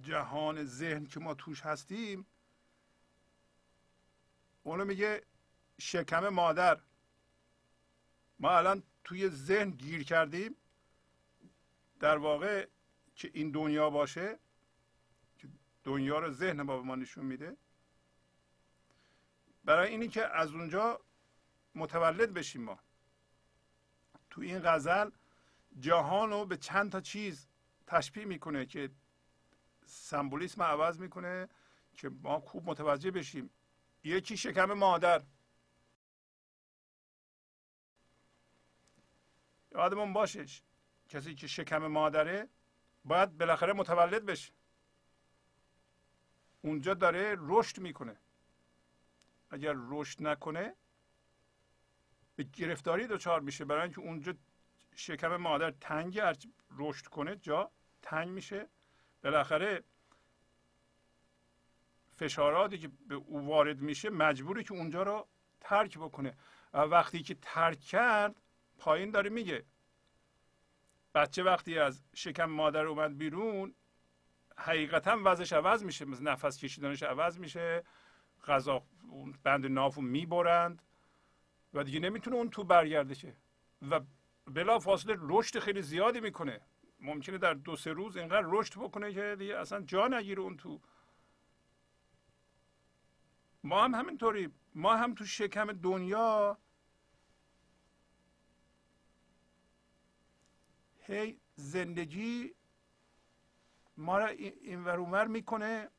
جهان 0.00 0.64
ذهن 0.64 1.06
که 1.06 1.20
ما 1.20 1.34
توش 1.34 1.62
هستیم 1.62 2.26
اونو 4.62 4.84
میگه 4.84 5.22
شکم 5.78 6.28
مادر. 6.28 6.80
ما 8.38 8.50
الان 8.50 8.82
توی 9.06 9.28
ذهن 9.28 9.70
گیر 9.70 10.04
کردیم 10.04 10.56
در 12.00 12.16
واقع 12.18 12.66
که 13.14 13.30
این 13.34 13.50
دنیا 13.50 13.90
باشه 13.90 14.38
که 15.38 15.48
دنیا 15.84 16.18
رو 16.18 16.30
ذهن 16.30 16.62
ما 16.62 16.76
به 16.76 16.82
ما 16.82 16.94
نشون 16.94 17.24
میده. 17.24 17.56
برای 19.64 19.88
اینی 19.88 20.08
که 20.08 20.36
از 20.36 20.52
اونجا 20.52 21.00
متولد 21.74 22.34
بشیم 22.34 22.62
ما. 22.62 22.78
تو 24.30 24.40
این 24.40 24.60
غزل 24.64 25.10
جهان 25.80 26.30
رو 26.30 26.46
به 26.46 26.56
چند 26.56 26.92
تا 26.92 27.00
چیز 27.00 27.46
تشبیه 27.86 28.24
می‌کنه 28.24 28.66
که 28.66 28.90
سمبولیسم 29.84 30.62
عوض 30.62 31.00
می‌کنه 31.00 31.48
که 31.96 32.08
ما 32.08 32.40
خوب 32.40 32.70
متوجه 32.70 33.10
بشیم. 33.10 33.50
یکی 34.04 34.36
شکم 34.36 34.72
مادر. 34.72 35.22
یادمون 39.76 40.12
باشه 40.12 40.44
کسی 41.08 41.34
که 41.34 41.46
شکم 41.46 41.86
مادره 41.86 42.48
باید 43.04 43.38
بالاخره 43.38 43.72
متولد 43.72 44.26
بشه. 44.26 44.52
اونجا 46.62 46.94
داره 46.94 47.36
رشد 47.38 47.78
می‌کنه. 47.78 48.16
اگر 49.50 49.74
رشد 49.76 50.26
نکنه 50.26 50.74
به 52.36 52.42
گرفتاری 52.42 53.06
دچار 53.06 53.40
میشه. 53.40 53.64
برای 53.64 53.82
اینکه 53.82 54.00
اونجا 54.00 54.34
شکم 54.94 55.36
مادر 55.36 55.70
تنگ 55.70 56.20
رشد 56.78 57.06
کنه 57.06 57.36
جا 57.36 57.70
تنگ 58.02 58.28
میشه. 58.28 58.68
بالاخره 59.22 59.84
فشاراتی 62.16 62.78
که 62.78 62.90
به 63.08 63.14
او 63.14 63.46
وارد 63.46 63.80
میشه 63.80 64.10
مجبوره 64.10 64.64
که 64.64 64.74
اونجا 64.74 65.02
رو 65.02 65.28
ترک 65.60 65.98
بکنه. 65.98 66.36
و 66.72 66.78
وقتی 66.78 67.22
که 67.22 67.34
ترک 67.42 67.80
کرد 67.80 68.42
پایین 68.78 69.10
داره 69.10 69.30
میگه. 69.30 69.64
بچه 71.14 71.42
وقتی 71.42 71.78
از 71.78 72.02
شکم 72.14 72.44
مادر 72.44 72.86
اومد 72.86 73.18
بیرون 73.18 73.74
حقیقتا 74.58 75.18
وضعش 75.24 75.52
عوض 75.52 75.84
میشه. 75.84 76.04
مثل 76.04 76.22
نفس 76.22 76.58
کشیدنش 76.58 77.02
عوض 77.02 77.38
میشه. 77.38 77.84
غذا 78.46 78.82
بند 79.42 79.66
نافو 79.66 80.00
می‌برند 80.00 80.82
و 81.74 81.84
دیگه 81.84 82.00
نمی‌تونه 82.00 82.36
اون 82.36 82.50
تو 82.50 82.64
برگرده 82.64 83.14
شه. 83.14 83.36
و 83.90 84.00
بلا 84.46 84.78
فاصله 84.78 85.16
رشد 85.20 85.58
خیلی 85.58 85.82
زیادی 85.82 86.20
می‌کنه. 86.20 86.60
ممکنه 87.00 87.38
در 87.38 87.54
دو 87.54 87.76
سه 87.76 87.92
روز 87.92 88.16
اینقدر 88.16 88.46
رشد 88.46 88.74
بکنه 88.74 89.12
که 89.12 89.36
دیگه 89.38 89.58
اصلا 89.58 89.80
جا 89.80 90.08
نگیره 90.08 90.40
اون 90.40 90.56
تو. 90.56 90.80
ما 93.64 93.84
هم 93.84 93.94
همینطوری. 93.94 94.52
ما 94.74 94.96
هم 94.96 95.14
تو 95.14 95.24
شکم 95.24 95.72
دنیا 95.72 96.58
هی 101.06 101.40
زندگی 101.54 102.54
ما 103.96 104.18
را 104.18 104.26
این 104.26 104.84
ور 104.84 105.26
می‌کنه 105.26 105.90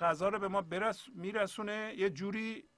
غذا 0.00 0.28
رو 0.28 0.38
به 0.38 0.48
ما 0.48 0.62
برس 0.62 1.08
میرسونه. 1.08 1.94
یه 1.96 2.10
جوری 2.10 2.68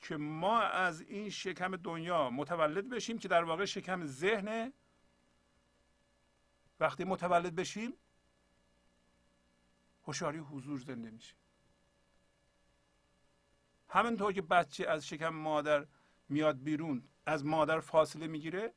که 0.00 0.16
ما 0.16 0.60
از 0.60 1.00
این 1.00 1.30
شکم 1.30 1.76
دنیا 1.76 2.30
متولد 2.30 2.88
بشیم 2.88 3.18
که 3.18 3.28
در 3.28 3.44
واقع 3.44 3.64
شکم 3.64 4.06
ذهن 4.06 4.72
وقتی 6.80 7.04
متولد 7.04 7.54
بشیم 7.54 7.92
هوشیاری 10.04 10.38
حضور 10.38 10.78
زنده 10.78 11.10
میشه. 11.10 11.34
همینطور 13.88 14.32
که 14.32 14.42
بچه 14.42 14.86
از 14.86 15.06
شکم 15.06 15.28
مادر 15.28 15.86
میاد 16.28 16.62
بیرون 16.62 17.08
از 17.26 17.44
مادر 17.44 17.80
فاصله 17.80 18.26
می‌گیره 18.26 18.74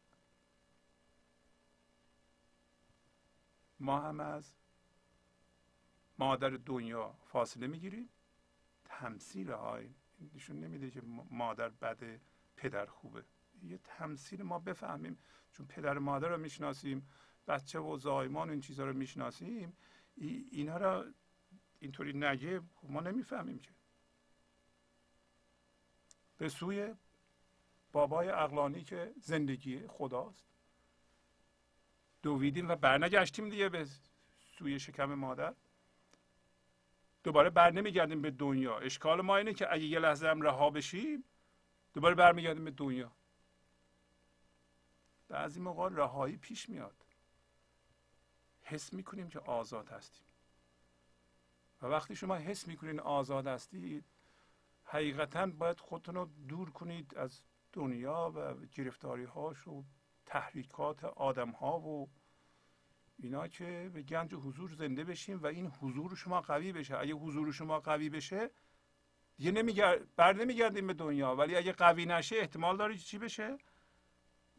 ما 3.82 4.00
هم 4.02 4.20
از 4.20 4.54
مادر 6.18 6.50
دنیا 6.50 7.16
فاصله 7.24 7.68
می‌گیریم. 7.68 8.10
تمثیل 8.86 9.52
های 9.52 9.90
نشون 10.34 10.60
نمیده 10.60 10.92
که 10.92 11.02
مادر 11.30 11.70
بده 11.70 12.22
پدر 12.56 12.86
خوبه. 12.86 13.24
یه 13.64 13.78
تمثیل 13.78 14.44
ما 14.44 14.60
بفهمیم. 14.60 15.18
چون 15.52 15.66
پدر 15.66 15.98
مادر 15.98 16.30
رو 16.30 16.38
می‌شناسیم 16.38 17.10
بچه 17.48 17.80
و 17.80 17.98
زایمان 17.98 18.50
این 18.50 18.62
چیزها 18.62 18.86
رو 18.86 18.94
می‌شناسیم 18.94 19.78
اینا 20.52 20.78
رو 20.78 21.12
اینطوری 21.80 22.14
نگه 22.14 22.62
ما 22.84 23.00
نمی‌فهمیم 23.00 23.60
که. 23.60 23.72
به 26.38 26.50
سوی 26.50 26.96
بابای 27.92 28.30
اقلانی 28.30 28.84
که 28.84 29.14
زندگی 29.18 29.88
خداست. 29.88 30.51
دویدیم 32.22 32.70
و 32.70 32.76
برنگشتیم 32.76 33.50
دیگه 33.50 33.70
به 33.70 33.88
سوی 34.58 34.80
شکم 34.80 35.14
مادر. 35.14 35.54
دوباره 37.24 37.50
بر 37.50 37.72
نمیگردیم 37.72 38.22
به 38.22 38.32
دنیا. 38.32 38.78
اشکال 38.78 39.22
ما 39.22 39.38
اینه 39.38 39.54
که 39.54 39.74
اگه 39.74 39.84
یه 39.84 40.00
لحظه 40.00 40.28
هم 40.28 40.42
رها 40.42 40.70
بشیم 40.70 41.24
دوباره 41.94 42.16
برمیگردیم 42.16 42.66
به 42.66 42.72
دنیا. 42.72 43.12
بعضی 45.28 45.60
موقع 45.60 45.90
رهایی 45.90 46.38
پیش 46.38 46.70
میاد. 46.70 47.06
حس 48.62 48.94
می‌کنیم 48.94 49.30
که 49.30 49.40
آزاد 49.40 49.90
هستیم. 49.90 50.26
و 51.82 51.86
وقتی 51.86 52.16
شما 52.16 52.36
حس 52.36 52.68
می‌کنید 52.68 53.00
آزاد 53.00 53.48
هستید 53.48 54.06
حقیقتا 54.84 55.48
باید 55.48 55.80
خودتون 55.80 56.16
رو 56.16 56.30
دور 56.48 56.70
کنید 56.70 57.18
از 57.18 57.42
دنیا 57.74 58.32
و 58.36 58.66
گرفتاری 58.66 59.24
هاش 59.24 59.68
و 59.68 59.84
تحریکات 60.32 61.04
آدم 61.04 61.52
ها 61.52 61.80
و 61.80 62.10
اینا 63.20 63.48
که 63.48 63.92
به 63.94 64.02
گنج 64.02 64.34
حضور 64.34 64.70
زنده 64.70 65.04
بشیم 65.04 65.44
و 65.44 65.46
این 65.46 65.68
حضور 65.68 66.16
شما 66.16 66.42
قوی 66.42 66.72
بشه. 66.72 66.98
اگه 66.98 67.14
حضور 67.14 67.52
شما 67.52 67.80
قوی 67.80 68.10
بشه 68.10 68.52
دیگه 69.38 69.52
نمیگرد 69.52 70.16
بر 70.16 70.34
نمیگردیم 70.34 70.88
به 70.88 70.94
دنیا. 70.94 71.36
ولی 71.36 71.56
اگه 71.56 71.72
قوی 71.72 72.06
نشه 72.06 72.36
احتمال 72.36 72.78
داره 72.78 72.98
چی 72.98 73.18
بشه؟ 73.18 73.58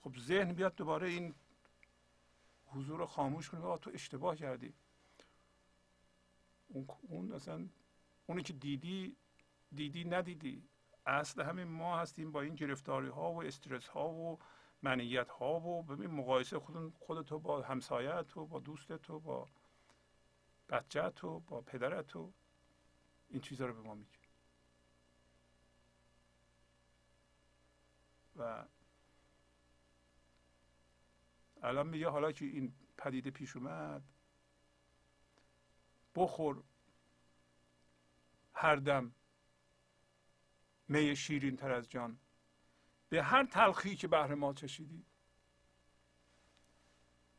خب 0.00 0.18
ذهن 0.18 0.52
بیاد 0.52 0.74
دوباره 0.74 1.08
این 1.08 1.34
حضور 2.66 2.98
رو 2.98 3.06
خاموش 3.06 3.50
کنه. 3.50 3.78
تو 3.78 3.90
اشتباه 3.94 4.36
کردی. 4.36 4.72
اون 6.68 6.86
اون 7.08 7.32
اصلا 7.32 7.68
اونی 8.26 8.42
که 8.42 8.52
دیدی 8.52 9.16
دیدی 9.74 10.04
ندیدی. 10.04 10.62
اصل 11.06 11.42
همین 11.42 11.68
ما 11.68 11.98
هستیم 11.98 12.32
با 12.32 12.40
این 12.40 12.54
گرفتاری 12.54 13.08
ها 13.08 13.32
و 13.32 13.42
استرس 13.42 13.88
ها 13.88 14.08
و 14.08 14.38
منیت 14.82 15.28
ها 15.28 15.60
و 15.60 15.82
ببین 15.82 16.10
مقایسه 16.10 16.58
خود 16.58 16.94
خودتو 16.98 17.38
با 17.38 17.62
همسایت 17.62 18.36
و 18.36 18.46
با 18.46 18.58
دوستت 18.58 19.10
و 19.10 19.20
با 19.20 19.48
بچت 20.68 21.24
و 21.24 21.40
با 21.40 21.60
پدرت 21.60 22.16
و 22.16 22.32
این 23.28 23.40
چیزها 23.40 23.66
رو 23.66 23.74
به 23.74 23.80
ما 23.80 23.94
میگه. 23.94 24.18
و 28.36 28.64
الان 31.62 31.86
میگه 31.86 32.08
حالا 32.08 32.32
که 32.32 32.44
این 32.44 32.74
پدیده 32.96 33.30
پیش 33.30 33.56
اومد 33.56 34.02
بخور 36.14 36.62
هر 38.54 38.76
دم 38.76 39.14
می 40.88 41.16
شیرین 41.16 41.56
تر 41.56 41.72
از 41.72 41.88
جان. 41.88 42.18
به 43.12 43.22
هر 43.22 43.44
تلخی 43.44 43.96
که 43.96 44.08
بهر 44.08 44.34
ما 44.34 44.52
چشیدی 44.52 45.04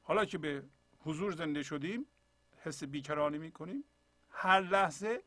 حالا 0.01 0.26
که 0.26 0.38
به 0.38 0.63
حضور 0.99 1.32
زنده 1.32 1.63
شدیم 1.63 2.05
حس 2.61 2.84
بیکرانی 2.84 3.38
می‌کنیم 3.38 3.84
هر 4.30 4.61
لحظه 4.61 5.24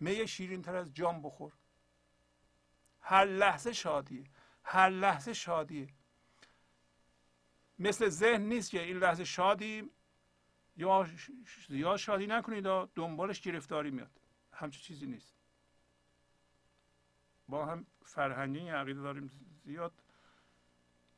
می 0.00 0.28
شیرین 0.28 0.62
تر 0.62 0.76
از 0.76 0.94
جان 0.94 1.22
بخور. 1.22 1.52
هر 3.00 3.24
لحظه 3.24 3.72
شادیه 3.72 4.24
هر 4.64 4.90
لحظه 4.90 5.32
شادیه. 5.32 5.88
مثل 7.78 8.08
ذهن 8.08 8.42
نیست 8.42 8.70
که 8.70 8.82
این 8.82 8.96
لحظه 8.96 9.24
شادیم 9.24 9.90
یا 10.76 11.08
یا 11.68 11.96
شادی 11.96 12.26
نکنید 12.26 12.64
دنبالش 12.94 13.40
گرفتاری 13.40 13.90
میاد. 13.90 14.20
همچه 14.52 14.80
چیزی 14.80 15.06
نیست. 15.06 15.34
با 17.48 17.66
هم 17.66 17.86
فرهنگی 18.04 18.68
عقیده 18.68 19.00
داریم 19.00 19.30
زیاد 19.64 19.92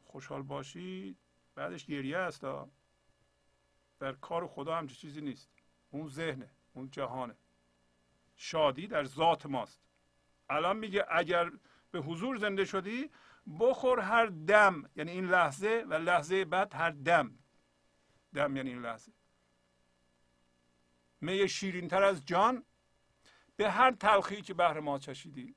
خوشحال 0.05 0.43
باشی 0.43 1.17
بعدش 1.55 1.87
گریه 1.87 2.19
است 2.19 2.45
در 3.99 4.13
کار 4.13 4.47
خدا 4.47 4.77
همچه 4.77 4.95
چیزی 4.95 5.21
نیست. 5.21 5.51
اون 5.91 6.09
ذهنه 6.09 6.51
اون 6.73 6.91
جهانه. 6.91 7.37
شادی 8.37 8.87
در 8.87 9.05
ذات 9.05 9.47
ماست. 9.47 9.81
الان 10.51 10.77
میگه 10.77 11.07
اگر 11.11 11.51
به 11.91 12.01
حضور 12.01 12.37
زنده 12.37 12.65
شدی 12.65 13.11
بخور 13.61 14.01
هر 14.01 14.27
دم. 14.27 14.91
یعنی 14.97 15.11
این 15.11 15.27
لحظه 15.27 15.85
و 15.89 15.95
لحظه 15.95 16.45
بعد 16.45 16.75
هر 16.75 16.91
دم. 16.91 17.39
دم 18.35 18.57
یعنی 18.57 18.71
این 18.71 18.83
لحظه. 18.83 19.13
می 21.21 21.49
شیرین 21.49 21.89
تر 21.89 22.03
از 22.03 22.25
جان. 22.25 22.65
به 23.57 23.71
هر 23.71 23.93
تلخی 23.93 24.43
که 24.43 24.55
بهر 24.55 24.81
ما 24.81 24.99
چشیدی. 24.99 25.57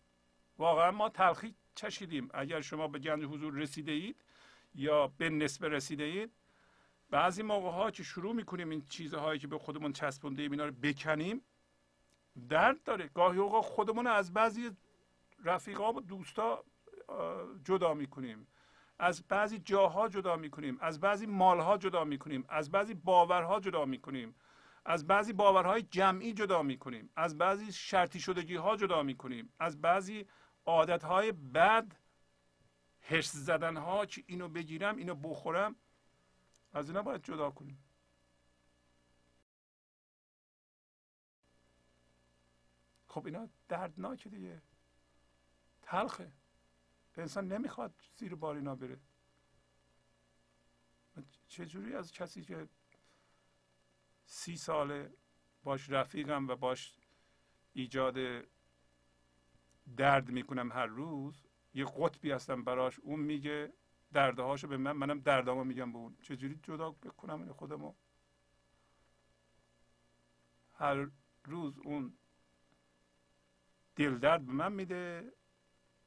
واقعا 0.59 0.91
ما 0.91 1.09
تلخی 1.09 1.55
چشیدیم. 1.75 2.29
اگر 2.33 2.61
شما 2.61 2.87
به 2.87 2.99
گنج 2.99 3.23
حضور 3.23 3.53
رسیده 3.53 3.91
اید 3.91 4.21
یا 4.75 5.07
به 5.07 5.29
نسبه 5.29 5.69
رسیده 5.69 6.03
اید 6.03 6.31
بعضی 7.09 7.43
موقع 7.43 7.69
ها 7.69 7.91
که 7.91 8.03
شروع 8.03 8.35
می‌کنیم 8.35 8.69
این 8.69 8.81
چیزهایی 8.81 9.39
که 9.39 9.47
به 9.47 9.57
خودمون 9.57 9.93
چسبونده 9.93 10.41
ایم 10.41 10.51
اینا 10.51 10.65
رو 10.65 10.71
بکنیم 10.71 11.41
درد 12.49 12.83
داره. 12.83 13.07
گاهی 13.07 13.39
اوقات 13.39 13.65
خودمون 13.65 14.07
از 14.07 14.33
بعضی 14.33 14.71
رفیقا 15.43 15.93
و 15.93 16.01
دوستا 16.01 16.63
جدا 17.63 17.93
می‌کنیم. 17.93 18.47
از 18.99 19.27
بعضی 19.27 19.59
جاها 19.59 20.09
جدا 20.09 20.35
می‌کنیم. 20.35 20.77
از 20.81 20.99
بعضی 20.99 21.25
مالها 21.25 21.77
جدا 21.77 22.03
می‌کنیم. 22.03 22.45
از 22.49 22.71
بعضی 22.71 22.93
باورها 22.93 23.59
جدا 23.59 23.85
می‌کنیم. 23.85 24.35
از 24.85 25.07
بعضی 25.07 25.33
باورهای 25.33 25.81
جمعی 25.81 26.33
جدا 26.33 26.63
می‌کنیم. 26.63 27.09
از 27.15 27.37
بعضی 27.37 27.71
شرطی 27.71 28.19
شدگی 28.19 28.55
ها 28.55 28.75
جدا 28.75 29.03
می‌کنیم. 29.03 29.53
از 29.59 29.81
بعضی 29.81 30.25
عادت 30.69 31.03
های 31.03 31.31
بد 31.31 31.95
حرس 33.01 33.31
زدن 33.35 33.77
ها 33.77 34.05
که 34.05 34.23
اینو 34.27 34.49
بگیرم 34.49 34.97
اینو 34.97 35.15
بخورم 35.15 35.75
از 36.73 36.89
اینا 36.89 37.01
باید 37.01 37.23
جدا 37.23 37.51
کنیم. 37.51 37.83
خب 43.07 43.25
اینا 43.25 43.49
دردناکه 43.67 44.29
دیگه. 44.29 44.61
تلخه. 45.81 46.31
انسان 47.17 47.47
نمی‌خواد 47.47 47.93
زیر 48.15 48.35
بار 48.35 48.55
اینا 48.55 48.75
بره. 48.75 48.99
چجوری 51.47 51.95
از 51.95 52.11
کسی 52.11 52.41
که 52.41 52.67
سی 54.25 54.57
ساله 54.57 55.13
باش 55.63 55.89
رفیقم 55.89 56.47
و 56.47 56.55
باش 56.55 56.97
ایجاد 57.73 58.17
درد 59.97 60.29
می‌کنم 60.29 60.71
هر 60.71 60.85
روز 60.85 61.43
یه 61.73 61.85
قطبی 61.85 62.31
هستم 62.31 62.63
براش 62.63 62.99
اون 62.99 63.19
میگه 63.19 63.73
دردهاشو 64.13 64.67
به 64.67 64.77
من 64.77 64.91
منم 64.91 65.19
دردامو 65.19 65.63
میگم 65.63 65.91
به 65.91 65.97
اون. 65.97 66.17
چجوری 66.21 66.59
جدا 66.63 66.91
بکنم 66.91 67.41
این 67.41 67.51
خودمو؟ 67.51 67.93
هر 70.73 71.07
روز 71.45 71.79
اون 71.79 72.13
دل 73.95 74.17
درد 74.17 74.45
به 74.45 74.51
من 74.51 74.73
میده 74.73 75.33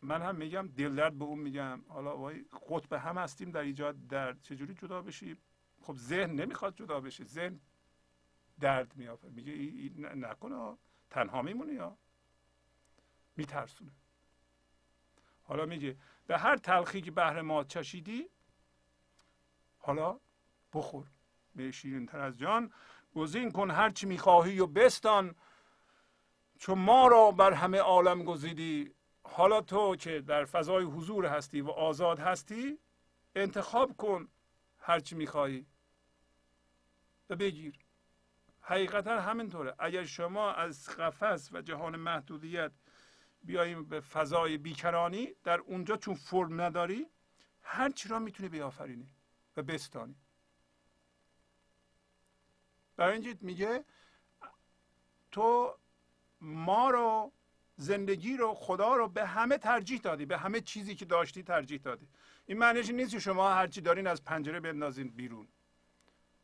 من 0.02 0.22
هم 0.22 0.36
میگم 0.36 0.68
دل 0.68 0.94
درد 0.94 1.18
به 1.18 1.24
اون 1.24 1.38
میگم. 1.38 1.84
حالا 1.88 2.18
وای 2.18 2.44
قطب 2.68 2.92
هم 2.92 3.18
هستیم 3.18 3.50
در 3.50 3.60
ایجاد 3.60 4.06
درد 4.06 4.40
چجوری 4.42 4.74
جدا 4.74 5.02
بشیم 5.02 5.38
خب 5.80 5.96
ذهن 5.96 6.30
نمی‌خواد 6.30 6.76
جدا 6.76 7.00
بشه 7.00 7.24
ذهن 7.24 7.60
درد 8.60 8.96
میافه 8.96 9.28
میگه 9.28 9.90
نکنه 10.14 10.76
تنها 11.10 11.42
میمونه 11.42 11.72
یا 11.72 11.98
میترسونه. 13.36 13.92
حالا 15.42 15.66
میگه 15.66 15.96
به 16.26 16.38
هر 16.38 16.56
تلخی 16.56 17.00
که 17.00 17.10
بهر 17.10 17.40
ما 17.40 17.64
چشیدی 17.64 18.28
حالا 19.78 20.20
بخور. 20.72 21.06
به 21.54 21.70
شیرین 21.70 22.06
تر 22.06 22.20
از 22.20 22.38
جان 22.38 22.72
گزین 23.14 23.50
کن 23.50 23.70
هر 23.70 23.90
چی 23.90 24.06
می‌خواهی 24.06 24.60
و 24.60 24.66
بستان 24.66 25.34
چون 26.58 26.78
ما 26.78 27.08
را 27.08 27.30
بر 27.30 27.52
همه 27.52 27.78
عالم 27.78 28.24
گزیدی. 28.24 28.94
حالا 29.22 29.60
تو 29.60 29.96
که 29.96 30.20
در 30.20 30.44
فضای 30.44 30.84
حضور 30.84 31.26
هستی 31.26 31.60
و 31.60 31.70
آزاد 31.70 32.18
هستی 32.18 32.78
انتخاب 33.34 33.96
کن 33.96 34.28
هر 34.78 35.00
چی 35.00 35.14
می‌خواهی 35.14 35.66
و 37.30 37.36
بگیر. 37.36 37.78
حقیقتا 38.60 39.20
همینطوره. 39.20 39.74
اگر 39.78 40.04
شما 40.04 40.52
از 40.52 40.88
قفس 40.88 41.50
و 41.52 41.62
جهان 41.62 41.96
محدودیت 41.96 42.72
بیاییم 43.44 43.84
به 43.84 44.00
فضای 44.00 44.58
بیکرانی 44.58 45.28
در 45.44 45.60
اونجا 45.60 45.96
چون 45.96 46.14
فرم 46.14 46.60
نداری 46.60 47.06
هر 47.62 47.90
چی 47.90 48.08
را 48.08 48.18
می‌تونی 48.18 48.48
بیافرینی 48.48 49.08
و 49.56 49.62
بستانی. 49.62 50.14
برای 52.96 53.12
اینجا 53.12 53.32
میگه 53.40 53.84
تو 55.30 55.78
ما 56.40 56.90
رو 56.90 57.32
زندگی 57.76 58.36
رو 58.36 58.54
خدا 58.54 58.96
رو 58.96 59.08
به 59.08 59.26
همه 59.26 59.58
ترجیح 59.58 60.00
دادی 60.00 60.26
به 60.26 60.38
همه 60.38 60.60
چیزی 60.60 60.94
که 60.94 61.04
داشتی 61.04 61.42
ترجیح 61.42 61.80
دادی. 61.80 62.08
این 62.46 62.58
معنیش 62.58 62.90
نیست 62.90 63.10
که 63.10 63.18
شما 63.18 63.54
هرچی 63.54 63.80
دارین 63.80 64.06
از 64.06 64.24
پنجره 64.24 64.60
بندازین 64.60 65.08
بیرون. 65.08 65.48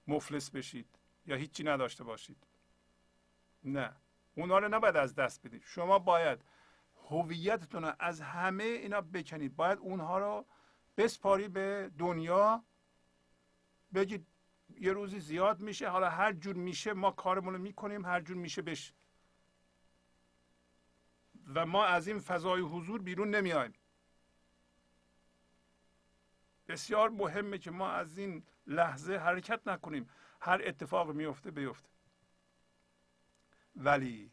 مفلس 0.07 0.51
بشید 0.51 0.89
یا 1.27 1.37
هیچی 1.37 1.65
نداشته 1.65 2.05
باشید. 2.05 2.47
نه. 3.65 3.97
اونا 4.35 4.59
رو 4.59 4.69
نباید 4.69 4.97
از 4.97 5.15
دست 5.15 5.47
بدید 5.47 5.63
شما 5.67 5.99
باید 5.99 6.39
هویتتون 7.11 7.85
رو 7.85 7.93
از 7.99 8.21
همه 8.21 8.65
اینا 8.65 9.01
بکنید 9.01 9.57
باید 9.57 9.79
اونها 9.79 10.19
رو 10.19 10.47
بسپاری 10.97 11.49
به 11.49 11.91
دنیا. 11.99 12.65
بگید 13.95 14.27
یه 14.81 14.93
روزی 14.93 15.21
زیاد 15.21 15.61
میشه 15.61 15.89
حالا 15.89 16.11
هر 16.11 16.33
جور 16.33 16.57
میشه 16.57 16.93
ما 16.93 17.11
کارمون 17.11 17.55
رو 17.55 17.61
می‌کنیم 17.61 18.05
هر 18.05 18.21
جور 18.21 18.37
میشه 18.37 18.63
بشه. 18.63 18.95
و 21.55 21.67
ما 21.67 21.85
از 21.85 22.09
این 22.09 22.19
فضای 22.19 22.61
حضور 22.61 23.03
بیرون 23.03 23.35
نمیایم 23.35 23.73
بسیار 26.69 27.09
مهمه 27.09 27.59
که 27.59 27.71
ما 27.71 27.91
از 27.91 28.19
این 28.19 28.43
لحظه 28.67 29.17
حرکت 29.17 29.69
نکنیم. 29.69 30.09
هر 30.41 30.63
اتفاق 30.65 31.11
میفته 31.11 31.51
بیفته. 31.51 31.89
ولی 33.77 34.31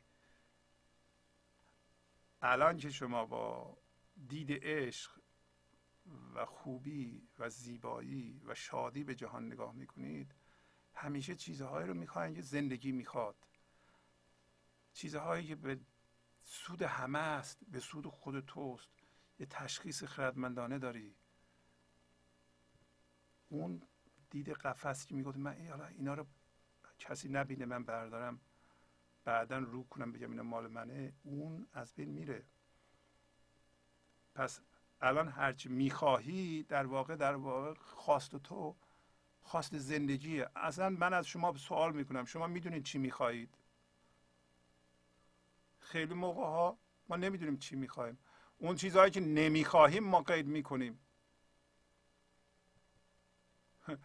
الان 2.46 2.78
که 2.78 2.90
شما 2.90 3.26
با 3.26 3.78
دید 4.28 4.48
عشق 4.52 5.12
و 6.36 6.46
خوبی 6.46 7.28
و 7.40 7.50
زیبایی 7.50 8.42
و 8.46 8.56
شادی 8.56 9.04
به 9.04 9.16
جهان 9.16 9.46
نگاه 9.46 9.74
می‌کنید 9.74 10.36
همیشه 10.94 11.36
چیزهایی 11.36 11.88
رو 11.88 11.94
می‌خواین 11.94 12.36
که 12.36 12.42
زندگی 12.42 12.92
می‌خواد. 12.92 13.36
چیزهایی 14.94 15.48
که 15.48 15.56
به 15.56 15.80
سود 16.44 16.82
همه 16.82 17.20
است 17.20 17.60
به 17.68 17.80
سود 17.80 18.08
خود 18.08 18.40
توست. 18.40 18.90
یه 19.40 19.46
تشخیص 19.46 20.04
خردمندانه 20.04 20.80
داری. 20.80 21.16
اون 23.50 23.82
دید 24.30 24.50
قفس 24.50 25.06
که 25.06 25.16
می‌گفت 25.16 25.38
من 25.38 25.88
اینا 25.90 26.14
رو 26.14 26.28
کسی 27.00 27.30
نبینه 27.30 27.66
من 27.66 27.84
بردارم. 27.84 28.40
بعدا 29.26 29.58
رو 29.58 29.84
کنم 29.84 30.12
بگم 30.12 30.32
اینا 30.32 30.44
مال 30.44 30.68
منه 30.68 31.14
اون 31.24 31.68
از 31.74 31.94
بین 31.94 32.10
میره. 32.10 32.44
پس 34.36 34.60
الان 35.02 35.28
هرچی 35.28 35.70
می‌خواهی 35.70 36.64
در 36.64 36.86
واقع 36.86 37.16
در 37.16 37.36
واقع 37.36 37.74
خواست 37.74 38.36
تو 38.36 38.76
خواست 39.42 39.78
زندگیه. 39.78 40.50
اصلا 40.56 40.90
من 40.90 41.14
از 41.14 41.28
شما 41.28 41.54
سوال 41.54 41.94
می‌کنم 41.94 42.26
شما 42.26 42.48
می‌دونید 42.48 42.84
چی 42.84 42.98
می‌خواهید؟ 42.98 43.58
خیلی 45.80 46.14
موقع 46.14 46.42
ها 46.42 46.78
ما 47.10 47.16
نمی‌دونیم 47.16 47.58
چی 47.58 47.76
می‌خواهیم. 47.76 48.18
اون 48.58 48.76
چیزهایی 48.76 49.12
که 49.12 49.22
نمی‌خواهیم 49.22 50.04
ما 50.04 50.22
قید 50.22 50.48
می‌کنیم. 50.48 51.00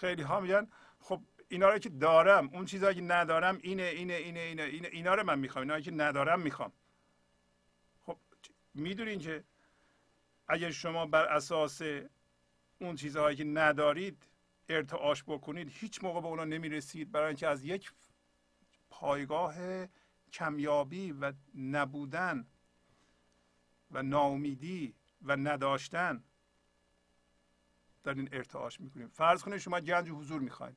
خیلی 0.00 0.22
ها 0.22 0.40
میگن 0.40 0.68
خب 1.00 1.22
اینا 1.48 1.68
رو 1.68 1.78
که 1.78 1.88
دارم 1.88 2.48
اون 2.52 2.64
چیزهایی 2.64 2.94
که 2.96 3.02
ندارم 3.02 3.58
اینه 3.62 3.82
اینه 3.82 4.14
اینه 4.14 4.40
اینه 4.40 4.62
اینه 4.62 4.88
اینا 4.88 5.14
رو 5.14 5.24
من 5.24 5.38
می‌خوام 5.38 5.62
اینا 5.62 5.80
که 5.80 5.90
ندارم 5.90 6.40
می‌خوام. 6.40 6.72
خب 8.02 8.18
می‌دونین 8.74 9.18
که 9.18 9.44
اگر 10.48 10.70
شما 10.70 11.06
بر 11.06 11.24
اساس 11.24 11.82
اون 12.78 12.96
چیزهایی 12.96 13.36
که 13.36 13.44
ندارید 13.44 14.26
ارتعاش 14.68 15.24
بکنید 15.24 15.68
هیچ 15.70 16.04
موقع 16.04 16.20
به 16.20 16.26
اونا 16.26 16.44
نمی‌رسید 16.44 17.12
برای 17.12 17.26
اینکه 17.26 17.48
از 17.48 17.64
یک 17.64 17.92
پایگاه 18.90 19.54
کمیابی 20.32 21.12
و 21.12 21.32
نبودن 21.54 22.46
و 23.90 24.02
ناامیدی 24.02 24.94
و 25.22 25.36
نداشتن 25.36 26.24
در 28.04 28.14
این 28.14 28.28
ارتعاش 28.32 28.80
می‌کنیم 28.80 29.08
فرض 29.08 29.42
کنید 29.42 29.58
شما 29.58 29.80
گنج 29.80 30.10
حضور 30.10 30.40
می‌خواین. 30.40 30.76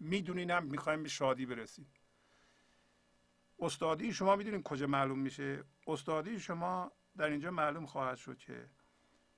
می‌دونین 0.00 0.50
هم 0.50 0.64
می‌خوایم 0.64 1.02
به 1.02 1.08
شادی 1.08 1.46
برسید 1.46 1.88
استادی 3.58 4.12
شما 4.12 4.36
می‌دونین 4.36 4.62
کجا 4.62 4.86
معلوم 4.86 5.18
میشه؟ 5.18 5.64
استادی 5.86 6.40
شما 6.40 6.92
در 7.16 7.26
اینجا 7.26 7.50
معلوم 7.50 7.86
خواهد 7.86 8.16
شد 8.16 8.38
که 8.38 8.70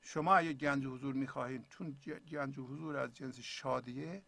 شما 0.02 0.36
اگه 0.36 0.52
گنج 0.52 0.86
حضور 0.86 1.14
می‌خواهید 1.14 1.68
چون 1.68 1.90
گنج 2.30 2.58
حضور 2.58 2.96
از 2.96 3.14
جنس 3.14 3.38
شادیه 3.40 4.22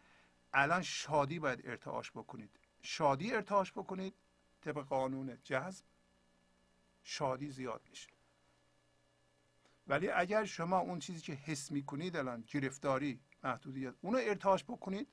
الان 0.52 0.82
شادی 0.82 1.38
باید 1.38 1.60
ارتعاش 1.64 2.10
بکنید. 2.10 2.60
شادی 2.82 3.32
ارتعاش 3.32 3.72
بکنید 3.72 4.14
طبق 4.60 4.84
قانون 4.84 5.38
جذب 5.44 5.84
شادی 7.02 7.50
زیاد 7.50 7.82
میشه. 7.90 8.08
ولی 9.86 10.08
اگر 10.08 10.44
شما 10.44 10.78
اون 10.78 10.98
چیزی 10.98 11.20
که 11.20 11.32
حس 11.32 11.70
می‌کنید 11.70 12.16
الان 12.16 12.44
گرفتاری 12.48 13.20
محدودیت 13.44 13.94
اونو 14.00 14.18
ارتعاش 14.22 14.64
بکنید 14.64 15.08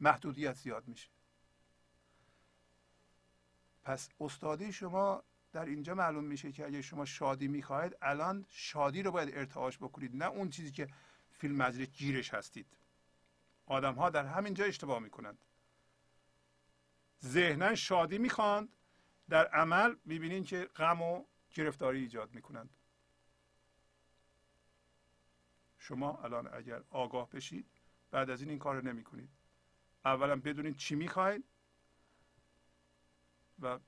محدودیت 0.00 0.54
زیاد 0.54 0.88
میشه. 0.88 1.08
پس 3.84 4.08
استادی 4.20 4.72
شما 4.72 5.22
در 5.52 5.64
اینجا 5.64 5.94
معلوم 5.94 6.24
میشه 6.24 6.52
که 6.52 6.66
اگر 6.66 6.80
شما 6.80 7.04
شادی 7.04 7.48
می‌خواهید 7.48 7.96
الان 8.02 8.46
شادی 8.48 9.02
رو 9.02 9.10
باید 9.10 9.38
ارتعاش 9.38 9.78
بکنید 9.78 10.16
نه 10.16 10.24
اون 10.24 10.50
چیزی 10.50 10.72
که 10.72 10.88
فیلم 11.30 11.56
مجلس 11.56 11.88
گیرش 11.88 12.34
هستید. 12.34 12.66
آدم 13.66 13.94
ها 13.94 14.10
در 14.10 14.26
همین 14.26 14.54
جا 14.54 14.64
اشتباه 14.64 14.98
می‌کنند. 14.98 15.38
ذهنا 17.24 17.74
شادی 17.74 18.18
می‌خواند 18.18 18.68
در 19.28 19.46
عمل 19.46 19.96
می‌بینین 20.04 20.44
که 20.44 20.64
غم 20.64 21.02
و 21.02 21.24
گرفتاری 21.54 22.00
ایجاد 22.00 22.34
می‌کنند. 22.34 22.70
شما 25.78 26.22
الان 26.22 26.54
اگر 26.54 26.82
آگاه 26.90 27.30
بشید 27.30 27.70
بعد 28.10 28.30
از 28.30 28.40
این 28.40 28.50
این 28.50 28.58
کار 28.58 28.76
رو 28.76 28.82
نمی 28.82 29.04
کنید 29.04 29.37
اولا 30.08 30.36
بدونید 30.36 30.76
چی 30.76 30.94
می‌خواید 30.94 31.44
و 33.58 33.78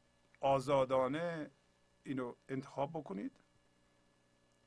آزادانه 0.40 1.50
اینو 2.04 2.34
انتخاب 2.48 2.90
بکنید. 2.90 3.40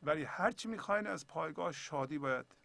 ولی 0.03 0.23
هر 0.23 0.51
چی 0.51 0.67
می‌خواین 0.67 1.07
از 1.07 1.27
پایگاه 1.27 1.71
شادی 1.71 2.17
باید 2.17 2.55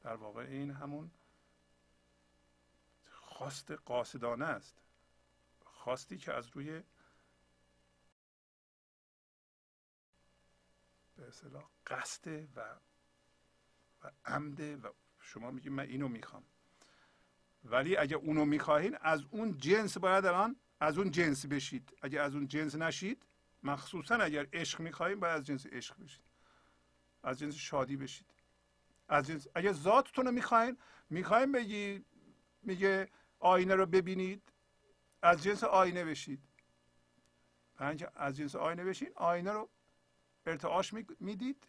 در 0.00 0.16
واقع 0.16 0.42
این 0.42 0.70
همون 0.70 1.10
خواست 3.10 3.70
قاصدانه 3.70 4.44
است. 4.44 4.82
خواستی 5.64 6.18
که 6.18 6.32
از 6.32 6.48
روی 6.48 6.82
به 11.16 11.28
اصطلاح 11.28 11.64
قصد 11.86 12.56
و 12.56 12.80
و 14.02 14.10
عمده 14.24 14.76
و 14.76 14.92
شما 15.20 15.50
میگید 15.50 15.72
من 15.72 15.84
اینو 15.84 16.08
می‌خوام. 16.08 16.44
ولی 17.64 17.96
اگه 17.96 18.16
اونو 18.16 18.44
می‌خواهید 18.44 18.98
از 19.00 19.24
اون 19.30 19.58
جنس 19.58 19.98
باید 19.98 20.26
الان 20.26 20.56
از 20.80 20.98
اون 20.98 21.10
جنس 21.10 21.46
بشید. 21.46 21.96
اگه 22.02 22.20
از 22.20 22.34
اون 22.34 22.48
جنس 22.48 22.74
نشید 22.74 23.26
مخصوصا 23.62 24.14
اگر 24.14 24.46
عشق 24.52 24.80
می‌خواهیم 24.80 25.20
باید 25.20 25.40
از 25.40 25.46
جنس 25.46 25.66
عشق 25.66 25.98
بشید. 25.98 26.24
از 27.22 27.38
جنس 27.38 27.54
شادی 27.54 27.96
بشید. 27.96 28.26
از 29.08 29.26
جنس 29.26 29.46
اگه 29.54 29.72
ذاتتون 29.72 30.26
رو 30.26 30.32
می‌خواین 30.32 30.78
می‌خواین 31.10 31.52
بگی 31.52 32.04
میگه 32.62 33.08
آینه 33.38 33.74
رو 33.74 33.86
ببینید 33.86 34.42
از 35.22 35.42
جنس 35.42 35.64
آینه 35.64 36.04
بشید. 36.04 36.40
از 38.14 38.36
جنس 38.36 38.56
آینه 38.56 38.84
بشین 38.84 39.10
آینه 39.14 39.52
رو 39.52 39.68
ارتعاش 40.46 40.92
می‌دید. 41.20 41.68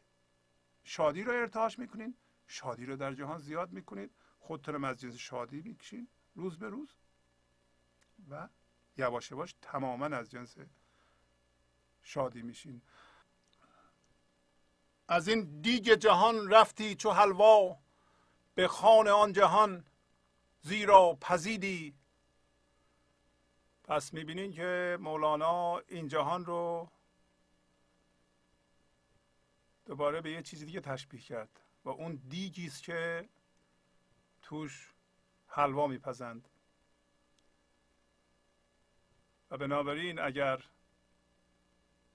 شادی 0.84 1.24
رو 1.24 1.32
ارتعاش 1.32 1.80
می‌کنین. 1.80 2.16
شادی 2.48 2.86
رو 2.86 2.96
در 2.96 3.14
جهان 3.14 3.38
زیاد 3.38 3.72
می‌کنید 3.72 4.12
خودتون 4.44 4.86
از 4.86 5.00
جنس 5.00 5.16
شادی 5.16 5.62
می‌کشین 5.62 6.08
روز 6.36 6.60
به 6.60 6.70
روز 6.70 6.94
و 8.30 8.50
یواش 8.98 9.32
یواش 9.32 9.56
تماما 9.62 10.06
از 10.06 10.32
جنس 10.32 10.58
شادی 12.02 12.42
میشین. 12.42 12.82
از 15.08 15.28
این 15.28 15.62
دیگ 15.62 15.94
جهان 15.94 16.50
رفتی 16.50 16.96
چو 16.96 17.12
حلوا 17.12 17.80
به 18.56 18.68
خان 18.68 19.08
آن 19.08 19.34
جهان 19.34 19.86
زیرا 20.62 21.18
پزیدی. 21.22 21.96
پس 23.84 24.14
می‌بینین 24.14 24.52
که 24.52 24.98
مولانا 25.00 25.78
این 25.78 26.08
جهان 26.08 26.46
رو 26.46 26.92
دوباره 29.86 30.22
به 30.22 30.32
یه 30.32 30.42
چیزی 30.42 30.66
دیگه 30.66 30.80
تشبیه 30.80 31.22
کرد 31.22 31.60
و 31.86 31.90
اون 31.90 32.16
دیگی 32.16 32.70
که 32.70 33.30
توش 34.44 34.94
حلوا 35.48 35.88
میپزند. 35.88 36.50
و 39.52 39.58
بنابراین 39.58 40.20
اگر 40.20 40.64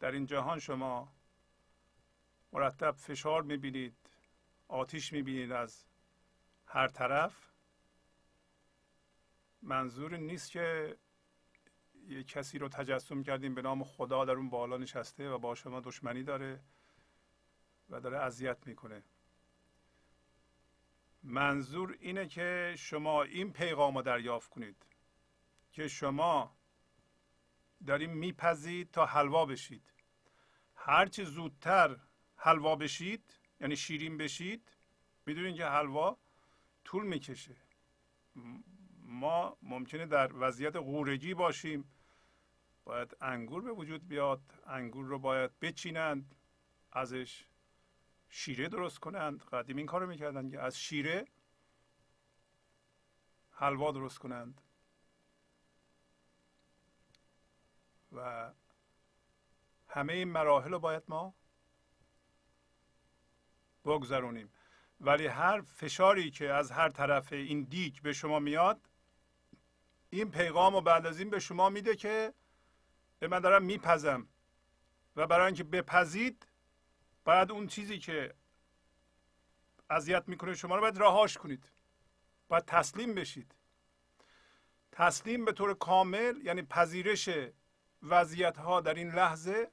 در 0.01 0.12
این 0.12 0.26
جهان 0.26 0.59
شما 0.59 1.12
مرتب 2.53 2.91
فشار 2.91 3.43
می‌بینید 3.43 3.97
آتیش 4.68 5.12
می‌بینید 5.12 5.53
از 5.53 5.85
هر 6.66 6.89
طرف 6.89 7.53
منظور 9.62 10.16
نیست 10.16 10.51
که 10.51 10.97
یه 12.09 12.24
کسی 12.24 12.59
رو 12.59 12.68
تجسم 12.68 13.22
کردیم 13.22 13.55
به 13.55 13.62
نام 13.62 13.85
خدا 13.85 14.24
در 14.24 14.33
اون 14.33 14.51
بالا 14.51 14.76
نشسته 14.76 15.31
و 15.31 15.39
با 15.39 15.55
شما 15.55 15.81
دشمنی 15.81 16.22
داره 16.22 16.61
و 17.91 18.01
داره 18.01 18.18
اذیت 18.18 18.66
می‌کنه. 18.66 19.03
منظور 21.22 21.96
اینه 22.00 22.26
که 22.26 22.74
شما 22.78 23.22
این 23.22 23.52
پیغام 23.52 23.96
رو 23.96 24.02
دریافت 24.02 24.50
کنید 24.50 24.86
که 25.72 25.88
شما 25.88 26.56
داریم 27.86 28.10
میپذید 28.10 28.90
تا 28.90 29.06
حلوا 29.06 29.46
بشید. 29.46 29.92
هرچی 30.74 31.24
زودتر 31.24 31.96
حلوا 32.36 32.76
بشید 32.76 33.40
یعنی 33.60 33.76
شیرین 33.76 34.18
بشید 34.18 34.76
می‌دونید 35.26 35.56
که 35.56 35.66
حلوا 35.66 36.18
طول 36.84 37.06
می‌کشه. 37.06 37.56
ما 39.02 39.56
ممکنه 39.62 40.06
در 40.06 40.30
وضعیت 40.34 40.76
غورگی 40.76 41.34
باشیم. 41.34 41.92
باید 42.84 43.16
انگور 43.20 43.62
به 43.62 43.72
وجود 43.72 44.08
بیاد 44.08 44.42
انگور 44.66 45.06
رو 45.06 45.18
باید 45.18 45.58
بچینند 45.60 46.34
ازش. 46.92 47.47
شیره 48.29 48.68
درست 48.68 48.99
کنند. 48.99 49.45
قدیم 49.45 49.76
این 49.76 49.87
کار 49.87 50.01
رو 50.01 50.07
می‌کردن 50.07 50.51
که 50.51 50.61
از 50.61 50.79
شیره 50.79 51.26
حلوا 53.51 53.93
درست 53.93 54.18
کنند. 54.18 54.61
و 58.12 58.51
همه 59.89 60.12
این 60.12 60.29
مراحل 60.29 60.70
رو 60.70 60.79
باید 60.79 61.03
ما 61.09 61.35
بگذرونیم. 63.85 64.53
ولی 65.01 65.26
هر 65.26 65.61
فشاری 65.61 66.31
که 66.31 66.53
از 66.53 66.70
هر 66.70 66.89
طرف 66.89 67.33
این 67.33 67.62
دیگ 67.62 68.03
به 68.03 68.12
شما 68.12 68.39
میاد 68.39 68.89
این 70.11 70.31
پیغام 70.31 70.74
رو 70.74 70.81
بعد 70.81 71.07
از 71.07 71.18
این 71.18 71.31
به 71.31 71.39
شما 71.39 71.68
میده 71.68 71.97
که 71.97 72.35
به 73.18 73.29
من 73.29 73.41
دارم 73.41 73.62
میپزم. 73.62 74.29
و 75.16 75.26
برای 75.26 75.47
اینکه 75.47 75.64
بپزید 75.64 76.47
باید 77.29 77.51
اون 77.51 77.66
چیزی 77.66 77.99
که 77.99 78.35
اذیت 79.91 80.29
می‌کنه 80.29 80.55
شما 80.55 80.74
رو 80.74 80.81
باید 80.81 80.99
رهاش 80.99 81.39
کنید. 81.39 81.70
باید 82.49 82.64
تسلیم 82.64 83.14
بشید. 83.14 83.55
تسلیم 84.93 85.45
به 85.45 85.53
طور 85.53 85.74
کامل 85.74 86.41
یعنی 86.43 86.62
پذیرش 86.62 87.29
وضعیت 88.03 88.59
ها 88.59 88.81
در 88.81 88.95
این 88.95 89.11
لحظه 89.11 89.70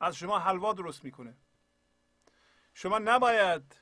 از 0.00 0.16
شما 0.16 0.38
حلوا 0.38 0.72
درست 0.72 1.04
می‌کنه. 1.04 1.36
شما 2.74 2.98
نباید 2.98 3.80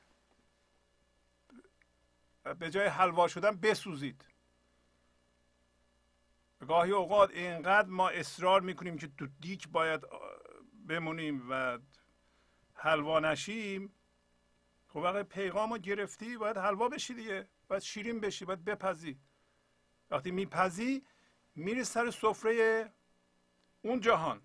به 2.59 2.69
جای 2.69 2.87
حلوا 2.87 3.27
شدن 3.27 3.57
بسوزید. 3.57 4.25
گاهی 6.67 6.91
اوقات 6.91 7.29
اینقدر 7.29 7.87
ما 7.87 8.09
اصرار 8.09 8.61
می‌کنیم 8.61 8.97
که 8.97 9.07
تو 9.07 9.27
دیک 9.27 9.67
باید 9.67 10.01
بمونیم 10.87 11.47
و 11.49 11.79
حلوا 12.81 13.19
نشیم 13.19 13.93
خب 14.87 14.97
وقتی 14.97 15.23
پیغام 15.23 15.73
رو 15.73 15.79
گرفتی 15.79 16.37
باید 16.37 16.57
حلوا 16.57 16.89
بشی 16.89 17.13
دیگه 17.13 17.47
باید 17.67 17.81
شیرین 17.81 18.19
بشی 18.19 18.45
باید 18.45 18.65
بپزی. 18.65 19.19
وقتی 20.09 20.31
میپزی 20.31 21.05
میری 21.55 21.83
سر 21.83 22.11
سفره 22.11 22.93
اون 23.81 23.99
جهان. 23.99 24.41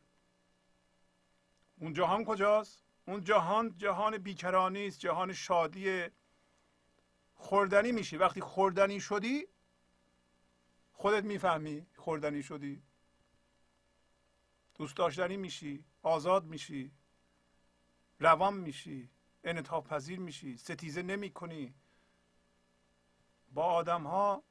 اون 1.80 1.92
جهان 1.92 2.24
کجاست؟ 2.24 2.84
اون 3.06 3.24
جهان 3.24 3.78
جهان 3.78 4.18
بیکرانی 4.18 4.86
است 4.86 5.00
جهان 5.00 5.32
شادی. 5.32 6.04
خوردنی 7.34 7.92
میشی. 7.92 8.16
وقتی 8.16 8.40
خوردنی 8.40 9.00
شدی 9.00 9.48
خودت 10.92 11.24
می‌فهمی 11.24 11.86
خوردنی 11.96 12.42
شدی. 12.42 12.82
دوست 14.74 14.96
داشتنی 14.96 15.36
میشی 15.36 15.84
آزاد 16.02 16.44
میشی. 16.44 16.92
روان 18.24 18.54
میشی 18.54 19.10
انعطاف 19.44 19.86
پذیر 19.86 20.18
میشی 20.18 20.56
ستیزه 20.56 21.02
نمی 21.02 21.30
کنی 21.30 21.74
با 23.52 23.64
آدم 23.64 24.02
ها 24.02 24.42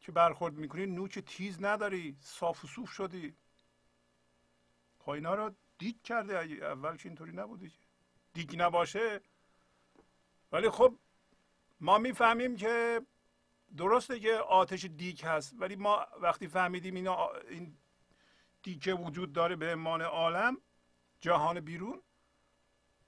که 0.00 0.12
برخورد 0.12 0.54
می‌کنی 0.54 0.86
نوچ 0.86 1.18
تیز 1.18 1.64
نداری 1.64 2.16
صاف 2.20 2.64
و 2.64 2.68
صوف 2.68 2.90
شدی. 2.90 3.36
خب 4.98 5.10
رو 5.10 5.54
دیگ 5.78 6.02
کرده 6.02 6.38
اول 6.64 6.96
که 6.96 7.08
اینطوری 7.08 7.32
نبودی 7.32 7.72
دیگ 8.32 8.62
نباشه. 8.62 9.20
ولی 10.52 10.70
خب 10.70 10.98
ما 11.80 11.98
می‌فهمیم 11.98 12.56
که 12.56 13.00
درسته 13.76 14.20
که 14.20 14.34
آتش 14.34 14.84
دیگ 14.84 15.24
هست 15.24 15.54
ولی 15.58 15.76
ما 15.76 16.06
وقتی 16.20 16.48
فهمیدیم 16.48 16.94
این 16.94 17.76
دیگه 18.62 18.94
وجود 18.94 19.32
داره 19.32 19.56
به 19.56 19.72
امان 19.72 20.02
عالم 20.02 20.60
جهان 21.20 21.60
بیرون 21.60 22.02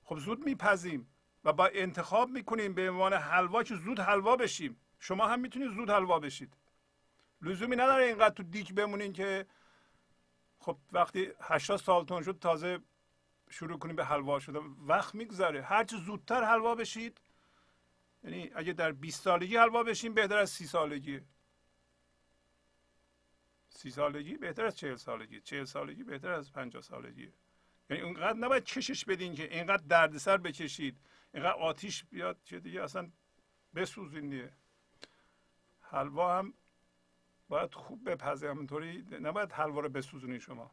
خب 0.07 0.19
زود 0.19 0.45
میپذیم 0.45 1.09
و 1.45 1.53
با 1.53 1.67
انتخاب 1.67 2.31
می‌کنیم 2.31 2.75
به 2.75 2.91
عنوان 2.91 3.13
حلوا 3.13 3.63
که 3.63 3.77
زود 3.77 4.01
حلوا 4.01 4.37
بشیم. 4.37 4.77
شما 5.01 5.29
هم 5.29 5.41
می‌تونید 5.41 5.71
زود 5.71 5.91
حلوا 5.91 6.19
بشید. 6.19 6.57
لزومی 7.43 7.77
نداره 7.77 8.05
اینقدر 8.05 8.35
تو 8.35 8.43
دیک 8.43 8.75
بمونین 8.75 9.13
که 9.13 9.47
خب 10.59 10.79
وقتی 10.93 11.29
80 11.41 11.79
سالتون 11.79 12.23
شد 12.23 12.39
تازه 12.41 12.79
شروع 13.51 13.79
کنیم 13.79 13.97
به 13.97 14.05
حلوا 14.05 14.39
شدن. 14.39 14.61
وقت 14.87 15.15
میگذره. 15.15 15.63
هرچه 15.63 15.97
زودتر 15.97 16.45
حلوا 16.45 16.75
بشید 16.75 17.21
یعنی 18.25 18.51
اگه 18.55 18.73
در 18.73 18.93
20 18.93 19.23
سالگی 19.23 19.57
حلوا 19.57 19.83
بشیم 19.83 20.15
بهتر 20.15 20.37
از 20.37 20.51
30 20.51 20.67
سالگی. 20.67 21.21
سی 23.69 23.91
سالگی 23.91 24.37
بهتر 24.37 24.65
از 24.65 24.77
چهل 24.77 24.97
سالگی. 24.97 25.41
چهل 25.41 25.65
سالگی 25.65 26.05
بهتر 26.05 26.31
از 26.31 26.53
پنجاه 26.53 26.83
سالگی. 26.83 27.33
یعنی 27.91 28.03
اونقدر 28.03 28.39
نباید 28.39 28.65
کشش 28.65 29.05
بدین 29.05 29.35
که 29.35 29.55
اینقدر 29.55 29.83
دردسر 29.89 30.37
بکشید. 30.37 30.97
اینقدر 31.35 31.53
آتیش 31.53 32.05
بیاد 32.05 32.43
که 32.45 32.61
دیگه 32.61 32.83
اصلا 32.83 33.11
بسوزین 33.75 34.29
دیگه. 34.29 34.53
حلوا 35.81 36.39
هم 36.39 36.55
باید 37.49 37.75
خوب 37.75 38.11
بپزه 38.11 38.49
همونطوری. 38.49 39.07
نباید 39.11 39.53
حلوا 39.53 39.81
رو 39.81 39.89
بسوزونی 39.89 40.41
شما. 40.41 40.71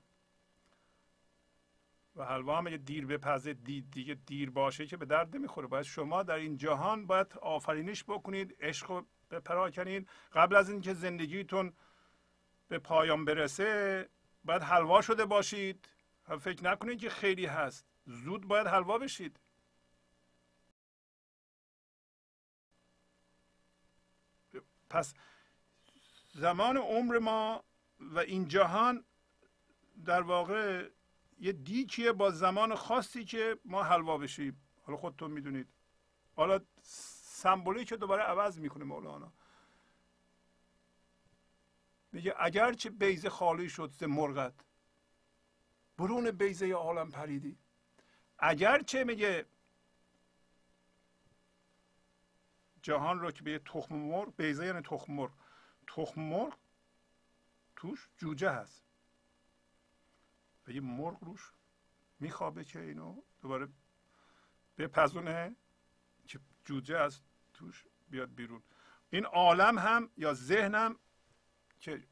و 2.15 2.25
حلوا 2.25 2.57
هم 2.57 2.67
اگه 2.67 2.77
دیر 2.77 3.05
بپزه 3.05 3.53
دید 3.53 3.91
دیگه 3.91 4.13
دیر 4.13 4.49
باشه 4.49 4.85
که 4.85 4.97
به 4.97 5.05
درد 5.05 5.35
نمی‌خوره. 5.35 5.67
باید 5.67 5.85
شما 5.85 6.23
در 6.23 6.35
این 6.35 6.57
جهان 6.57 7.07
باید 7.07 7.37
آفرینش 7.41 8.03
بکنید 8.03 8.57
عشق 8.59 8.91
رو 8.91 9.05
بپراکنید. 9.31 10.09
قبل 10.33 10.55
از 10.55 10.69
اینکه 10.69 10.93
زندگیتون 10.93 11.73
به 12.67 12.79
پایان 12.79 13.25
برسه 13.25 14.09
باید 14.43 14.61
حلوا 14.61 15.01
شده 15.01 15.25
باشید. 15.25 15.89
فکر 16.23 16.63
نکنید 16.63 16.99
که 16.99 17.09
خیلی 17.09 17.45
هست. 17.45 17.85
زود 18.05 18.47
باید 18.47 18.67
حلوا 18.67 18.97
بشید. 18.97 19.39
پس 24.89 25.13
زمان 26.33 26.77
عمر 26.77 27.19
ما 27.19 27.63
و 27.99 28.19
این 28.19 28.47
جهان 28.47 29.05
در 30.05 30.21
واقع 30.21 30.89
یه 31.39 31.51
دیکیه 31.51 32.11
با 32.11 32.31
زمان 32.31 32.75
خاصی 32.75 33.25
که 33.25 33.59
ما 33.65 33.83
حلوا 33.83 34.17
بشیم. 34.17 34.61
حالا 34.83 34.97
خودتون 34.97 35.31
می‌دونید. 35.31 35.67
حالا 36.35 36.59
سمبولی 37.23 37.85
که 37.85 37.97
دوباره 37.97 38.23
عوض 38.23 38.59
می‌کنه 38.59 38.83
مولانا. 38.83 39.33
میگه 42.11 42.35
اگرچه 42.37 42.89
بیزه 42.89 43.29
خالی 43.29 43.69
شد 43.69 43.91
ز 43.91 44.03
مرغت. 44.03 44.53
برون 45.97 46.31
بیزه 46.31 46.73
عالم 46.73 47.11
پریدی. 47.11 47.57
اگرچه 48.39 49.03
میگه 49.03 49.45
جهان 52.81 53.19
رو 53.19 53.31
که 53.31 53.43
به 53.43 53.59
تخم 53.59 53.95
مرغ 53.95 54.35
بیزه 54.35 54.65
یعنی 54.65 54.81
تخم 54.81 55.13
مرغ. 55.13 55.31
تخم 55.87 56.21
مرغ 56.21 56.57
توش 57.75 58.09
جوجه 58.17 58.49
هست. 58.49 58.83
و 60.67 60.71
یه 60.71 60.81
مرغ 60.81 61.23
روش 61.23 61.51
میخوابه 62.19 62.63
که 62.63 62.79
اینو 62.79 63.21
دوباره 63.41 63.67
بپزونه 64.77 65.55
که 66.27 66.39
جوجه 66.65 66.97
از 66.97 67.21
توش 67.53 67.85
بیاد 68.09 68.35
بیرون. 68.35 68.63
این 69.09 69.25
عالم 69.25 69.79
هم 69.79 70.09
یا 70.17 70.33
ذهنم 70.33 70.99
که 71.79 72.03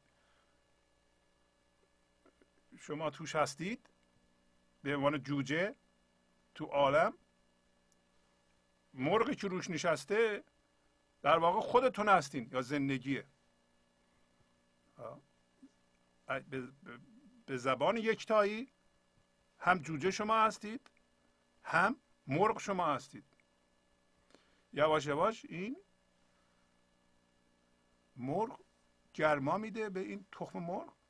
شما 2.82 3.10
توش 3.10 3.36
هستید. 3.36 3.90
به 4.82 4.96
عنوان 4.96 5.22
جوجه 5.22 5.74
تو 6.54 6.64
عالم. 6.64 7.14
مرغی 8.94 9.34
که 9.34 9.48
روش 9.48 9.70
نشسته 9.70 10.44
در 11.22 11.38
واقع 11.38 11.60
خودتون 11.60 12.08
هستین 12.08 12.48
یا 12.52 12.62
زندگیه. 12.62 13.26
به 17.46 17.56
زبان 17.56 17.96
یکتایی 17.96 18.68
هم 19.58 19.78
جوجه 19.78 20.10
شما 20.10 20.44
هستید 20.44 20.90
هم 21.64 21.96
مرغ 22.26 22.60
شما 22.60 22.94
هستید. 22.94 23.24
یواش 24.72 25.06
یواش 25.06 25.44
این 25.44 25.76
مرغ 28.16 28.60
گرما 29.14 29.58
میده 29.58 29.88
به 29.88 30.00
این 30.00 30.26
تخم 30.32 30.58
مرغ. 30.58 31.01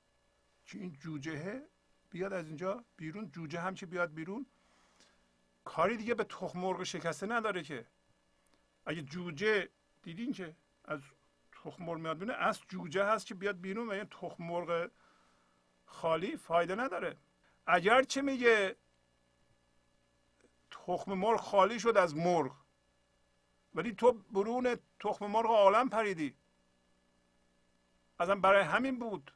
که 0.72 0.78
این 0.78 0.92
جوجه 1.00 1.62
بیاد 2.10 2.32
از 2.32 2.46
اینجا 2.46 2.84
بیرون 2.96 3.30
جوجه 3.30 3.60
هم 3.60 3.74
که 3.74 3.86
بیاد 3.86 4.14
بیرون 4.14 4.46
کاری 5.64 5.96
دیگه 5.96 6.14
به 6.14 6.24
تخم 6.24 6.58
مرغ 6.58 6.82
شکسته 6.82 7.26
نداره 7.26 7.62
که. 7.62 7.86
اگه 8.84 9.02
جوجه 9.02 9.68
دیدین 10.02 10.32
که 10.32 10.56
از 10.84 11.00
تخم 11.52 11.84
مرغ 11.84 11.98
میاد 11.98 12.18
بیرون 12.18 12.34
از 12.34 12.60
جوجه 12.68 13.04
هست 13.04 13.26
که 13.26 13.34
بیاد 13.34 13.60
بیرون 13.60 13.88
و 13.88 13.90
این 13.90 14.04
تخم 14.04 14.44
مرغ 14.44 14.90
خالی 15.84 16.36
فایده 16.36 16.74
نداره. 16.74 17.16
اگر 17.66 18.02
چه 18.02 18.22
میگه 18.22 18.76
تخم 20.70 21.14
مرغ 21.14 21.40
خالی 21.40 21.80
شد 21.80 21.96
از 21.96 22.16
مرغ 22.16 22.56
ولی 23.74 23.94
تو 23.94 24.12
برون 24.12 24.76
تخم 25.00 25.26
مرغ 25.26 25.46
عالم 25.46 25.88
پریدی. 25.88 26.36
ازم 28.18 28.40
برای 28.40 28.62
همین 28.62 28.98
بود. 28.98 29.32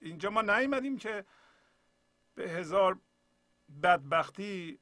اینجا 0.00 0.30
ما 0.30 0.42
نیومدیم 0.42 0.96
که 0.98 1.24
به 2.34 2.50
هزار 2.50 2.98
بدبختی 3.82 4.78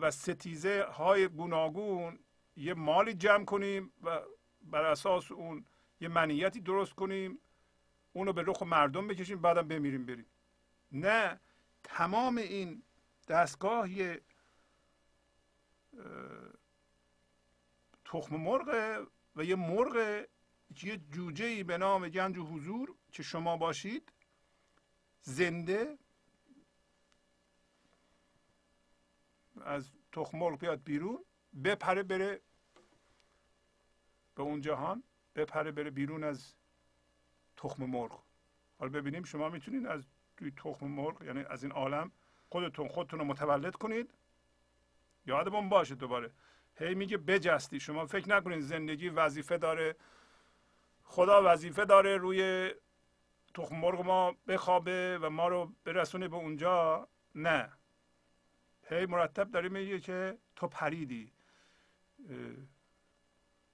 و 0.00 0.10
ستیزه 0.10 0.82
های 0.82 1.28
گوناگون 1.28 2.18
یه 2.56 2.74
مالی 2.74 3.14
جمع 3.14 3.44
کنیم 3.44 3.92
و 4.02 4.20
بر 4.62 4.84
اساس 4.84 5.32
اون 5.32 5.64
یه 6.00 6.08
منیتی 6.08 6.60
درست 6.60 6.94
کنیم 6.94 7.38
اونو 8.12 8.32
به 8.32 8.42
رخ 8.46 8.62
مردم 8.62 9.08
بکشیم 9.08 9.40
بعدم 9.40 9.68
بمیریم 9.68 10.06
بریم. 10.06 10.26
نه 10.92 11.40
تمام 11.84 12.36
این 12.36 12.82
دستگاه 13.28 13.90
یه 13.90 14.20
تخم 18.04 18.36
مرغ 18.36 19.00
و 19.36 19.44
یه 19.44 19.56
مرغ 19.56 20.24
یه 20.82 20.96
جوجه 21.12 21.44
ای 21.44 21.62
به 21.62 21.78
نام 21.78 22.08
گنج 22.08 22.38
حضور 22.38 22.94
که 23.12 23.22
شما 23.22 23.56
باشید 23.56 24.12
زنده. 25.24 25.98
از 29.64 29.90
تخم 30.12 30.38
مرغ 30.38 30.58
بیاد 30.58 30.82
بیرون 30.82 31.24
بپره 31.64 32.02
بره 32.02 32.40
به 34.34 34.42
اون 34.42 34.60
جهان 34.60 35.02
بپره 35.34 35.72
بره 35.72 35.90
بیرون 35.90 36.24
از 36.24 36.54
تخم 37.56 37.84
مرغ. 37.84 38.22
حالا 38.78 38.90
ببینیم 38.90 39.24
شما 39.24 39.48
می‌تونید 39.48 39.86
از 39.86 40.06
توی 40.36 40.50
تخم 40.50 40.86
مرغ 40.86 41.22
یعنی 41.22 41.44
از 41.44 41.62
این 41.62 41.72
عالم 41.72 42.12
خودتون 42.48 42.88
خودتون 42.88 43.18
رو 43.18 43.24
متولد 43.24 43.74
کنید. 43.76 44.14
یادمون 45.26 45.68
باشه 45.68 45.94
دوباره. 45.94 46.30
هی 46.76 46.94
میگه 46.94 47.16
بجستی. 47.16 47.80
شما 47.80 48.06
فکر 48.06 48.28
نکنید 48.28 48.60
زندگی 48.60 49.08
وظیفه 49.08 49.58
داره. 49.58 49.96
خدا 51.04 51.42
وظیفه 51.52 51.84
داره 51.84 52.16
روی 52.16 52.70
تخم 53.54 53.76
مرغ 53.76 54.00
ما 54.00 54.36
بخوابه 54.48 55.18
و 55.22 55.30
ما 55.30 55.48
رو 55.48 55.72
برسونه 55.84 56.28
به 56.28 56.36
اونجا. 56.36 57.08
نه. 57.34 57.72
هی 58.88 59.06
مرتب 59.06 59.50
داره 59.50 59.68
میگه 59.68 60.00
که 60.00 60.38
تو 60.56 60.68
پریدی. 60.68 61.32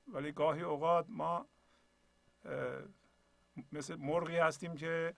ولی 0.09 0.32
گاهی 0.32 0.62
اوقات 0.62 1.07
ما 1.09 1.47
مثل 3.73 3.97
مرغی 3.97 4.36
هستیم 4.36 4.74
که 4.74 5.15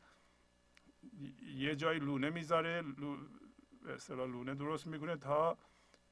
یه 1.42 1.76
جای 1.76 1.98
لونه 1.98 2.30
می‌ذاره 2.30 2.82
به 2.82 4.14
لونه 4.14 4.54
درست 4.54 4.86
می‌کنه 4.86 5.16
تا 5.16 5.58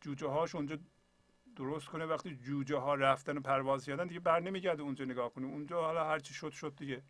جوجه 0.00 0.28
هاش 0.28 0.54
اونجا 0.54 0.78
درست 1.56 1.88
کنه. 1.88 2.04
وقتی 2.06 2.36
جوجه 2.36 2.76
ها 2.76 2.94
رفتن 2.94 3.36
و 3.36 3.40
پرواز 3.40 3.84
کردن 3.84 4.06
دیگه 4.06 4.20
بر 4.20 4.40
نمیگرده 4.40 4.82
اونجا 4.82 5.04
نگاه 5.04 5.32
کنه. 5.32 5.46
اونجا 5.46 5.80
حالا 5.80 6.04
هرچی 6.04 6.34
شد 6.34 6.50
شد 6.50 6.76
دیگه. 6.76 7.02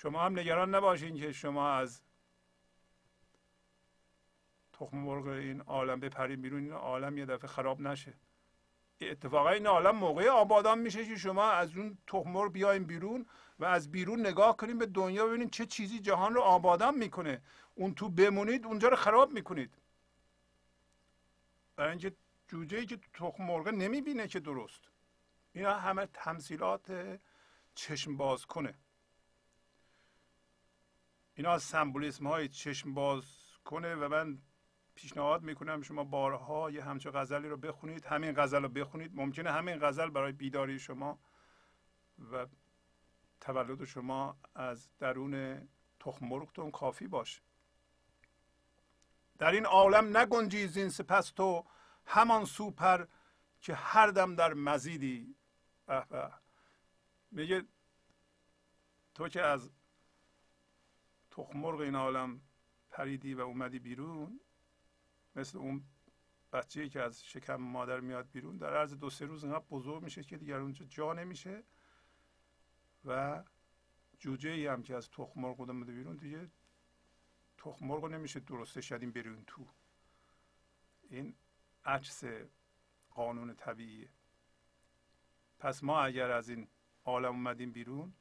شما 0.00 0.24
هم 0.24 0.38
نگران 0.38 0.74
نباشین 0.74 1.16
که 1.16 1.32
شما 1.32 1.70
از 1.70 2.00
تخم 4.72 4.96
مرغ 4.96 5.26
این 5.26 5.60
عالم 5.60 6.00
بپرین 6.00 6.42
بیرون 6.42 6.62
این 6.62 6.72
عالم 6.72 7.18
یه 7.18 7.26
دفعه 7.26 7.48
خراب 7.48 7.80
نشه. 7.80 8.14
اتفاقا 9.00 9.50
این 9.50 9.66
عالم 9.66 9.96
موقع 9.96 10.28
آبادان 10.28 10.78
میشه 10.78 11.04
که 11.04 11.16
شما 11.16 11.50
از 11.50 11.76
اون 11.76 11.98
تخم 12.06 12.30
مرغ 12.30 12.52
بیاین 12.52 12.84
بیرون 12.84 13.26
و 13.58 13.64
از 13.64 13.90
بیرون 13.90 14.20
نگاه 14.20 14.56
کنیم 14.56 14.78
به 14.78 14.86
دنیا 14.86 15.26
ببینید 15.26 15.50
چه 15.50 15.66
چیزی 15.66 15.98
جهان 15.98 16.34
رو 16.34 16.40
آبادان 16.40 16.98
می‌کنه. 16.98 17.42
اون 17.74 17.94
تو 17.94 18.08
بمونید 18.08 18.66
اونجا 18.66 18.88
رو 18.88 18.96
خراب 18.96 19.32
می‌کنید. 19.32 19.74
برای 21.76 21.90
اینکه 21.90 22.12
جوجه 22.48 22.78
ای 22.78 22.86
که 22.86 22.98
تخم 23.14 23.44
مرغ 23.44 23.68
نمی‌بینه 23.68 24.28
که 24.28 24.40
درست. 24.40 24.80
اینا 25.52 25.74
همه 25.74 26.06
تمثیلات 26.06 27.18
چشم 27.74 28.16
باز 28.16 28.46
کنه. 28.46 28.74
اینا 31.38 31.58
سمبولیسم 31.58 32.26
های 32.26 32.48
چشم 32.48 32.94
باز 32.94 33.24
کنه 33.64 33.94
و 33.94 34.08
من 34.08 34.38
پیشنهاد 34.94 35.42
می‌کنم 35.42 35.82
شما 35.82 36.04
بارها 36.04 36.70
یه 36.70 36.84
همچه 36.84 37.10
غزلی 37.10 37.48
رو 37.48 37.56
بخونید 37.56 38.06
همین 38.06 38.32
غزل 38.32 38.62
رو 38.62 38.68
بخونید. 38.68 39.10
ممکنه 39.14 39.52
همین 39.52 39.78
غزل 39.78 40.10
برای 40.10 40.32
بیداری 40.32 40.78
شما 40.78 41.18
و 42.32 42.46
تولد 43.40 43.84
شما 43.84 44.38
از 44.54 44.88
درون 44.98 45.68
تخم 46.00 46.26
مرغتون 46.26 46.70
کافی 46.70 47.06
باشه. 47.06 47.42
در 49.38 49.50
این 49.50 49.66
عالم 49.66 50.16
نگنجی 50.16 50.66
زین 50.66 50.88
سپس 50.88 51.30
تو 51.30 51.64
همان 52.06 52.44
سوپر 52.44 53.06
که 53.60 53.74
هر 53.74 54.06
دم 54.06 54.34
در 54.34 54.54
مزیدی. 54.54 55.36
به. 55.86 56.32
میگه 57.30 57.64
تو 59.14 59.28
که 59.28 59.42
از 59.42 59.70
تخم 61.38 61.58
مرغ 61.58 61.80
این 61.80 61.94
عالم 61.94 62.40
پریدی 62.90 63.34
و 63.34 63.40
اومدی 63.40 63.78
بیرون. 63.78 64.40
مثل 65.36 65.58
اون 65.58 65.84
بچه 66.52 66.88
که 66.88 67.02
از 67.02 67.24
شکم 67.24 67.56
مادر 67.56 68.00
میاد 68.00 68.30
بیرون 68.30 68.56
در 68.56 68.76
عرض 68.76 68.94
دو 68.94 69.10
سه 69.10 69.26
روز 69.26 69.44
اینقدر 69.44 69.64
بزرگ 69.70 70.02
میشه 70.02 70.22
که 70.22 70.36
دیگر 70.36 70.56
اونجا 70.56 70.84
جا 70.84 71.12
نمیشه. 71.12 71.62
و 73.04 73.44
جوجه 74.18 74.50
ای 74.50 74.66
هم 74.66 74.82
که 74.82 74.94
از 74.94 75.10
تخم 75.10 75.40
مرغ 75.40 75.60
اومده 75.60 75.92
بیرون 75.92 76.16
دیگه 76.16 76.50
تخم 77.58 77.86
مرغ 77.86 78.04
نمیشه 78.04 78.40
درسته 78.40 78.80
شدیم 78.80 79.10
بیرون 79.10 79.44
تو. 79.46 79.66
این 81.10 81.34
عکس 81.84 82.24
قانون 83.10 83.54
طبیعیه. 83.54 84.08
پس 85.58 85.84
ما 85.84 86.00
اگر 86.00 86.30
از 86.30 86.48
این 86.48 86.68
عالم 87.04 87.34
اومدیم 87.34 87.72
بیرون 87.72 88.14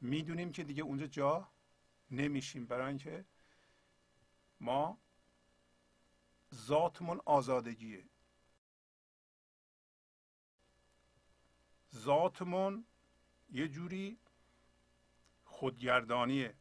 می‌دونیم 0.00 0.52
که 0.52 0.64
دیگه 0.64 0.82
اونجا 0.82 1.06
جا 1.06 1.53
نمیشیم 2.10 2.66
برای 2.66 2.88
اینکه 2.88 3.24
ما 4.60 4.98
ذاتمون 6.54 7.20
آزادگیه. 7.24 8.04
ذاتمون 11.94 12.84
یه 13.50 13.68
جوری 13.68 14.18
خودگردانیه. 15.44 16.54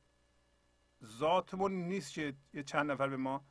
ذاتمون 1.05 1.71
نیست 1.71 2.13
که 2.13 2.35
یه 2.53 2.63
چند 2.63 2.91
نفر 2.91 3.07
به 3.07 3.17
ما 3.17 3.45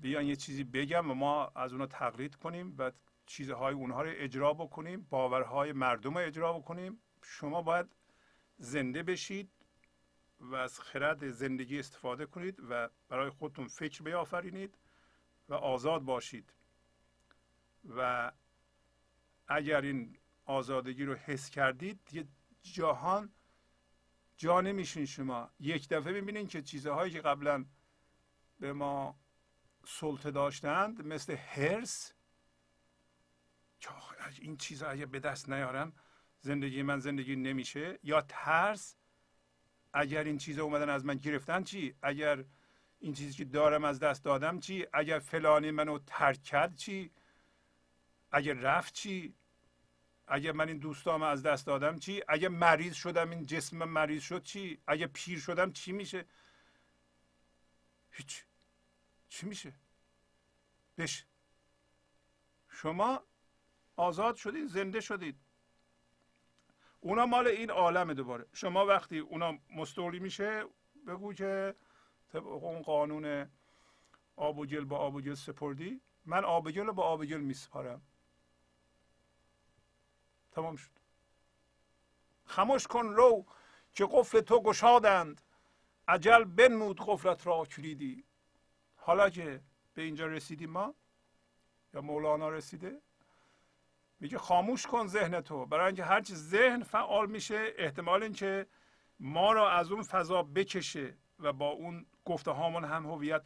بیان 0.00 0.26
یه 0.26 0.36
چیزی 0.36 0.64
بگم 0.64 1.10
و 1.10 1.14
ما 1.14 1.46
از 1.46 1.72
اونا 1.72 1.86
تقلید 1.86 2.34
کنیم 2.34 2.74
و 2.78 2.92
چیزهای 3.26 3.74
اونها 3.74 4.02
رو 4.02 4.10
اجرا 4.14 4.54
بکنیم 4.54 5.06
باورهای 5.10 5.72
مردم 5.72 6.14
رو 6.14 6.26
اجرا 6.26 6.52
بکنیم. 6.52 7.02
شما 7.22 7.62
باید 7.62 7.86
زنده 8.58 9.02
بشید. 9.02 9.50
و 10.40 10.54
از 10.54 10.80
خرد 10.80 11.30
زندگی 11.30 11.78
استفاده 11.78 12.26
کنید 12.26 12.60
و 12.70 12.88
برای 13.08 13.30
خودتون 13.30 13.68
فکر 13.68 14.02
بیافرینید 14.02 14.78
و 15.48 15.54
آزاد 15.54 16.02
باشید. 16.02 16.52
و 17.96 18.32
اگر 19.48 19.80
این 19.80 20.18
آزادگی 20.44 21.04
رو 21.04 21.14
حس 21.14 21.50
کردید 21.50 22.00
دیگه 22.04 22.28
جهان 22.62 23.32
جا 24.36 24.60
نمیشین 24.60 25.06
شما. 25.06 25.50
یک 25.60 25.88
دفعه 25.88 26.12
ببینید 26.12 26.48
که 26.48 26.62
چیزهایی 26.62 27.12
که 27.12 27.20
قبلا 27.20 27.64
به 28.60 28.72
ما 28.72 29.18
سلطه 29.86 30.30
داشتند 30.30 31.06
مثل 31.06 31.36
هرس 31.36 32.12
این 34.40 34.56
چیزها 34.56 34.90
اگه 34.90 35.06
به 35.06 35.20
دست 35.20 35.48
نیارم 35.48 35.92
زندگی 36.40 36.82
من 36.82 36.98
زندگی 36.98 37.36
نمیشه 37.36 37.98
یا 38.02 38.20
ترس 38.20 38.96
اگر 39.92 40.24
این 40.24 40.38
چیزا 40.38 40.64
اومدن 40.64 40.88
از 40.88 41.04
من 41.04 41.14
گرفتن 41.14 41.64
چی؟ 41.64 41.94
اگر 42.02 42.44
این 43.00 43.14
چیزی 43.14 43.32
که 43.32 43.44
دارم 43.44 43.84
از 43.84 44.00
دست 44.00 44.24
دادم 44.24 44.60
چی؟ 44.60 44.86
اگر 44.92 45.18
فلانی 45.18 45.70
منو 45.70 45.98
ترک 46.06 46.42
کرد 46.42 46.76
چی؟ 46.76 47.10
اگر 48.32 48.54
رفت 48.54 48.94
چی؟ 48.94 49.34
اگر 50.26 50.52
من 50.52 50.68
این 50.68 50.78
دوستام 50.78 51.22
از 51.22 51.42
دست 51.42 51.66
دادم 51.66 51.98
چی؟ 51.98 52.22
اگر 52.28 52.48
مریض 52.48 52.94
شدم 52.94 53.30
این 53.30 53.46
جسم 53.46 53.76
مریض 53.84 54.22
شد 54.22 54.42
چی؟ 54.42 54.82
اگر 54.86 55.06
پیر 55.06 55.38
شدم 55.40 55.72
چی 55.72 55.92
میشه؟ 55.92 56.24
هیچ. 58.10 58.44
چی 59.28 59.46
میشه؟ 59.46 59.72
بش. 60.98 61.24
شما 62.68 63.22
آزاد 63.96 64.36
شدید 64.36 64.66
زنده 64.66 65.00
شدید. 65.00 65.36
اونا 67.00 67.26
مال 67.26 67.46
این 67.46 67.70
عالم 67.70 68.12
دوباره. 68.12 68.46
شما 68.52 68.86
وقتی 68.86 69.18
اونا 69.18 69.58
مستولی 69.76 70.18
میشه 70.18 70.64
بگو 71.06 71.32
که 71.32 71.74
طبق 72.32 72.46
اون 72.46 72.82
قانون 72.82 73.50
آب 74.36 74.58
و 74.58 74.66
گل 74.66 74.84
با 74.84 74.96
آب 74.98 75.14
و 75.14 75.20
گل 75.20 75.34
سپردی 75.34 76.00
من 76.26 76.44
آب 76.44 76.66
و 76.66 76.68
رو 76.70 76.92
با 76.92 77.02
آب 77.02 77.20
و 77.20 77.24
گل 77.24 77.40
میسپارم. 77.40 78.02
تمام 80.52 80.76
شد. 80.76 80.90
خموش 82.46 82.86
کن 82.86 83.06
رو 83.06 83.46
که 83.94 84.08
قفل 84.12 84.40
تو 84.40 84.62
گشادند. 84.62 85.40
عجل 86.08 86.44
بنمود 86.44 87.00
قفلت 87.00 87.46
را 87.46 87.64
کلیدی. 87.64 88.24
حالا 88.96 89.30
که 89.30 89.60
به 89.94 90.02
اینجا 90.02 90.26
رسیدیم 90.26 90.70
ما 90.70 90.94
یا 91.94 92.00
مولانا 92.00 92.48
رسیده 92.48 93.00
میگه 94.20 94.38
خاموش 94.38 94.86
کن 94.86 95.06
ذهن 95.06 95.40
تو. 95.40 95.66
برای 95.66 95.86
اینکه 95.86 96.04
هرچی 96.04 96.34
ذهن 96.34 96.82
فعال 96.82 97.30
میشه 97.30 97.72
احتمال 97.78 98.22
اینکه 98.22 98.66
ما 99.20 99.52
را 99.52 99.70
از 99.70 99.92
اون 99.92 100.02
فضا 100.02 100.42
بکشه 100.42 101.16
و 101.38 101.52
با 101.52 101.68
اون 101.68 102.06
گفته 102.24 102.50
هامون 102.50 102.84
هم 102.84 103.06
هویت 103.06 103.42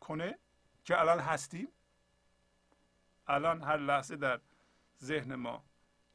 کنه 0.00 0.38
که 0.84 1.00
الان 1.00 1.18
هستیم. 1.18 1.68
الان 3.26 3.62
هر 3.62 3.76
لحظه 3.76 4.16
در 4.16 4.40
ذهن 5.02 5.34
ما 5.34 5.64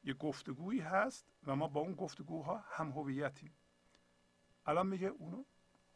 یه 0.03 0.13
گفتگویی 0.13 0.79
هست 0.79 1.25
و 1.47 1.55
ما 1.55 1.67
با 1.67 1.81
اون 1.81 1.93
گفتگوها 1.93 2.63
هم 2.69 2.91
هویتیم. 2.91 3.53
الان 4.65 4.87
میگه 4.87 5.07
اونو 5.07 5.43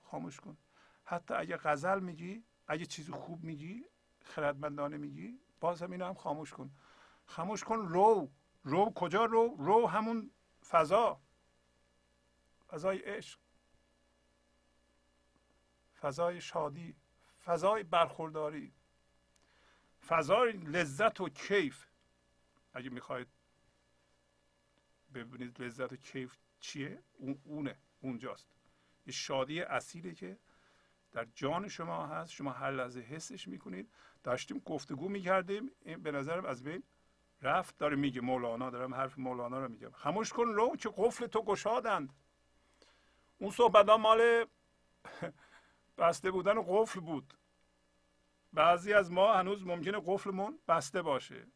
خاموش 0.02 0.40
کن. 0.40 0.58
حتی 1.04 1.34
اگه 1.34 1.58
غزل 1.58 2.00
میگی 2.00 2.44
اگه 2.68 2.86
چیزی 2.86 3.12
خوب 3.12 3.44
میگی 3.44 3.86
خردمندانه 4.22 4.98
میگی 4.98 5.40
باز 5.60 5.82
هم 5.82 5.92
اینو 5.92 6.06
هم 6.06 6.14
خاموش 6.14 6.54
کن. 6.54 6.72
خاموش 7.26 7.64
کن 7.64 7.88
رو 7.88 8.32
رو 8.64 8.94
کجا؟ 8.94 9.26
رو 9.26 9.56
رو 9.60 9.88
همون 9.88 10.32
فضا. 10.70 11.22
فضای 12.68 12.98
عشق. 13.00 13.40
فضای 16.02 16.42
شادی. 16.42 16.96
فضای 17.46 17.84
برخورداری. 17.84 18.74
فضای 20.08 20.52
لذت 20.52 21.22
و 21.22 21.30
کیف. 21.30 21.86
اگه 22.74 22.90
می‌خواید 22.90 23.28
ببینید 25.14 25.62
لذت 25.62 25.94
و 25.94 25.96
کیف 25.96 26.38
چیه 26.60 27.04
اون 27.18 27.42
اونه 27.44 27.78
اونجاست. 28.02 28.48
یه 29.08 29.14
شادی 29.14 29.62
اصیله 29.62 30.14
که 30.14 30.38
در 31.12 31.26
جان 31.26 31.68
شما 31.68 32.08
هست. 32.08 32.32
شما 32.32 32.52
هر 32.52 32.72
لحظه 32.72 33.00
حسش 33.00 33.48
می‌کنید. 33.48 33.92
داشتیم 34.24 34.60
گفتگو 34.60 35.10
می‌کردیم. 35.10 35.72
این 35.82 36.04
به 36.04 36.12
نظرم 36.12 36.46
از 36.46 36.64
بین 36.64 36.84
رفت 37.42 37.78
داره 37.78 37.96
میگه 37.96 38.22
مولانا 38.22 38.70
دارم 38.70 38.94
حرف 38.94 39.20
مولانا 39.20 39.60
رو 39.60 39.70
میگم. 39.70 39.92
خموش 39.92 40.34
کن 40.34 40.48
رو 40.48 40.76
که 40.76 40.90
قفل 40.98 41.28
تو 41.28 41.42
گشادند. 41.44 42.14
اون 43.38 43.52
صحبت 43.52 43.90
ها 43.90 43.98
مال 43.98 44.46
بسته 45.98 46.32
بودن 46.32 46.62
قفل 46.62 47.00
بود. 47.00 47.34
بعضی 48.54 48.94
از 48.94 49.12
ما 49.12 49.34
هنوز 49.34 49.66
ممکنه 49.66 50.02
قفلمون 50.06 50.60
بسته 50.68 51.02
باشه. 51.02 51.48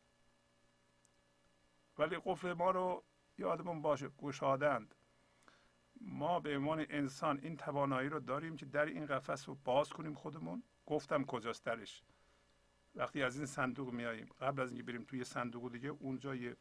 ولی 1.98 2.18
قفل 2.26 2.54
ما 2.54 2.72
رو 2.72 3.04
یادمون 3.38 3.82
باشه 3.82 4.10
گشادند. 4.10 4.96
ما 6.02 6.40
به 6.40 6.58
عنوان 6.58 6.86
انسان 6.90 7.40
این 7.44 7.58
توانایی 7.58 8.10
رو 8.10 8.20
داریم 8.20 8.56
که 8.56 8.66
در 8.66 8.86
این 8.86 9.06
قفس 9.06 9.50
رو 9.50 9.56
باز 9.56 9.90
کنیم 9.90 10.14
خودمون. 10.14 10.64
گفتم 10.86 11.26
کجاست 11.26 11.66
درش؟ 11.66 12.04
وقتی 12.96 13.24
از 13.24 13.38
این 13.38 13.46
صندوق 13.46 13.94
میاییم 13.94 14.30
قبل 14.42 14.62
از 14.62 14.70
اینکه 14.70 14.84
بریم 14.84 15.04
توی 15.04 15.24
صندوق 15.24 15.72
دیگه 15.72 15.90
اونجا 15.90 16.36
یه 16.36 16.58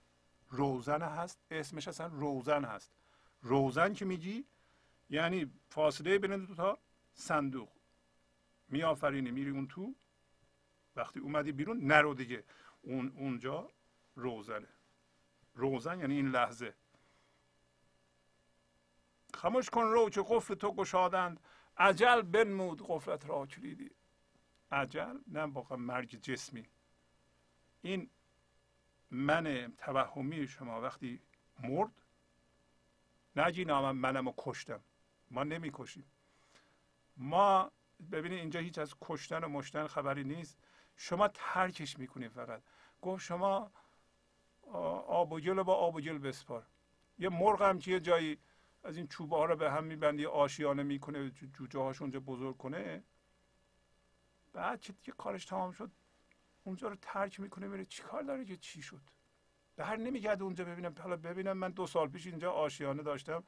روزن 0.50 1.02
هست. 1.02 1.38
اسمش 1.50 1.88
اصلا 1.88 2.06
روزن 2.06 2.64
هست. 2.64 2.92
روزن 3.42 3.94
که 3.94 4.04
میگی؟ 4.04 4.44
یعنی 5.10 5.52
فاصله 5.68 6.18
بین 6.18 6.44
دو 6.44 6.54
تا 6.54 6.78
صندوق. 7.14 7.68
میآفرینی 8.68 9.30
میری 9.30 9.50
اون 9.50 9.66
تو. 9.66 9.94
وقتی 10.96 11.20
اومدی 11.20 11.52
بیرون 11.52 11.80
نرو 11.84 12.14
دیگه. 12.14 12.44
اون 12.82 13.12
اونجا 13.16 13.70
روزنه. 14.14 14.68
روزن 15.54 16.00
یعنی 16.00 16.14
این 16.14 16.28
لحظه. 16.28 16.74
خموش 19.34 19.70
کن 19.70 19.82
رو 19.82 20.10
که 20.10 20.24
قفل 20.28 20.54
تو 20.54 20.74
گشادند. 20.74 21.40
عجل 21.76 22.22
بنمود 22.22 22.82
قفلت 22.86 23.26
را 23.26 23.46
کلیدی. 23.46 23.90
عجل 24.72 25.18
نه 25.26 25.40
واقعا 25.40 25.78
مرگ 25.78 26.20
جسمی. 26.22 26.66
این 27.82 28.10
من 29.10 29.72
توهمی 29.78 30.48
شما 30.48 30.80
وقتی 30.80 31.20
مرد 31.58 32.02
نگی 33.36 33.64
نامم 33.64 33.98
منم 33.98 34.28
رو 34.28 34.34
کشتم. 34.38 34.80
ما 35.30 35.44
نمی 35.44 35.70
کشیم 35.72 36.04
ما 37.16 37.72
ببینید 38.12 38.38
اینجا 38.38 38.60
هیچ 38.60 38.78
از 38.78 38.94
کشتن 39.00 39.44
و 39.44 39.48
مشتن 39.48 39.86
خبری 39.86 40.24
نیست. 40.24 40.58
شما 40.96 41.28
ترکش 41.28 41.98
می‌کنید 41.98 42.32
فقط. 42.32 42.62
گفت 43.02 43.24
شما 43.24 43.70
آب 45.06 45.32
و 45.32 45.40
گل 45.40 45.62
با 45.62 45.74
آب 45.74 45.94
و 45.94 46.00
گل 46.00 46.18
بسپار. 46.18 46.66
یه 47.18 47.28
مرغ 47.28 47.62
هم 47.62 47.78
که 47.78 47.90
یه 47.90 48.00
جایی 48.00 48.38
از 48.84 48.96
این 48.96 49.08
چوبه 49.08 49.36
ها 49.36 49.44
رو 49.44 49.56
به 49.56 49.70
هم 49.70 49.84
میبندی 49.84 50.26
آشیانه 50.26 50.82
می‌کنه 50.82 51.30
جوجه 51.30 51.80
هاش 51.80 52.02
اونجا 52.02 52.20
بزرگ 52.20 52.56
کنه 52.56 53.02
بعد 54.52 54.80
که 54.80 54.92
دیگه 54.92 55.12
کارش 55.12 55.44
تمام 55.44 55.72
شد؟ 55.72 55.90
اونجا 56.64 56.88
رو 56.88 56.96
ترک 57.02 57.40
می‌کنه 57.40 57.66
میره. 57.66 57.84
چیکار 57.84 58.22
داره 58.22 58.44
که 58.44 58.56
چی 58.56 58.82
شد؟ 58.82 59.00
بر 59.76 59.96
نمیگرده 59.96 60.44
اونجا 60.44 60.64
ببینم 60.64 60.94
حالا 61.00 61.16
ببینم 61.16 61.56
من 61.56 61.70
دو 61.70 61.86
سال 61.86 62.08
پیش 62.08 62.26
اینجا 62.26 62.52
آشیانه 62.52 63.02
داشتم. 63.02 63.44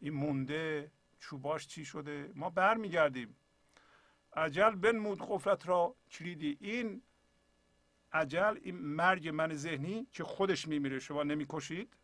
این 0.00 0.14
مونده 0.14 0.90
چوباش 1.20 1.66
چی 1.66 1.84
شده؟ 1.84 2.32
ما 2.34 2.50
برمیگردیم. 2.50 3.36
عجل 4.32 4.70
بنمود 4.70 5.22
قفلت 5.22 5.68
را. 5.68 5.94
کلیدی 6.10 6.56
این 6.60 7.02
عجل 8.12 8.58
این 8.62 8.76
مرگ 8.76 9.28
من 9.28 9.54
ذهنی 9.54 10.06
که 10.12 10.24
خودش 10.24 10.68
میمیره. 10.68 10.98
شما 10.98 11.22
نمی‌کشید. 11.22 11.96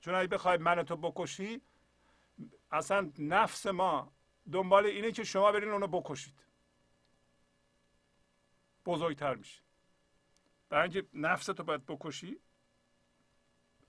چون 0.00 0.14
اگه 0.14 0.28
بخوای 0.28 0.58
من 0.58 0.82
تو 0.82 0.96
بکشی 0.96 1.60
اصلا 2.70 3.12
نفس 3.18 3.66
ما 3.66 4.12
دنبال 4.52 4.86
اینه 4.86 5.12
که 5.12 5.24
شما 5.24 5.52
برین 5.52 5.70
اونو 5.70 5.86
بکشید. 5.86 6.34
بزرگتر 8.90 9.34
میشه. 9.34 9.60
برای 10.68 10.82
اینکه 10.82 11.08
نفس 11.14 11.46
تو 11.46 11.64
باید 11.64 11.86
بکشی 11.86 12.36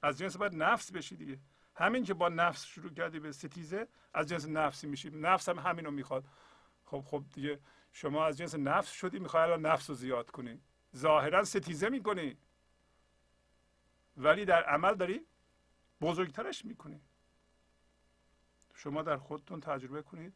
از 0.02 0.18
جنس 0.18 0.38
باید 0.38 0.56
نفس 0.56 0.92
بشی 0.92 1.16
دیگه. 1.16 1.40
همین 1.76 2.04
که 2.04 2.14
با 2.14 2.30
نفس 2.30 2.66
شروع 2.66 2.94
کردی 2.94 3.20
به 3.20 3.32
ستیزه 3.32 3.88
از 4.14 4.28
جنس 4.28 4.48
نفسی 4.48 4.88
میشی. 4.88 5.10
نفس 5.10 5.50
هم 5.50 5.60
همین 5.60 5.86
رو 5.86 5.92
می‌خواد. 5.92 6.24
خب 6.86 7.04
خب 7.08 7.24
دیگه 7.34 7.60
شما 7.92 8.26
از 8.26 8.38
جنس 8.38 8.56
نفس 8.56 8.92
شدی 8.92 9.20
می‌خوای 9.20 9.44
الان 9.44 9.66
نفس 9.66 9.90
رو 9.90 9.96
زیاد 9.96 10.32
کنی. 10.32 10.62
ظاهرا 10.96 11.44
ستیزه 11.44 11.90
می‌کنی. 11.90 12.38
ولی 14.18 14.46
در 14.46 14.64
عمل 14.64 14.96
داری 14.96 15.26
بزرگترش 16.02 16.66
می‌کنی. 16.66 17.02
شما 18.76 19.02
در 19.02 19.18
خودتون 19.18 19.60
تجربه 19.60 20.02
کنید. 20.02 20.34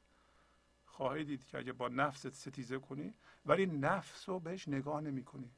خواهید 0.95 1.27
دید 1.27 1.45
که 1.45 1.57
اگه 1.57 1.73
با 1.73 1.87
نفست 1.87 2.29
ستیزه 2.29 2.79
کنی 2.79 3.13
ولی 3.45 3.65
نفس 3.65 4.29
رو 4.29 4.39
بهش 4.39 4.67
نگاه 4.67 5.01
نمی 5.01 5.23
کنی 5.23 5.51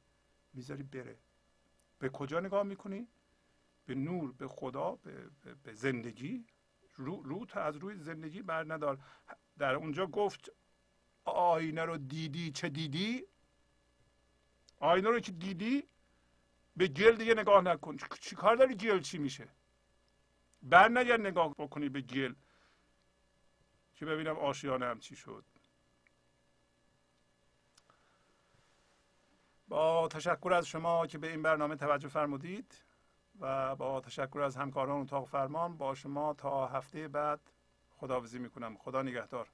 می‌ذاری 0.54 0.82
بره. 0.82 1.18
به 1.98 2.08
کجا 2.08 2.40
نگاه 2.40 2.62
می‌کنی؟ 2.62 3.08
به 3.86 3.94
نور 3.94 4.32
به 4.32 4.48
خدا 4.48 4.98
به, 5.02 5.30
به 5.62 5.72
زندگی؟ 5.72 6.44
رو, 6.96 7.22
رو 7.22 7.46
از 7.54 7.76
روی 7.76 7.96
زندگی 7.96 8.42
بر 8.42 8.64
ندار. 8.72 8.98
در 9.58 9.74
اونجا 9.74 10.06
گفت 10.06 10.52
آینه 11.24 11.84
رو 11.84 11.96
دیدی 11.96 12.50
چه 12.50 12.68
دیدی؟ 12.68 13.24
آینه 14.80 15.08
رو 15.08 15.20
که 15.20 15.32
دیدی 15.32 15.84
به 16.76 16.88
گل 16.88 17.16
دیگه 17.16 17.34
نگاه 17.34 17.62
نکن. 17.62 17.96
چی 18.20 18.36
کار 18.36 18.56
داری 18.56 18.74
گل 18.74 19.00
چی 19.00 19.18
میشه؟ 19.18 19.48
بر 20.62 20.88
نگرد 20.88 21.20
نگاه 21.20 21.54
بکنی 21.58 21.88
به 21.88 22.00
گل 22.00 22.34
که 23.98 24.06
ببینم 24.06 24.38
آشیانه 24.38 24.98
چی 24.98 25.16
شد. 25.16 25.44
با 29.68 30.08
تشکر 30.08 30.52
از 30.52 30.66
شما 30.66 31.06
که 31.06 31.18
به 31.18 31.30
این 31.30 31.42
برنامه 31.42 31.76
توجه 31.76 32.08
فرمودید 32.08 32.82
و 33.40 33.76
با 33.76 34.00
تشکر 34.00 34.40
از 34.40 34.56
همکاران 34.56 35.00
اتاق 35.00 35.28
فرمان 35.28 35.76
با 35.76 35.94
شما 35.94 36.34
تا 36.34 36.66
هفته 36.66 37.08
بعد 37.08 37.40
خداحافظی 37.96 38.38
می‌کنم. 38.38 38.76
خدا 38.76 39.02
نگهدار. 39.02 39.48